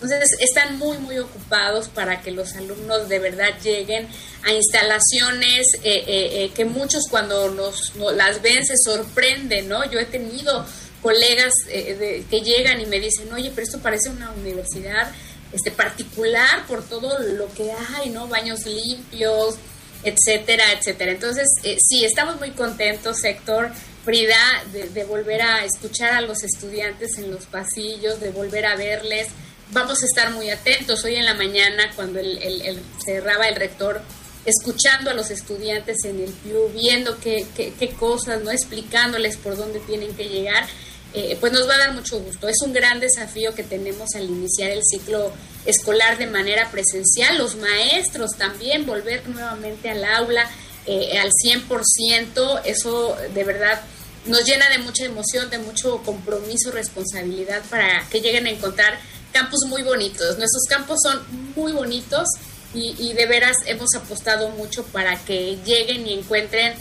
entonces 0.03 0.37
están 0.39 0.77
muy, 0.77 0.97
muy 0.97 1.17
ocupados 1.17 1.87
para 1.87 2.21
que 2.21 2.31
los 2.31 2.55
alumnos 2.55 3.07
de 3.07 3.19
verdad 3.19 3.49
lleguen 3.63 4.07
a 4.43 4.51
instalaciones 4.51 5.67
eh, 5.75 5.79
eh, 5.83 6.03
eh, 6.07 6.51
que 6.53 6.65
muchos 6.65 7.03
cuando 7.09 7.49
nos, 7.51 7.93
las 7.95 8.41
ven 8.41 8.65
se 8.65 8.75
sorprenden, 8.77 9.69
¿no? 9.69 9.89
Yo 9.89 9.99
he 9.99 10.05
tenido 10.05 10.65
colegas 11.01 11.53
que 11.67 12.41
llegan 12.41 12.79
y 12.79 12.85
me 12.85 12.99
dicen, 12.99 13.31
oye, 13.33 13.51
pero 13.53 13.65
esto 13.65 13.79
parece 13.79 14.09
una 14.09 14.31
universidad 14.31 15.11
este, 15.51 15.71
particular 15.71 16.65
por 16.67 16.83
todo 16.83 17.19
lo 17.19 17.53
que 17.53 17.71
hay, 17.71 18.09
¿no? 18.09 18.27
Baños 18.27 18.65
limpios, 18.65 19.55
etcétera, 20.03 20.63
etcétera. 20.71 21.11
Entonces, 21.11 21.47
sí, 21.61 22.05
estamos 22.05 22.39
muy 22.39 22.51
contentos, 22.51 23.23
Héctor. 23.23 23.71
Frida, 24.05 24.35
de, 24.73 24.89
de, 24.89 25.05
volver 25.05 25.41
a 25.41 25.63
escuchar 25.63 26.13
a 26.13 26.19
los 26.19 26.43
estudiantes 26.43 27.17
en 27.17 27.31
los 27.31 27.45
pasillos, 27.45 28.19
de 28.19 28.31
volver 28.31 28.65
a 28.65 28.75
verles, 28.75 29.27
vamos 29.73 30.01
a 30.03 30.05
estar 30.05 30.31
muy 30.31 30.49
atentos. 30.49 31.03
Hoy 31.03 31.15
en 31.15 31.25
la 31.25 31.33
mañana, 31.33 31.91
cuando 31.95 32.19
el, 32.19 32.79
cerraba 33.03 33.47
el 33.47 33.55
rector, 33.55 34.01
escuchando 34.45 35.09
a 35.09 35.13
los 35.13 35.31
estudiantes 35.31 36.05
en 36.05 36.19
el 36.19 36.31
PIU, 36.31 36.69
viendo 36.73 37.17
qué, 37.19 37.45
qué, 37.55 37.89
cosas, 37.89 38.43
no 38.43 38.51
explicándoles 38.51 39.37
por 39.37 39.57
dónde 39.57 39.79
tienen 39.79 40.15
que 40.15 40.29
llegar, 40.29 40.65
eh, 41.13 41.37
pues 41.39 41.51
nos 41.51 41.67
va 41.67 41.75
a 41.75 41.79
dar 41.79 41.93
mucho 41.93 42.19
gusto. 42.19 42.47
Es 42.47 42.61
un 42.61 42.73
gran 42.73 42.99
desafío 42.99 43.53
que 43.53 43.63
tenemos 43.63 44.09
al 44.15 44.25
iniciar 44.25 44.71
el 44.71 44.81
ciclo 44.83 45.31
escolar 45.65 46.17
de 46.17 46.27
manera 46.27 46.69
presencial. 46.71 47.37
Los 47.37 47.55
maestros 47.55 48.31
también 48.37 48.85
volver 48.85 49.27
nuevamente 49.27 49.89
al 49.89 50.03
aula 50.03 50.49
eh, 50.85 51.17
al 51.17 51.31
100%, 51.31 52.61
eso 52.65 53.15
de 53.33 53.43
verdad 53.45 53.81
nos 54.25 54.45
llena 54.45 54.69
de 54.69 54.79
mucha 54.79 55.05
emoción, 55.05 55.49
de 55.49 55.57
mucho 55.57 55.97
compromiso, 56.03 56.71
responsabilidad 56.71 57.61
para 57.69 58.07
que 58.09 58.21
lleguen 58.21 58.47
a 58.47 58.49
encontrar 58.49 58.97
campos 59.33 59.59
muy 59.67 59.83
bonitos. 59.83 60.37
Nuestros 60.37 60.63
campos 60.69 60.99
son 61.03 61.21
muy 61.55 61.73
bonitos 61.73 62.27
y, 62.73 63.13
de 63.13 63.25
veras 63.27 63.57
hemos 63.65 63.93
apostado 63.95 64.49
mucho 64.49 64.83
para 64.85 65.17
que 65.25 65.57
lleguen 65.65 66.07
y 66.07 66.13
encuentren 66.13 66.73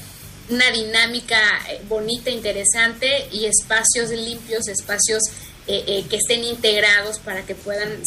una 0.49 0.71
dinámica 0.71 1.39
eh, 1.69 1.83
bonita, 1.89 2.31
interesante 2.31 3.29
y 3.31 3.47
espacios 3.47 4.11
limpios, 4.11 4.69
espacios 4.69 5.23
eh, 5.67 5.85
eh, 5.87 6.05
que 6.09 6.17
estén 6.17 6.45
integrados 6.45 7.19
para 7.19 7.43
que 7.43 7.55
puedan 7.55 8.03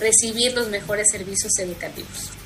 recibir 0.00 0.54
los 0.54 0.68
mejores 0.68 1.08
servicios 1.10 1.52
educativos. 1.58 2.41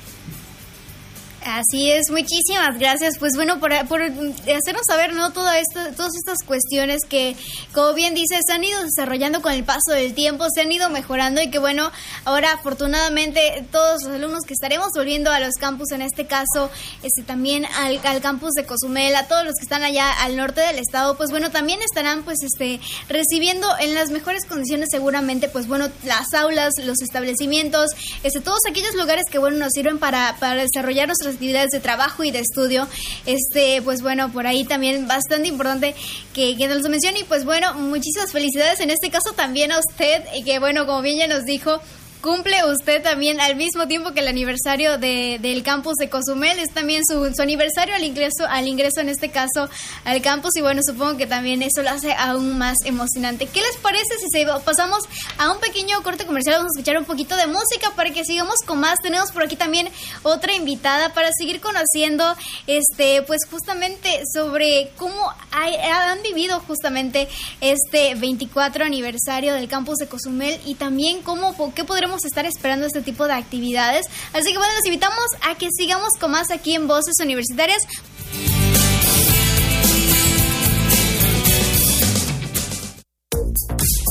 Así 1.47 1.89
es, 1.89 2.09
muchísimas 2.09 2.77
gracias. 2.77 3.17
Pues 3.17 3.35
bueno, 3.35 3.61
por, 3.61 3.71
por 3.87 4.01
hacernos 4.01 4.81
saber, 4.85 5.13
¿no? 5.13 5.31
Toda 5.31 5.57
esta, 5.59 5.93
todas 5.93 6.11
estas 6.17 6.39
cuestiones 6.45 7.03
que, 7.07 7.37
como 7.73 7.93
bien 7.93 8.13
dices, 8.13 8.41
se 8.45 8.51
han 8.51 8.65
ido 8.65 8.83
desarrollando 8.83 9.41
con 9.41 9.53
el 9.53 9.63
paso 9.63 9.93
del 9.93 10.13
tiempo, 10.13 10.45
se 10.53 10.61
han 10.61 10.71
ido 10.73 10.89
mejorando 10.89 11.41
y 11.41 11.49
que 11.49 11.57
bueno, 11.57 11.89
ahora 12.25 12.51
afortunadamente 12.51 13.65
todos 13.71 14.03
los 14.03 14.15
alumnos 14.15 14.43
que 14.45 14.53
estaremos 14.53 14.89
volviendo 14.93 15.31
a 15.31 15.39
los 15.39 15.55
campus, 15.55 15.91
en 15.91 16.01
este 16.01 16.27
caso, 16.27 16.69
este 17.01 17.23
también 17.23 17.65
al, 17.77 18.01
al 18.03 18.21
campus 18.21 18.51
de 18.51 18.65
Cozumel, 18.65 19.15
a 19.15 19.27
todos 19.27 19.45
los 19.45 19.53
que 19.55 19.63
están 19.63 19.83
allá 19.83 20.11
al 20.11 20.35
norte 20.35 20.59
del 20.59 20.79
estado, 20.79 21.15
pues 21.15 21.31
bueno, 21.31 21.49
también 21.49 21.79
estarán 21.81 22.23
pues 22.23 22.39
este 22.43 22.81
recibiendo 23.07 23.69
en 23.79 23.95
las 23.95 24.09
mejores 24.09 24.45
condiciones 24.45 24.89
seguramente, 24.91 25.47
pues 25.47 25.67
bueno, 25.69 25.87
las 26.03 26.33
aulas, 26.33 26.73
los 26.83 27.01
establecimientos, 27.01 27.91
este, 28.23 28.41
todos 28.41 28.59
aquellos 28.69 28.95
lugares 28.95 29.23
que 29.31 29.37
bueno 29.37 29.57
nos 29.57 29.71
sirven 29.71 29.97
para, 29.97 30.35
para 30.41 30.63
desarrollar 30.63 31.07
nuestras 31.07 31.36
actividades 31.37 31.69
de 31.69 31.79
trabajo 31.79 32.23
y 32.23 32.31
de 32.31 32.39
estudio. 32.39 32.87
Este, 33.25 33.81
pues 33.83 34.01
bueno, 34.01 34.31
por 34.31 34.47
ahí 34.47 34.65
también 34.65 35.07
bastante 35.07 35.47
importante 35.47 35.93
que, 36.33 36.57
que 36.57 36.67
nos 36.67 36.81
lo 36.81 36.89
mencione. 36.89 37.19
Y 37.19 37.23
pues 37.23 37.45
bueno, 37.45 37.75
muchísimas 37.75 38.31
felicidades 38.31 38.79
en 38.79 38.89
este 38.89 39.11
caso 39.11 39.33
también 39.33 39.71
a 39.71 39.79
usted, 39.79 40.23
y 40.35 40.43
que 40.43 40.59
bueno, 40.59 40.85
como 40.87 41.01
bien 41.01 41.19
ya 41.19 41.27
nos 41.27 41.45
dijo, 41.45 41.79
cumple 42.21 42.57
usted 42.65 43.01
también 43.03 43.39
al 43.39 43.55
mismo 43.55 43.87
tiempo 43.87 44.11
que 44.11 44.21
el 44.21 44.27
aniversario 44.27 44.97
de, 44.97 45.39
del 45.41 45.63
campus 45.63 45.95
de 45.95 46.09
Cozumel, 46.09 46.59
es 46.59 46.71
también 46.71 47.03
su, 47.05 47.33
su, 47.33 47.41
aniversario 47.41 47.95
al 47.95 48.03
ingreso, 48.03 48.45
al 48.49 48.67
ingreso 48.67 49.01
en 49.01 49.09
este 49.09 49.29
caso 49.29 49.69
al 50.03 50.21
campus 50.21 50.55
y 50.55 50.61
bueno, 50.61 50.81
supongo 50.85 51.17
que 51.17 51.27
también 51.27 51.61
eso 51.61 51.83
lo 51.83 51.89
hace 51.89 52.13
aún 52.13 52.57
más 52.57 52.77
emocionante. 52.85 53.45
¿Qué 53.45 53.61
les 53.61 53.77
parece 53.77 54.17
si 54.19 54.45
pasamos 54.65 55.03
a 55.37 55.51
un 55.51 55.59
pequeño 55.59 56.01
corte 56.03 56.25
comercial? 56.25 56.57
Vamos 56.57 56.71
a 56.75 56.79
escuchar 56.79 56.97
un 56.97 57.05
poquito 57.05 57.35
de 57.35 57.47
música 57.47 57.91
para 57.95 58.11
que 58.11 58.23
sigamos 58.23 58.61
con 58.65 58.79
más. 58.79 58.99
Tenemos 59.01 59.31
por 59.31 59.43
aquí 59.43 59.55
también 59.55 59.89
otra 60.23 60.53
invitada 60.53 61.13
para 61.13 61.29
seguir 61.37 61.59
conociendo 61.61 62.35
este 62.67 63.21
pues 63.23 63.41
justamente 63.49 64.23
sobre 64.33 64.91
cómo 64.97 65.33
han 65.51 66.21
vivido 66.23 66.59
justamente 66.61 67.27
este 67.61 68.15
24 68.15 68.85
aniversario 68.85 69.53
del 69.53 69.67
campus 69.67 69.97
de 69.97 70.07
Cozumel 70.07 70.59
y 70.65 70.75
también 70.75 71.21
cómo 71.21 71.55
qué 71.73 71.83
podremos 71.83 72.06
estar 72.25 72.45
esperando 72.45 72.85
este 72.87 73.01
tipo 73.01 73.25
de 73.27 73.33
actividades. 73.33 74.05
Así 74.33 74.51
que 74.51 74.57
bueno, 74.57 74.73
los 74.75 74.85
invitamos 74.85 75.25
a 75.41 75.55
que 75.55 75.69
sigamos 75.71 76.13
con 76.19 76.31
más 76.31 76.51
aquí 76.51 76.75
en 76.75 76.87
Voces 76.87 77.15
Universitarias. 77.19 77.83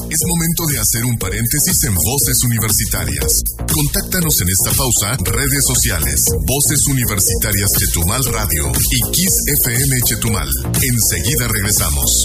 Es 0.08 0.22
momento 0.26 0.66
de 0.72 0.78
hacer 0.78 1.04
un 1.04 1.18
paréntesis 1.18 1.84
en 1.84 1.94
Voces 1.94 2.42
Universitarias. 2.42 3.42
Contáctanos 3.70 4.40
en 4.40 4.48
esta 4.48 4.70
pausa, 4.72 5.16
redes 5.24 5.66
sociales, 5.66 6.24
Voces 6.46 6.86
Universitarias 6.86 7.72
Chetumal 7.74 8.24
Radio 8.24 8.72
y 8.92 9.10
Kiss 9.12 9.42
FM 9.46 10.00
Chetumal. 10.06 10.48
Enseguida 10.80 11.48
regresamos. 11.48 12.24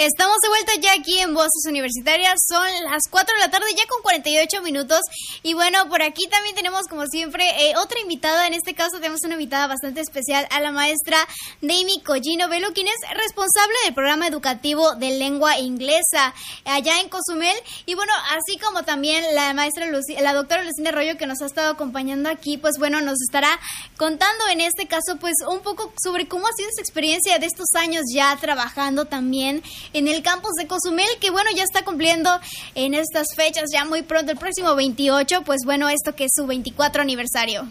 Estamos 0.00 0.38
de 0.40 0.48
vuelta 0.48 0.72
ya 0.80 0.94
aquí 0.94 1.18
en 1.18 1.34
Voces 1.34 1.66
Universitarias. 1.68 2.40
Son 2.48 2.66
las 2.90 3.02
4 3.10 3.34
de 3.34 3.40
la 3.44 3.50
tarde, 3.50 3.66
ya 3.76 3.86
con 3.86 4.00
48 4.00 4.62
minutos. 4.62 5.00
Y 5.42 5.52
bueno, 5.52 5.90
por 5.90 6.00
aquí 6.00 6.26
también 6.30 6.54
tenemos, 6.54 6.86
como 6.88 7.04
siempre, 7.04 7.44
eh, 7.44 7.74
otra 7.76 8.00
invitada. 8.00 8.46
En 8.46 8.54
este 8.54 8.72
caso, 8.72 8.96
tenemos 8.96 9.20
una 9.24 9.34
invitada 9.34 9.66
bastante 9.66 10.00
especial 10.00 10.48
a 10.52 10.60
la 10.62 10.72
maestra 10.72 11.18
Demi 11.60 12.00
Collino 12.00 12.48
Velo, 12.48 12.68
quien 12.72 12.86
es 12.86 12.94
responsable 13.14 13.74
del 13.84 13.92
programa 13.92 14.26
educativo 14.26 14.94
de 14.94 15.18
lengua 15.18 15.58
inglesa 15.58 16.32
allá 16.64 16.98
en 17.00 17.10
Cozumel. 17.10 17.58
Y 17.84 17.94
bueno, 17.94 18.14
así 18.30 18.58
como 18.58 18.84
también 18.84 19.22
la 19.34 19.52
maestra 19.52 19.84
la 19.84 20.32
doctora 20.32 20.64
Lucinda 20.64 20.92
Arroyo, 20.92 21.18
que 21.18 21.26
nos 21.26 21.42
ha 21.42 21.46
estado 21.46 21.72
acompañando 21.72 22.30
aquí, 22.30 22.56
pues 22.56 22.78
bueno, 22.78 23.02
nos 23.02 23.20
estará 23.20 23.60
contando 23.98 24.48
en 24.50 24.62
este 24.62 24.86
caso, 24.86 25.18
pues 25.20 25.34
un 25.46 25.60
poco 25.60 25.92
sobre 26.02 26.26
cómo 26.26 26.46
ha 26.46 26.52
sido 26.56 26.70
esa 26.70 26.80
experiencia 26.80 27.38
de 27.38 27.44
estos 27.44 27.68
años 27.74 28.04
ya 28.10 28.34
trabajando 28.40 29.04
también 29.04 29.62
en 29.92 30.08
el 30.08 30.22
campus 30.22 30.52
de 30.54 30.66
Cozumel, 30.66 31.08
que 31.20 31.30
bueno, 31.30 31.50
ya 31.54 31.64
está 31.64 31.84
cumpliendo 31.84 32.40
en 32.74 32.94
estas 32.94 33.26
fechas, 33.36 33.70
ya 33.72 33.84
muy 33.84 34.02
pronto, 34.02 34.32
el 34.32 34.38
próximo 34.38 34.74
28, 34.74 35.42
pues 35.42 35.60
bueno, 35.64 35.88
esto 35.88 36.14
que 36.14 36.24
es 36.24 36.32
su 36.34 36.46
24 36.46 37.02
aniversario. 37.02 37.68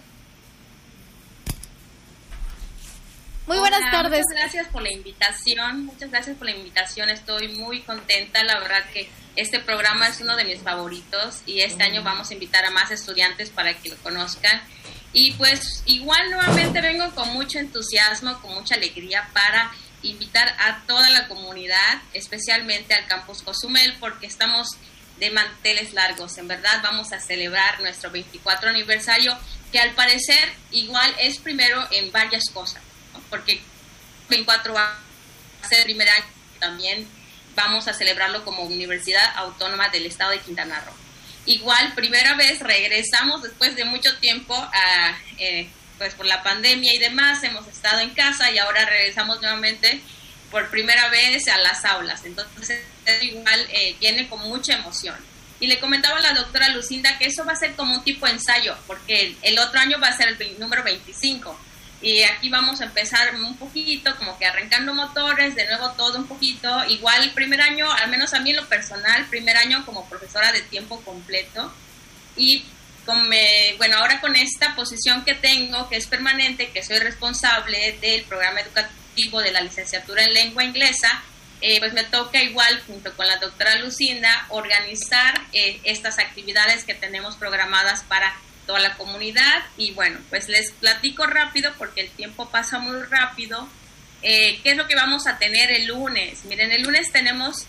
Muy 3.48 3.58
buenas 3.58 3.90
tardes. 3.90 4.24
Muchas 4.28 4.44
gracias 4.44 4.68
por 4.68 4.84
la 4.84 4.92
invitación, 4.92 5.86
muchas 5.86 6.12
gracias 6.12 6.38
por 6.38 6.46
la 6.46 6.56
invitación, 6.56 7.10
estoy 7.10 7.48
muy 7.48 7.82
contenta, 7.82 8.44
la 8.44 8.60
verdad 8.60 8.84
que 8.94 9.10
este 9.36 9.60
programa 9.60 10.08
es 10.08 10.22
uno 10.22 10.36
de 10.36 10.44
mis 10.44 10.60
favoritos 10.60 11.42
y 11.46 11.62
este 11.62 11.82
año 11.82 12.04
vamos 12.04 12.30
a 12.30 12.34
invitar 12.34 12.66
a 12.66 12.72
más 12.72 12.92
estudiantes 12.92 13.50
para 13.50 13.74
que 13.74 13.90
lo 13.90 13.96
conozcan. 13.98 14.62
Y 15.14 15.32
pues 15.32 15.82
igual 15.88 16.30
nuevamente 16.30 16.82
vengo 16.82 17.10
con 17.16 17.30
mucho 17.34 17.58
entusiasmo, 17.58 18.40
con 18.42 18.54
mucha 18.54 18.76
alegría 18.76 19.28
para 19.34 19.72
invitar 20.04 20.56
a 20.60 20.84
toda 20.88 21.10
la 21.10 21.28
comunidad, 21.28 22.02
especialmente 22.14 22.94
al 22.94 23.08
campus 23.08 23.42
Cozumel, 23.42 23.96
porque 24.00 24.28
estamos 24.28 24.70
de 25.20 25.32
manteles 25.32 25.94
largos. 25.94 26.38
En 26.38 26.48
verdad 26.48 26.80
vamos 26.82 27.12
a 27.12 27.20
celebrar 27.20 27.82
nuestro 27.82 28.10
24 28.10 28.70
aniversario, 28.70 29.38
que 29.72 29.80
al 29.80 29.92
parecer 29.92 30.54
igual 30.72 31.14
es 31.20 31.38
primero 31.40 31.86
en 31.92 32.12
varias 32.12 32.46
cosas, 32.54 32.82
porque 33.30 33.62
24 34.30 34.74
va 34.74 34.98
a 35.62 35.68
ser 35.68 35.80
el 35.80 35.86
primer 35.86 36.10
año 36.10 36.26
también 36.60 37.08
vamos 37.56 37.88
a 37.88 37.94
celebrarlo 37.94 38.46
como 38.46 38.64
Universidad 38.64 39.36
Autónoma 39.38 39.90
del 39.90 40.06
Estado 40.06 40.32
de 40.32 40.40
Quintana 40.40 40.80
Roo. 40.82 40.94
Igual, 41.46 41.94
primera 41.96 42.36
vez 42.36 42.60
regresamos 42.60 43.42
después 43.42 43.76
de 43.76 43.86
mucho 43.86 44.18
tiempo 44.20 44.54
a... 44.56 45.18
Eh, 45.38 45.70
pues 46.00 46.16
por 46.16 46.26
la 46.26 46.42
pandemia 46.42 46.96
y 46.96 46.98
demás 46.98 47.44
hemos 47.44 47.68
estado 47.68 48.00
en 48.00 48.10
casa 48.12 48.50
y 48.50 48.58
ahora 48.58 48.86
regresamos 48.86 49.40
nuevamente 49.42 50.02
por 50.50 50.70
primera 50.70 51.10
vez 51.10 51.48
a 51.48 51.58
las 51.60 51.86
aulas. 51.86 52.26
Entonces, 52.26 52.82
igual 53.22 53.68
eh, 53.70 53.96
viene 54.00 54.28
con 54.28 54.40
mucha 54.40 54.74
emoción. 54.74 55.16
Y 55.60 55.68
le 55.68 55.80
comentaba 55.80 56.18
a 56.18 56.22
la 56.22 56.34
doctora 56.34 56.70
Lucinda 56.70 57.18
que 57.20 57.26
eso 57.26 57.46
va 57.46 57.52
a 57.52 57.56
ser 57.56 57.74
como 57.74 57.94
un 57.94 58.04
tipo 58.04 58.26
de 58.26 58.32
ensayo, 58.32 58.78
porque 58.88 59.36
el, 59.42 59.60
otro 59.60 59.80
año 59.80 60.00
va 60.02 60.08
a 60.08 60.18
ser 60.18 60.30
el 60.30 60.60
número 60.60 60.84
25. 60.84 61.60
Y 62.02 62.24
aquí 62.24 62.50
vamos 62.50 62.80
a 62.80 62.86
empezar 62.86 63.36
un 63.36 63.58
poquito, 63.58 64.16
como 64.16 64.38
que 64.40 64.46
arrancando 64.46 64.94
motores, 64.94 65.54
de 65.56 65.68
nuevo 65.68 65.92
todo 65.92 66.18
un 66.18 66.28
poquito. 66.28 66.86
Igual 66.86 67.24
el 67.24 67.32
primer 67.32 67.60
año, 67.60 67.92
al 67.92 68.10
menos 68.10 68.34
a 68.34 68.40
mí 68.40 68.52
en 68.52 68.56
lo 68.56 68.70
personal, 68.70 69.26
primer 69.26 69.58
año 69.58 69.86
como 69.86 70.08
profesora 70.08 70.54
de 70.54 70.62
tiempo 70.62 71.02
completo. 71.02 71.74
Y 72.38 72.64
bueno, 73.78 73.98
ahora 73.98 74.22
con 74.22 74.36
esta 74.36 74.76
posición 74.76 75.24
que 75.26 75.36
tengo, 75.36 75.90
que 75.90 75.98
es 75.98 76.08
permanente, 76.08 76.70
que 76.70 76.84
soy 76.84 77.00
responsable 77.00 77.98
del 78.02 78.24
programa 78.24 78.62
educativo 78.62 79.42
de 79.42 79.52
la 79.52 79.62
licenciatura 79.62 80.24
en 80.24 80.34
lengua 80.34 80.64
inglesa, 80.64 81.24
eh, 81.62 81.80
pues 81.80 81.94
me 81.94 82.04
toca 82.04 82.42
igual, 82.42 82.82
junto 82.88 83.14
con 83.16 83.28
la 83.28 83.38
doctora 83.38 83.76
Lucinda, 83.76 84.46
organizar 84.50 85.42
eh, 85.54 85.80
estas 85.84 86.18
actividades 86.20 86.86
que 86.86 86.94
tenemos 86.94 87.36
programadas 87.36 88.04
para 88.04 88.34
toda 88.66 88.80
la 88.80 88.96
comunidad. 88.96 89.64
Y 89.78 89.92
bueno, 89.92 90.20
pues 90.30 90.48
les 90.48 90.72
platico 90.72 91.26
rápido 91.26 91.74
porque 91.78 92.02
el 92.02 92.10
tiempo 92.12 92.50
pasa 92.50 92.80
muy 92.80 93.02
rápido. 93.04 93.68
Eh, 94.22 94.60
¿Qué 94.64 94.72
es 94.72 94.78
lo 94.78 94.88
que 94.88 94.96
vamos 94.96 95.28
a 95.28 95.38
tener 95.38 95.72
el 95.72 95.88
lunes? 95.88 96.46
Miren, 96.46 96.72
el 96.72 96.84
lunes 96.84 97.12
tenemos, 97.12 97.66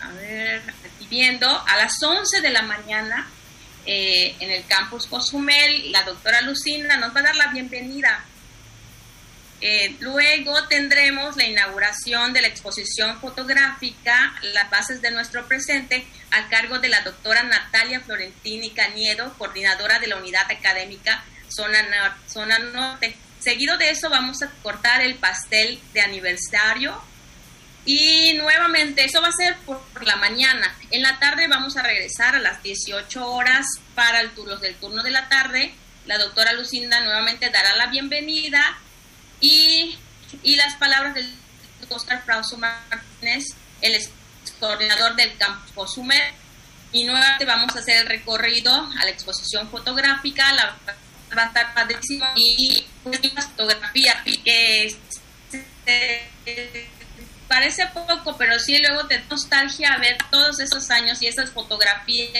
a 0.00 0.12
ver, 0.12 0.62
aquí 0.84 1.06
viendo, 1.08 1.48
a 1.48 1.76
las 1.76 2.02
11 2.02 2.40
de 2.42 2.50
la 2.50 2.62
mañana 2.62 3.26
eh, 3.86 4.34
en 4.40 4.50
el 4.50 4.66
campus 4.66 5.06
Cozumel. 5.06 5.92
La 5.92 6.02
doctora 6.02 6.40
Lucinda 6.42 6.96
nos 6.96 7.14
va 7.14 7.20
a 7.20 7.24
dar 7.24 7.36
la 7.36 7.48
bienvenida. 7.48 8.24
Eh, 9.60 9.96
luego 10.00 10.66
tendremos 10.68 11.36
la 11.36 11.46
inauguración 11.46 12.34
de 12.34 12.42
la 12.42 12.48
exposición 12.48 13.18
fotográfica 13.20 14.34
Las 14.42 14.68
bases 14.68 15.00
de 15.00 15.10
nuestro 15.10 15.46
presente 15.48 16.06
a 16.30 16.48
cargo 16.48 16.78
de 16.78 16.90
la 16.90 17.00
doctora 17.00 17.42
Natalia 17.42 18.00
Florentini 18.00 18.70
Cañedo, 18.70 19.32
coordinadora 19.38 19.98
de 19.98 20.08
la 20.08 20.16
unidad 20.16 20.50
académica 20.50 21.24
Zona, 21.48 22.18
Zona 22.28 22.58
Norte. 22.58 23.16
Seguido 23.40 23.78
de 23.78 23.90
eso 23.90 24.10
vamos 24.10 24.42
a 24.42 24.50
cortar 24.62 25.00
el 25.00 25.14
pastel 25.14 25.80
de 25.94 26.02
aniversario 26.02 27.00
y 27.86 28.32
nuevamente 28.34 29.04
eso 29.04 29.22
va 29.22 29.28
a 29.28 29.32
ser 29.32 29.56
por, 29.58 29.80
la 30.04 30.16
mañana. 30.16 30.76
En 30.90 31.02
la 31.02 31.18
tarde 31.20 31.46
vamos 31.46 31.76
a 31.76 31.82
regresar 31.82 32.34
a 32.34 32.40
las 32.40 32.62
18 32.62 33.26
horas 33.26 33.66
para 33.94 34.20
el 34.20 34.32
turno 34.32 34.56
del 34.56 34.74
turno 34.74 35.04
de 35.04 35.12
la 35.12 35.28
tarde. 35.28 35.72
La 36.04 36.18
doctora 36.18 36.52
Lucinda 36.52 37.00
nuevamente 37.00 37.48
dará 37.48 37.76
la 37.76 37.86
bienvenida 37.86 38.78
y, 39.40 39.96
las 40.42 40.74
palabras 40.74 41.14
del 41.14 41.32
Oscar 41.88 42.24
Frauso 42.24 42.58
Martínez, 42.58 43.54
el 43.80 43.96
coordinador 44.58 45.14
del 45.14 45.36
campo 45.38 45.86
Sumer. 45.86 46.34
Y 46.92 47.04
nuevamente 47.04 47.44
vamos 47.44 47.74
a 47.76 47.78
hacer 47.78 47.98
el 47.98 48.06
recorrido 48.06 48.72
a 48.72 49.04
la 49.04 49.10
exposición 49.10 49.70
fotográfica, 49.70 50.52
la 50.52 50.76
va 51.36 51.42
a 51.42 51.46
estar 51.46 51.74
padrísimo 51.74 52.24
y 52.36 52.84
una 53.04 53.42
fotografía 53.42 54.22
que 54.44 54.96
parece 57.48 57.86
poco, 57.88 58.36
pero 58.36 58.58
sí 58.58 58.78
luego 58.78 59.06
te 59.06 59.20
nostalgia 59.30 59.96
ver 59.98 60.16
todos 60.30 60.60
esos 60.60 60.90
años 60.90 61.22
y 61.22 61.26
esas 61.26 61.50
fotografías 61.50 62.30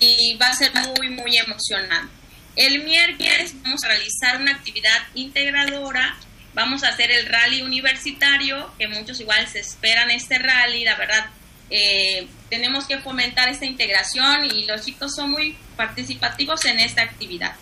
y 0.00 0.36
va 0.36 0.48
a 0.48 0.54
ser 0.54 0.72
muy, 0.74 1.10
muy 1.10 1.36
emocionante. 1.36 2.12
El 2.56 2.82
miércoles 2.84 3.54
vamos 3.62 3.84
a 3.84 3.88
realizar 3.88 4.40
una 4.40 4.52
actividad 4.52 4.98
integradora, 5.14 6.16
vamos 6.54 6.82
a 6.82 6.88
hacer 6.88 7.10
el 7.10 7.26
rally 7.26 7.62
universitario, 7.62 8.72
que 8.78 8.88
muchos 8.88 9.20
igual 9.20 9.46
se 9.46 9.60
esperan 9.60 10.10
este 10.10 10.38
rally, 10.38 10.84
la 10.84 10.96
verdad, 10.96 11.26
eh, 11.70 12.26
tenemos 12.48 12.86
que 12.86 12.98
fomentar 12.98 13.48
esta 13.48 13.66
integración 13.66 14.44
y 14.46 14.64
los 14.64 14.84
chicos 14.84 15.14
son 15.14 15.30
muy 15.30 15.56
participativos 15.76 16.64
en 16.64 16.80
esta 16.80 17.02
actividad. 17.02 17.54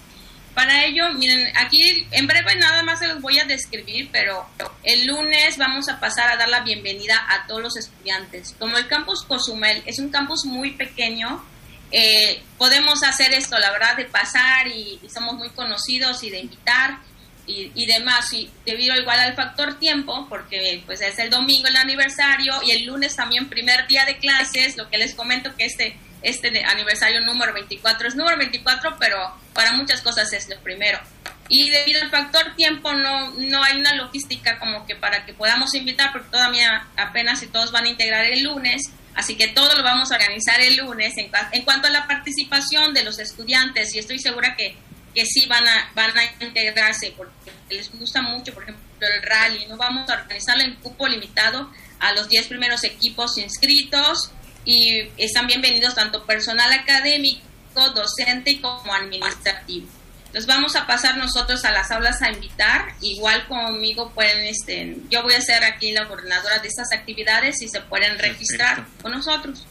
Para 0.57 0.87
ello, 0.87 1.13
miren, 1.13 1.55
aquí 1.55 2.07
en 2.13 2.27
breve 2.27 2.57
nada 2.57 2.83
más 2.83 3.01
se 3.01 3.09
los 3.09 3.21
voy 3.21 3.39
a 3.39 3.45
describir, 3.45 4.09
pero 4.11 4.49
el 4.85 5.07
lunes 5.07 5.59
vamos 5.59 5.87
a 5.91 6.01
pasar 6.01 6.33
a 6.33 6.39
dar 6.39 6.49
la 6.49 6.61
bienvenida 6.61 7.27
a 7.29 7.47
todos 7.47 7.61
los 7.61 7.77
estudiantes. 7.77 8.57
Como 8.59 8.79
el 8.79 8.89
campus 8.89 9.23
Cozumel 9.25 9.83
es 9.85 9.99
un 9.99 10.09
campus 10.09 10.47
muy 10.47 10.71
pequeño, 10.71 11.45
eh, 11.93 12.43
podemos 12.57 13.03
hacer 13.03 13.35
esto, 13.35 13.59
la 13.59 13.71
verdad, 13.71 13.99
de 13.99 14.07
pasar 14.07 14.67
y, 14.69 14.99
somos 15.13 15.35
muy 15.35 15.51
conocidos 15.51 16.23
y 16.23 16.31
de 16.31 16.41
invitar 16.41 17.01
y, 17.47 17.71
y, 17.75 17.85
demás. 17.85 18.33
Y 18.33 18.51
debido 18.65 18.97
igual 18.97 19.21
al 19.21 19.35
factor 19.35 19.79
tiempo, 19.79 20.27
porque 20.27 20.83
pues 20.87 21.03
es 21.03 21.19
el 21.19 21.29
domingo 21.29 21.69
el 21.69 21.77
aniversario 21.77 22.55
y 22.65 22.71
el 22.71 22.87
lunes 22.87 23.15
también 23.15 23.51
primer 23.51 23.87
día 23.89 24.07
de 24.07 24.17
clases, 24.17 24.79
lo 24.79 24.89
que 24.89 24.97
les 24.97 25.15
comento 25.15 25.55
que 25.55 25.67
este 25.67 25.99
este 26.23 26.65
aniversario 26.65 27.21
número 27.21 27.53
24 27.53 28.09
es 28.09 28.15
número 28.15 28.37
24, 28.39 28.97
pero 28.99 29.35
para 29.53 29.73
muchas 29.73 30.01
cosas 30.03 30.33
es 30.33 30.49
lo 30.49 30.59
primero. 30.61 30.99
Y 31.49 31.71
debido 31.71 32.03
al 32.03 32.11
factor 32.11 32.55
tiempo 32.57 32.93
no, 32.93 33.31
no 33.33 33.63
hay 33.63 33.79
una 33.79 33.95
logística 33.95 34.59
como 34.59 34.87
que 34.87 34.97
para 34.97 35.25
que 35.25 35.35
podamos 35.35 35.75
invitar, 35.75 36.13
porque 36.13 36.31
todavía 36.31 36.87
apenas 36.97 37.41
si 37.41 37.47
todos 37.47 37.71
van 37.71 37.85
a 37.85 37.89
integrar 37.89 38.25
el 38.25 38.43
lunes, 38.43 38.91
así 39.15 39.37
que 39.37 39.49
todo 39.49 39.75
lo 39.77 39.83
vamos 39.83 40.11
a 40.11 40.17
organizar 40.17 40.61
el 40.61 40.77
lunes. 40.77 41.15
En, 41.17 41.63
cuanto 41.65 41.87
a 41.87 41.91
la 41.91 42.07
participación 42.07 42.95
de 42.95 43.05
los 43.05 43.19
estudiantes, 43.19 43.95
y 43.95 44.01
estoy 44.01 44.19
segura 44.19 44.57
que, 44.57 44.77
que 45.15 45.25
sí 45.25 45.47
van 45.47 45.67
a, 45.67 45.91
van 45.95 46.11
a 46.19 46.45
integrarse, 46.45 47.15
porque 47.17 47.53
les 47.71 47.93
gusta 47.93 48.23
mucho, 48.23 48.53
por 48.53 48.65
ejemplo, 48.65 48.85
el 49.01 49.23
rally, 49.23 49.67
no 49.67 49.77
vamos 49.77 50.11
a 50.11 50.15
organizarlo 50.15 50.65
en 50.65 50.75
cupo 50.77 51.07
limitado 51.07 51.71
a 52.01 52.13
los 52.13 52.29
10 52.29 52.49
primeros 52.49 52.83
equipos 52.83 53.39
inscritos 53.39 54.33
y 54.67 55.09
están 55.17 55.47
bienvenidos 55.47 55.95
tanto 55.95 56.27
personal 56.27 56.71
académico, 56.73 57.41
docente 57.95 58.61
como 58.61 58.93
administrativo. 58.93 59.87
Los 60.33 60.45
vamos 60.45 60.75
a 60.77 60.87
pasar 60.87 61.17
nosotros 61.17 61.65
a 61.65 61.71
las 61.71 61.91
aulas 61.93 62.21
a 62.21 62.31
invitar. 62.31 62.89
Igual 63.01 63.47
conmigo 63.47 64.11
pueden, 64.11 64.45
este, 64.45 64.97
yo 65.09 65.23
voy 65.23 65.35
a 65.35 65.41
ser 65.41 65.65
aquí 65.65 65.93
la 65.93 66.07
coordinadora 66.09 66.59
de 66.59 66.69
estas 66.69 66.93
actividades 66.93 67.63
y 67.63 67.69
se 67.69 67.81
pueden 67.81 68.19
registrar 68.19 68.85
con 69.01 69.13
nosotros. 69.13 69.65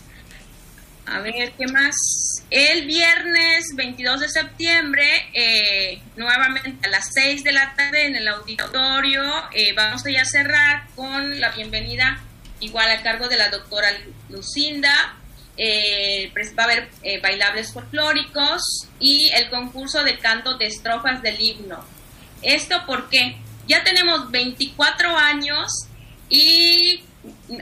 A 1.05 1.19
ver, 1.19 1.51
¿qué 1.51 1.67
más? 1.67 1.95
El 2.49 2.87
viernes 2.87 3.65
22 3.75 4.21
de 4.21 4.29
septiembre, 4.29 5.05
eh, 5.33 6.01
nuevamente 6.15 6.87
a 6.87 6.89
las 6.89 7.11
6 7.13 7.43
de 7.43 7.51
la 7.51 7.75
tarde 7.75 8.07
en 8.07 8.15
el 8.15 8.27
auditorio, 8.27 9.23
eh, 9.51 9.73
vamos 9.75 10.03
a 10.05 10.09
ya 10.09 10.25
cerrar 10.25 10.87
con 10.95 11.39
la 11.39 11.51
bienvenida 11.51 12.24
igual 12.59 12.89
a 12.89 13.01
cargo 13.01 13.27
de 13.27 13.37
la 13.37 13.49
doctora 13.49 13.89
Lucinda. 14.29 15.17
Eh, 15.57 16.33
va 16.57 16.63
a 16.63 16.65
haber 16.65 16.89
eh, 17.01 17.21
bailables 17.21 17.71
folclóricos 17.71 18.61
y 18.99 19.29
el 19.29 19.49
concurso 19.49 20.03
de 20.03 20.19
canto 20.19 20.57
de 20.57 20.67
estrofas 20.67 21.21
del 21.21 21.39
himno. 21.39 21.83
¿Esto 22.41 22.83
porque 22.85 23.37
Ya 23.67 23.83
tenemos 23.83 24.29
24 24.29 25.17
años 25.17 25.71
y 26.29 27.03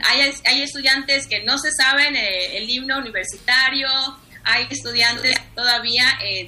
hay, 0.02 0.34
hay 0.44 0.62
estudiantes 0.62 1.26
que 1.26 1.44
no 1.44 1.56
se 1.56 1.70
saben 1.70 2.14
eh, 2.14 2.58
el 2.58 2.68
himno 2.68 2.98
universitario, 2.98 3.88
hay 4.42 4.66
estudiantes 4.68 5.38
que 5.38 5.46
todavía 5.54 6.04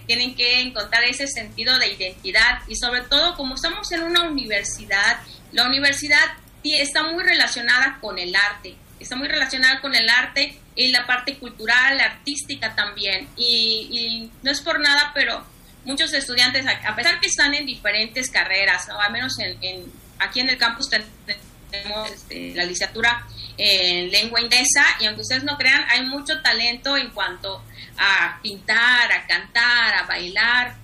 tienen 0.07 0.35
que 0.35 0.61
encontrar 0.61 1.05
ese 1.05 1.27
sentido 1.27 1.79
de 1.79 1.95
identidad 1.95 2.59
y 2.69 2.77
sobre 2.77 3.01
todo 3.03 3.35
como 3.35 3.55
estamos 3.55 3.91
en 3.93 4.03
una 4.03 4.25
universidad, 4.25 5.21
la 5.53 5.67
universidad 5.67 6.37
está 6.75 7.03
muy 7.03 7.23
relacionada 7.25 7.99
con 8.01 8.19
el 8.19 8.35
arte, 8.35 8.77
está 9.01 9.17
muy 9.17 9.29
relacionada 9.29 9.81
con 9.81 9.95
el 9.95 10.09
arte 10.09 10.59
y 10.75 10.89
la 10.89 11.07
parte 11.07 11.39
cultural, 11.39 12.01
artística 12.01 12.75
también. 12.75 13.29
Y, 13.37 14.31
no 14.43 14.51
es 14.51 14.61
por 14.61 14.81
nada, 14.81 15.13
pero 15.15 15.45
muchos 15.85 16.13
estudiantes, 16.13 16.67
a 16.67 16.97
pesar 16.97 17.21
que 17.21 17.27
están 17.29 17.55
en 17.55 17.67
diferentes 17.67 18.31
carreras, 18.31 18.89
o 18.89 19.01
al 19.01 19.13
menos 19.13 19.39
en, 19.39 19.85
aquí 20.19 20.41
en 20.41 20.51
el 20.51 20.59
campus 20.59 20.89
tenemos 20.91 22.11
este, 22.11 22.55
la 22.55 22.65
licenciatura 22.65 23.27
en 23.59 24.11
lengua 24.11 24.41
inglesa 24.41 24.85
y 25.01 25.07
aunque 25.07 25.23
ustedes 25.23 25.45
no 25.45 25.57
crean, 25.57 25.85
hay 25.89 26.05
mucho 26.05 26.41
talento 26.43 26.97
en 26.97 27.11
cuanto 27.11 27.63
a 27.99 28.39
pintar, 28.43 29.11
a 29.13 29.27
cantar, 29.27 29.95
a 29.95 30.03
bailar, 30.07 30.77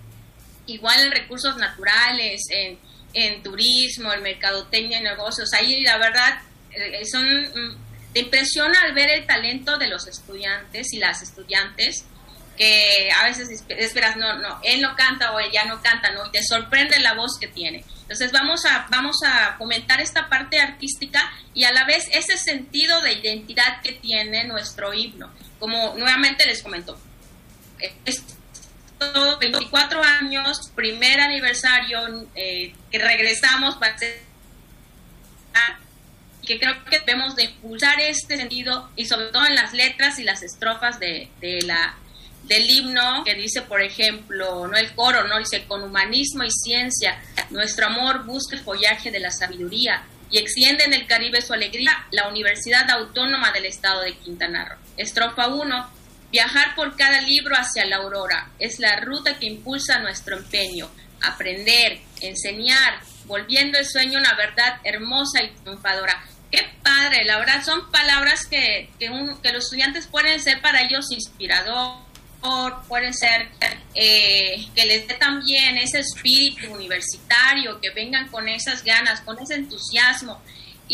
igual 0.66 1.00
en 1.02 1.12
recursos 1.12 1.56
naturales, 1.56 2.40
en 2.50 2.78
en 3.14 3.42
turismo, 3.42 4.12
en 4.12 4.22
mercadotecnia, 4.22 4.98
en 4.98 5.04
negocios. 5.04 5.52
Ahí 5.52 5.82
la 5.82 5.98
verdad 5.98 6.40
eh, 6.70 7.04
son 7.04 7.24
mm, 7.24 7.76
te 8.12 8.20
impresiona 8.20 8.82
al 8.82 8.94
ver 8.94 9.10
el 9.10 9.26
talento 9.26 9.78
de 9.78 9.88
los 9.88 10.06
estudiantes 10.06 10.92
y 10.92 10.98
las 10.98 11.22
estudiantes 11.22 12.04
que 12.56 13.08
a 13.18 13.24
veces 13.24 13.48
esperas 13.68 14.16
no 14.16 14.38
no 14.38 14.60
él 14.62 14.82
no 14.82 14.94
canta 14.94 15.32
o 15.32 15.40
ella 15.40 15.64
no 15.64 15.80
canta 15.80 16.10
no 16.10 16.26
y 16.26 16.30
te 16.32 16.42
sorprende 16.42 16.98
la 17.00 17.14
voz 17.14 17.38
que 17.40 17.48
tiene. 17.48 17.84
Entonces 18.02 18.30
vamos 18.32 18.64
a 18.66 18.86
vamos 18.90 19.16
a 19.24 19.56
fomentar 19.56 20.00
esta 20.00 20.28
parte 20.28 20.60
artística 20.60 21.32
y 21.54 21.64
a 21.64 21.72
la 21.72 21.84
vez 21.84 22.08
ese 22.12 22.36
sentido 22.36 23.00
de 23.00 23.14
identidad 23.14 23.80
que 23.82 23.92
tiene 23.92 24.44
nuestro 24.44 24.92
himno. 24.92 25.30
Como 25.58 25.94
nuevamente 25.96 26.44
les 26.46 26.62
comento 26.62 26.98
es 28.04 28.22
24 29.38 30.02
años, 30.02 30.70
primer 30.74 31.20
aniversario 31.20 32.26
eh, 32.34 32.74
que 32.90 32.98
regresamos 32.98 33.76
para 33.76 33.96
que 36.46 36.58
creo 36.58 36.84
que 36.84 36.98
debemos 36.98 37.36
de 37.36 37.44
impulsar 37.44 38.00
este 38.00 38.36
sentido 38.36 38.90
y 38.96 39.04
sobre 39.06 39.26
todo 39.26 39.46
en 39.46 39.54
las 39.54 39.72
letras 39.72 40.18
y 40.18 40.24
las 40.24 40.42
estrofas 40.42 40.98
de, 40.98 41.28
la 41.64 41.96
del 42.44 42.68
himno 42.68 43.22
que 43.24 43.36
dice 43.36 43.62
por 43.62 43.80
ejemplo 43.80 44.66
no 44.66 44.76
el 44.76 44.92
coro 44.94 45.28
no 45.28 45.38
dice 45.38 45.64
con 45.66 45.82
humanismo 45.84 46.42
y 46.42 46.50
ciencia 46.50 47.22
nuestro 47.50 47.86
amor 47.86 48.24
busca 48.24 48.56
el 48.56 48.62
follaje 48.62 49.12
de 49.12 49.20
la 49.20 49.30
sabiduría 49.30 50.02
y 50.28 50.38
extiende 50.38 50.84
en 50.84 50.94
el 50.94 51.06
Caribe 51.06 51.40
su 51.40 51.52
alegría 51.52 51.92
la 52.10 52.26
Universidad 52.28 52.90
Autónoma 52.90 53.52
del 53.52 53.66
Estado 53.66 54.00
de 54.00 54.14
Quintana 54.14 54.64
Roo 54.64 54.78
estrofa 54.96 55.46
1 55.46 56.01
Viajar 56.32 56.74
por 56.74 56.96
cada 56.96 57.20
libro 57.20 57.54
hacia 57.54 57.84
la 57.84 57.96
aurora 57.96 58.52
es 58.58 58.78
la 58.78 58.96
ruta 59.00 59.38
que 59.38 59.44
impulsa 59.44 59.98
nuestro 59.98 60.38
empeño. 60.38 60.90
Aprender, 61.20 62.00
enseñar, 62.22 63.00
volviendo 63.26 63.78
el 63.78 63.84
sueño 63.84 64.18
una 64.18 64.34
verdad 64.34 64.80
hermosa 64.82 65.42
y 65.42 65.50
triunfadora. 65.50 66.24
Qué 66.50 66.64
padre, 66.82 67.26
la 67.26 67.38
verdad 67.38 67.62
son 67.62 67.90
palabras 67.90 68.46
que, 68.46 68.88
que, 68.98 69.10
los 69.10 69.64
estudiantes 69.64 70.06
pueden 70.06 70.40
ser 70.40 70.62
para 70.62 70.80
ellos 70.80 71.12
inspirador, 71.12 72.00
pueden 72.88 73.12
ser 73.12 73.50
eh, 73.94 74.66
que 74.74 74.86
les 74.86 75.06
dé 75.06 75.14
también 75.14 75.76
ese 75.76 76.00
espíritu 76.00 76.72
universitario, 76.72 77.78
que 77.78 77.90
vengan 77.90 78.28
con 78.28 78.48
esas 78.48 78.82
ganas, 78.82 79.20
con 79.20 79.38
ese 79.38 79.56
entusiasmo 79.56 80.42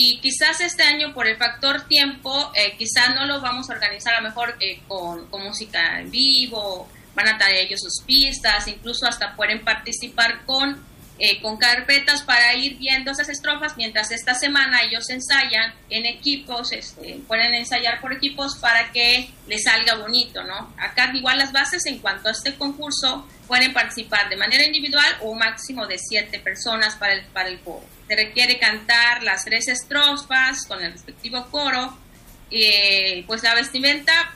y 0.00 0.20
quizás 0.20 0.60
este 0.60 0.84
año 0.84 1.12
por 1.12 1.26
el 1.26 1.36
factor 1.36 1.88
tiempo, 1.88 2.52
eh, 2.54 2.76
quizás 2.78 3.16
no 3.16 3.26
lo 3.26 3.40
vamos 3.40 3.68
a 3.68 3.72
organizar 3.72 4.14
a 4.14 4.20
lo 4.20 4.28
mejor 4.28 4.54
eh, 4.60 4.80
con, 4.86 5.28
música 5.28 5.98
en 5.98 6.08
vivo, 6.08 6.88
van 7.16 7.26
a 7.26 7.36
traer 7.36 7.66
ellos 7.66 7.80
sus 7.80 8.04
pistas, 8.06 8.68
incluso 8.68 9.08
hasta 9.08 9.34
pueden 9.34 9.64
participar 9.64 10.44
con 10.46 10.80
eh, 11.18 11.40
con 11.40 11.56
carpetas 11.56 12.22
para 12.22 12.54
ir 12.54 12.78
viendo 12.78 13.10
esas 13.10 13.28
estrofas 13.28 13.76
mientras 13.76 14.10
esta 14.12 14.34
semana 14.34 14.82
ellos 14.82 15.10
ensayan 15.10 15.74
en 15.90 16.06
equipos, 16.06 16.72
este, 16.72 17.18
pueden 17.26 17.54
ensayar 17.54 18.00
por 18.00 18.12
equipos 18.12 18.56
para 18.58 18.92
que 18.92 19.28
les 19.48 19.64
salga 19.64 19.96
bonito, 19.96 20.44
¿no? 20.44 20.72
Acá 20.78 21.10
igual 21.12 21.38
las 21.38 21.52
bases 21.52 21.86
en 21.86 21.98
cuanto 21.98 22.28
a 22.28 22.32
este 22.32 22.54
concurso 22.54 23.26
pueden 23.48 23.72
participar 23.72 24.28
de 24.28 24.36
manera 24.36 24.64
individual 24.64 25.06
o 25.22 25.30
un 25.30 25.38
máximo 25.38 25.86
de 25.86 25.98
siete 25.98 26.38
personas 26.38 26.94
para 26.96 27.14
el, 27.14 27.24
para 27.26 27.48
el 27.48 27.58
coro. 27.60 27.84
Se 28.06 28.14
requiere 28.14 28.58
cantar 28.58 29.22
las 29.22 29.44
tres 29.44 29.66
estrofas 29.68 30.66
con 30.66 30.82
el 30.82 30.92
respectivo 30.92 31.48
coro, 31.50 31.98
eh, 32.50 33.24
pues 33.26 33.42
la 33.42 33.54
vestimenta 33.54 34.34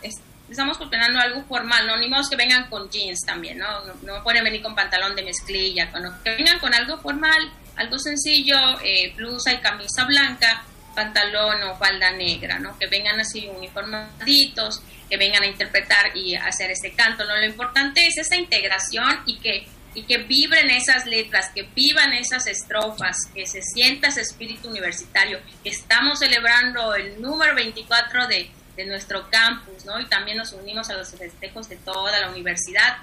estamos 0.53 0.77
proporcionando 0.77 1.19
algo 1.19 1.43
formal, 1.45 1.87
no 1.87 1.97
ni 1.97 2.09
modo 2.09 2.23
que 2.29 2.37
vengan 2.37 2.69
con 2.69 2.89
jeans 2.91 3.21
también, 3.27 3.59
¿no? 3.59 3.67
No, 4.03 4.23
pueden 4.23 4.45
venir 4.45 4.63
con 4.63 4.75
pantalón 4.75 5.17
de 5.17 5.23
mezclilla, 5.23 5.91
que 6.25 6.37
vengan 6.37 6.59
con 6.59 6.73
algo 6.73 6.99
formal, 6.99 7.51
algo 7.77 7.99
sencillo, 7.99 8.57
eh, 8.85 9.13
blusa 9.17 9.53
y 9.53 9.59
camisa 9.59 10.05
blanca, 10.05 10.65
pantalón 10.95 11.63
o 11.65 11.77
falda 11.77 12.13
negra, 12.13 12.59
¿no? 12.59 12.79
Que 12.79 12.87
vengan 12.87 13.19
así 13.19 13.49
uniformaditos, 13.49 14.83
que 15.09 15.17
vengan 15.17 15.43
a 15.43 15.47
interpretar 15.47 16.17
y 16.17 16.35
hacer 16.37 16.71
ese 16.71 16.93
canto, 16.93 17.25
¿no? 17.25 17.37
Lo 17.37 17.47
importante 17.47 18.07
es 18.07 18.19
esa 18.19 18.37
integración 18.37 19.23
y 19.27 19.39
que 19.39 19.67
y 19.95 20.05
que 20.05 20.19
vibren 20.19 20.71
esas 20.71 21.07
letras, 21.07 21.51
que 21.55 21.69
vivan 21.75 22.13
esas 22.15 22.47
estrofas, 22.47 23.17
que 23.35 23.47
se 23.47 23.61
sienta 23.63 24.09
ese 24.09 24.23
espíritu 24.23 24.69
universitario, 24.69 25.39
estamos 25.65 26.21
celebrando 26.21 26.95
el 26.95 27.21
número 27.21 27.55
24 27.55 28.27
de, 28.27 28.51
de 28.77 28.87
nuestro 28.87 29.29
campus, 29.31 29.85
¿no? 29.85 30.01
Y 30.01 30.07
también 30.07 30.39
nos 30.39 30.53
unimos 30.53 30.89
a 30.91 30.95
los 30.95 31.11
festejos 31.11 31.69
de 31.69 31.77
toda 31.77 32.19
la 32.21 32.31
universidad. 32.31 32.99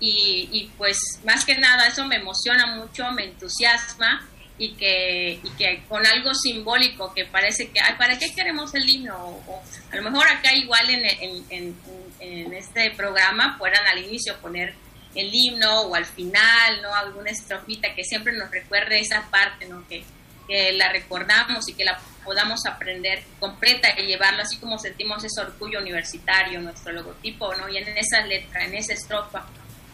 Y, 0.00 0.48
y, 0.52 0.70
pues 0.76 0.98
más 1.24 1.44
que 1.44 1.56
nada 1.56 1.86
eso 1.86 2.04
me 2.06 2.16
emociona 2.16 2.66
mucho, 2.66 3.10
me 3.12 3.24
entusiasma 3.24 4.28
y 4.58 4.74
que, 4.74 5.40
y 5.42 5.50
que 5.56 5.82
con 5.88 6.04
algo 6.06 6.32
simbólico 6.34 7.12
que 7.12 7.24
parece 7.24 7.70
que, 7.70 7.80
ay, 7.80 7.94
¿para 7.96 8.18
qué 8.18 8.32
queremos 8.34 8.74
el 8.74 8.88
himno? 8.88 9.16
O, 9.16 9.62
a 9.90 9.96
lo 9.96 10.02
mejor 10.02 10.28
acá 10.28 10.54
igual 10.54 10.90
en, 10.90 11.04
en, 11.50 11.76
en, 12.20 12.54
este 12.54 12.90
programa 12.92 13.56
puedan 13.58 13.86
al 13.86 13.98
inicio 13.98 14.36
poner 14.38 14.74
el 15.14 15.30
himno 15.32 15.82
o 15.82 15.94
al 15.94 16.06
final, 16.06 16.82
¿no? 16.82 16.94
Alguna 16.94 17.30
estrofita 17.30 17.94
que 17.94 18.04
siempre 18.04 18.32
nos 18.32 18.50
recuerde 18.50 19.00
esa 19.00 19.28
parte, 19.30 19.66
¿no? 19.66 19.86
Que, 19.88 20.04
que 20.46 20.72
la 20.72 20.90
recordamos 20.90 21.68
y 21.68 21.74
que 21.74 21.84
la 21.84 21.98
podamos 22.24 22.66
aprender 22.66 23.22
completa 23.38 23.88
y 23.98 24.06
llevarlo 24.06 24.42
así 24.42 24.56
como 24.58 24.78
sentimos 24.78 25.22
ese 25.22 25.40
orgullo 25.40 25.80
universitario, 25.80 26.60
nuestro 26.60 26.92
logotipo, 26.92 27.54
¿no? 27.54 27.68
Y 27.68 27.76
en 27.76 27.96
esa 27.96 28.22
letra, 28.22 28.64
en 28.64 28.74
esa 28.74 28.94
estrofa, 28.94 29.46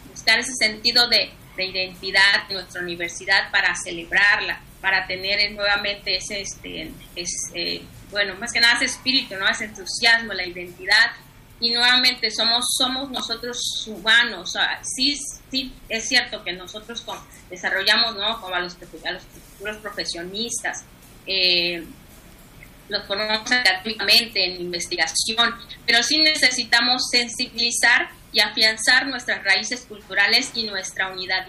buscar 0.09 0.39
ese 0.39 0.53
sentido 0.53 1.07
de, 1.07 1.31
de 1.55 1.65
identidad 1.65 2.47
de 2.47 2.55
nuestra 2.55 2.81
universidad 2.81 3.51
para 3.51 3.75
celebrarla, 3.75 4.61
para 4.81 5.05
tener 5.05 5.51
nuevamente 5.51 6.17
ese, 6.17 6.41
este, 6.41 6.91
eh, 7.53 7.81
bueno, 8.09 8.35
más 8.35 8.51
que 8.51 8.59
nada 8.59 8.75
ese 8.75 8.85
espíritu, 8.85 9.35
¿no? 9.35 9.47
Ese 9.47 9.65
entusiasmo, 9.65 10.33
la 10.33 10.45
identidad. 10.45 11.11
Y 11.59 11.69
nuevamente 11.69 12.31
somos, 12.31 12.65
somos 12.75 13.11
nosotros 13.11 13.85
humanos, 13.85 14.49
o 14.49 14.51
sea, 14.51 14.81
sí, 14.83 15.15
sí 15.51 15.71
es 15.89 16.07
cierto 16.07 16.43
que 16.43 16.53
nosotros 16.53 17.05
desarrollamos, 17.51 18.15
¿no? 18.15 18.41
Como 18.41 18.55
a 18.55 18.59
los, 18.61 18.75
a 19.05 19.11
los 19.11 19.23
futuros 19.23 19.77
profesionistas, 19.77 20.83
eh, 21.27 21.85
los 22.91 23.07
formamos 23.07 23.51
académicamente 23.51 24.45
en 24.45 24.61
investigación, 24.61 25.55
pero 25.85 26.03
sí 26.03 26.17
necesitamos 26.19 27.03
sensibilizar 27.09 28.09
y 28.33 28.41
afianzar 28.41 29.07
nuestras 29.07 29.43
raíces 29.43 29.85
culturales 29.87 30.51
y 30.53 30.63
nuestra 30.63 31.09
unidad 31.09 31.47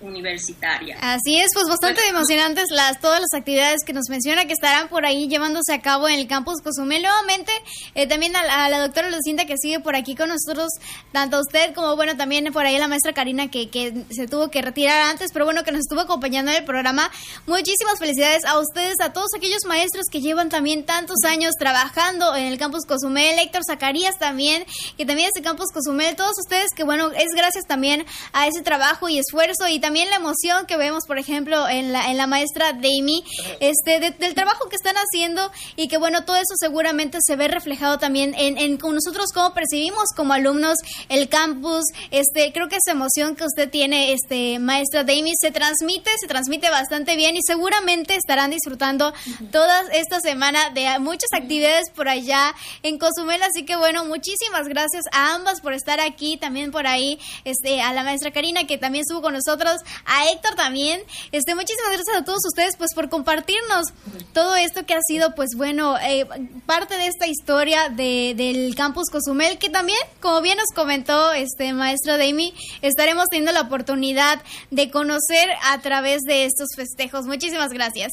universitaria. 0.00 0.98
Así 1.00 1.38
es, 1.38 1.50
pues 1.54 1.66
bastante 1.68 2.00
emocionantes 2.08 2.66
las 2.70 3.00
todas 3.00 3.20
las 3.20 3.32
actividades 3.34 3.82
que 3.84 3.92
nos 3.92 4.08
menciona 4.08 4.44
que 4.44 4.52
estarán 4.52 4.88
por 4.88 5.06
ahí 5.06 5.28
llevándose 5.28 5.72
a 5.72 5.80
cabo 5.80 6.08
en 6.08 6.18
el 6.18 6.26
campus 6.26 6.60
Cozumel. 6.62 7.02
Nuevamente, 7.02 7.52
eh, 7.94 8.06
también 8.06 8.36
a, 8.36 8.68
la 8.68 8.78
doctora 8.80 9.10
Lucinda 9.10 9.46
que 9.46 9.56
sigue 9.56 9.80
por 9.80 9.96
aquí 9.96 10.14
con 10.14 10.28
nosotros, 10.28 10.68
tanto 11.12 11.40
usted 11.40 11.74
como 11.74 11.96
bueno, 11.96 12.16
también 12.16 12.52
por 12.52 12.66
ahí 12.66 12.78
la 12.78 12.88
maestra 12.88 13.12
Karina 13.12 13.50
que, 13.50 13.70
que 13.70 14.04
se 14.10 14.28
tuvo 14.28 14.50
que 14.50 14.62
retirar 14.62 15.00
antes, 15.02 15.32
pero 15.32 15.44
bueno, 15.44 15.64
que 15.64 15.72
nos 15.72 15.80
estuvo 15.80 16.00
acompañando 16.00 16.50
en 16.50 16.58
el 16.58 16.64
programa. 16.64 17.10
Muchísimas 17.46 17.98
felicidades 17.98 18.44
a 18.44 18.58
ustedes, 18.58 18.96
a 19.00 19.12
todos 19.12 19.30
aquellos 19.36 19.64
maestros 19.66 20.04
que 20.10 20.20
llevan 20.20 20.48
también 20.48 20.84
tantos 20.84 21.24
años 21.24 21.52
trabajando 21.58 22.34
en 22.36 22.44
el 22.44 22.58
campus 22.58 22.84
Cozumel, 22.86 23.38
Héctor 23.38 23.62
Zacarías 23.66 24.18
también, 24.18 24.64
que 24.96 25.06
también 25.06 25.28
es 25.28 25.36
el 25.36 25.42
campus 25.42 25.72
Cozumel, 25.72 26.16
todos 26.16 26.38
ustedes 26.38 26.68
que 26.74 26.84
bueno, 26.84 27.10
es 27.12 27.32
gracias 27.34 27.64
también 27.66 28.04
a 28.32 28.46
ese 28.46 28.62
trabajo 28.62 29.08
y 29.08 29.18
esfuerzo 29.18 29.68
y 29.68 29.80
también 29.80 29.85
la 29.94 30.16
emoción 30.16 30.66
que 30.66 30.76
vemos, 30.76 31.04
por 31.06 31.18
ejemplo, 31.18 31.68
en 31.68 31.92
la, 31.92 32.10
en 32.10 32.16
la 32.16 32.26
maestra 32.26 32.72
Dami, 32.72 33.24
este, 33.60 34.00
del 34.00 34.34
trabajo 34.34 34.68
que 34.68 34.76
están 34.76 34.96
haciendo 34.96 35.50
y 35.76 35.88
que, 35.88 35.96
bueno, 35.96 36.24
todo 36.24 36.36
eso 36.36 36.54
seguramente 36.58 37.18
se 37.20 37.36
ve 37.36 37.48
reflejado 37.48 37.98
también 37.98 38.34
en, 38.36 38.58
en 38.58 38.76
con 38.78 38.94
nosotros 38.94 39.32
cómo 39.32 39.54
percibimos 39.54 40.10
como 40.16 40.32
alumnos 40.32 40.76
el 41.08 41.28
campus. 41.28 41.84
Este, 42.10 42.52
creo 42.52 42.68
que 42.68 42.76
esa 42.76 42.92
emoción 42.92 43.36
que 43.36 43.44
usted 43.44 43.70
tiene, 43.70 44.12
este, 44.12 44.58
maestra 44.58 45.04
Dami, 45.04 45.32
se 45.40 45.50
transmite, 45.50 46.10
se 46.18 46.26
transmite 46.26 46.70
bastante 46.70 47.16
bien 47.16 47.36
y 47.36 47.40
seguramente 47.42 48.16
estarán 48.16 48.50
disfrutando 48.50 49.12
toda 49.50 49.82
esta 49.92 50.20
semana 50.20 50.70
de 50.70 50.98
muchas 50.98 51.32
actividades 51.32 51.90
por 51.90 52.08
allá 52.08 52.54
en 52.82 52.98
Cozumel. 52.98 53.42
Así 53.42 53.64
que, 53.64 53.76
bueno, 53.76 54.04
muchísimas 54.04 54.68
gracias 54.68 55.04
a 55.12 55.34
ambas 55.34 55.60
por 55.60 55.72
estar 55.72 56.00
aquí, 56.00 56.36
también 56.36 56.70
por 56.70 56.86
ahí, 56.86 57.18
este, 57.44 57.80
a 57.80 57.92
la 57.92 58.02
maestra 58.02 58.32
Karina 58.32 58.66
que 58.66 58.78
también 58.78 59.02
estuvo 59.02 59.22
con 59.22 59.34
nosotros, 59.34 59.75
a 60.04 60.30
Héctor 60.30 60.54
también. 60.54 61.02
Este, 61.32 61.54
muchísimas 61.54 61.92
gracias 61.92 62.16
a 62.16 62.24
todos 62.24 62.40
ustedes 62.46 62.76
pues 62.76 62.94
por 62.94 63.08
compartirnos 63.08 63.86
todo 64.32 64.56
esto 64.56 64.86
que 64.86 64.94
ha 64.94 65.00
sido 65.06 65.34
pues 65.34 65.50
bueno, 65.56 65.96
eh, 65.98 66.26
parte 66.66 66.96
de 66.96 67.06
esta 67.06 67.26
historia 67.26 67.88
de, 67.88 68.34
del 68.36 68.74
campus 68.74 69.10
Cozumel 69.10 69.58
que 69.58 69.70
también, 69.70 69.98
como 70.20 70.40
bien 70.40 70.58
nos 70.58 70.68
comentó 70.74 71.32
este 71.32 71.72
maestro 71.72 72.18
Dami, 72.18 72.54
estaremos 72.82 73.26
teniendo 73.30 73.52
la 73.52 73.62
oportunidad 73.62 74.42
de 74.70 74.90
conocer 74.90 75.48
a 75.64 75.80
través 75.80 76.22
de 76.22 76.44
estos 76.44 76.68
festejos. 76.76 77.26
Muchísimas 77.26 77.70
gracias. 77.70 78.12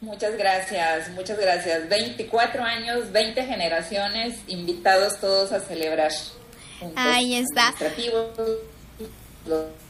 Muchas 0.00 0.36
gracias, 0.36 1.08
muchas 1.10 1.38
gracias. 1.38 1.88
24 1.88 2.62
años, 2.62 3.10
20 3.12 3.44
generaciones, 3.44 4.38
invitados 4.46 5.18
todos 5.20 5.52
a 5.52 5.60
celebrar. 5.60 6.12
Ahí 6.94 7.36
está 7.36 7.74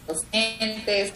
docentes, 0.07 1.13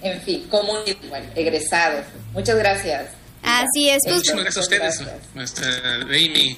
en 0.00 0.20
fin, 0.22 0.46
comunidad, 0.48 1.22
egresados. 1.36 2.06
Muchas 2.32 2.56
gracias. 2.56 3.10
Así 3.42 3.88
es. 3.88 3.98
Muchísimas 4.06 4.44
gracias 4.44 4.56
a 4.56 4.60
ustedes, 4.60 5.02
nuestra 5.34 5.94
Amy, 6.02 6.56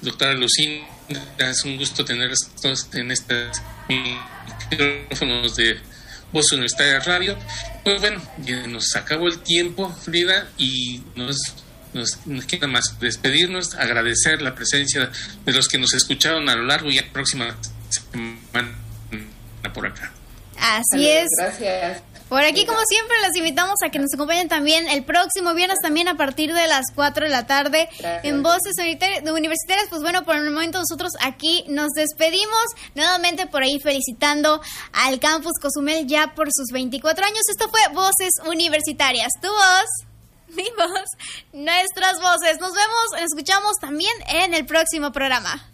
doctora 0.00 0.34
Lucinda. 0.34 0.86
Es 1.38 1.64
un 1.64 1.76
gusto 1.76 2.04
tenerlos 2.04 2.38
todos 2.60 2.88
en 2.94 3.10
estos 3.10 3.60
micrófonos 4.70 5.54
de 5.56 5.78
Voz 6.32 6.50
Universitaria 6.52 6.98
Radio. 7.00 7.36
Pues 7.84 8.00
bueno, 8.00 8.22
nos 8.68 8.96
acabó 8.96 9.28
el 9.28 9.38
tiempo, 9.40 9.90
Frida, 9.92 10.48
y 10.56 11.02
nos, 11.14 11.36
nos, 11.92 12.46
queda 12.46 12.66
más 12.66 12.98
despedirnos, 13.00 13.74
agradecer 13.74 14.40
la 14.40 14.54
presencia 14.54 15.10
de 15.44 15.52
los 15.52 15.68
que 15.68 15.78
nos 15.78 15.92
escucharon 15.92 16.48
a 16.48 16.56
lo 16.56 16.64
largo 16.64 16.90
y 16.90 16.98
a 16.98 17.02
la 17.02 17.12
próxima 17.12 17.56
semana 17.90 18.74
por 19.72 19.86
acá. 19.86 20.12
Así 20.60 21.08
es. 21.08 21.28
Gracias. 21.38 22.02
Por 22.28 22.42
aquí, 22.42 22.64
como 22.64 22.80
siempre, 22.88 23.16
les 23.20 23.36
invitamos 23.36 23.76
a 23.84 23.90
que 23.90 23.98
nos 23.98 24.12
acompañen 24.12 24.48
también 24.48 24.88
el 24.88 25.04
próximo 25.04 25.54
viernes, 25.54 25.78
también 25.82 26.08
a 26.08 26.16
partir 26.16 26.54
de 26.54 26.66
las 26.66 26.86
4 26.94 27.26
de 27.26 27.30
la 27.30 27.46
tarde, 27.46 27.88
en 28.22 28.42
Voces 28.42 28.74
Universitarias. 29.22 29.86
Pues 29.90 30.02
bueno, 30.02 30.24
por 30.24 30.36
el 30.36 30.50
momento 30.50 30.78
nosotros 30.78 31.12
aquí 31.20 31.64
nos 31.68 31.90
despedimos, 31.92 32.64
nuevamente 32.94 33.46
por 33.46 33.62
ahí 33.62 33.78
felicitando 33.78 34.60
al 34.92 35.20
Campus 35.20 35.52
Cozumel 35.60 36.06
ya 36.06 36.34
por 36.34 36.48
sus 36.52 36.68
24 36.72 37.24
años. 37.24 37.42
Esto 37.48 37.68
fue 37.68 37.80
Voces 37.92 38.32
Universitarias. 38.46 39.28
Tu 39.40 39.48
voz, 39.48 40.56
mi 40.56 40.68
voz, 40.76 41.08
nuestras 41.52 42.20
voces. 42.20 42.58
Nos 42.58 42.72
vemos, 42.72 43.04
nos 43.12 43.22
escuchamos 43.22 43.76
también 43.80 44.12
en 44.28 44.54
el 44.54 44.64
próximo 44.64 45.12
programa. 45.12 45.73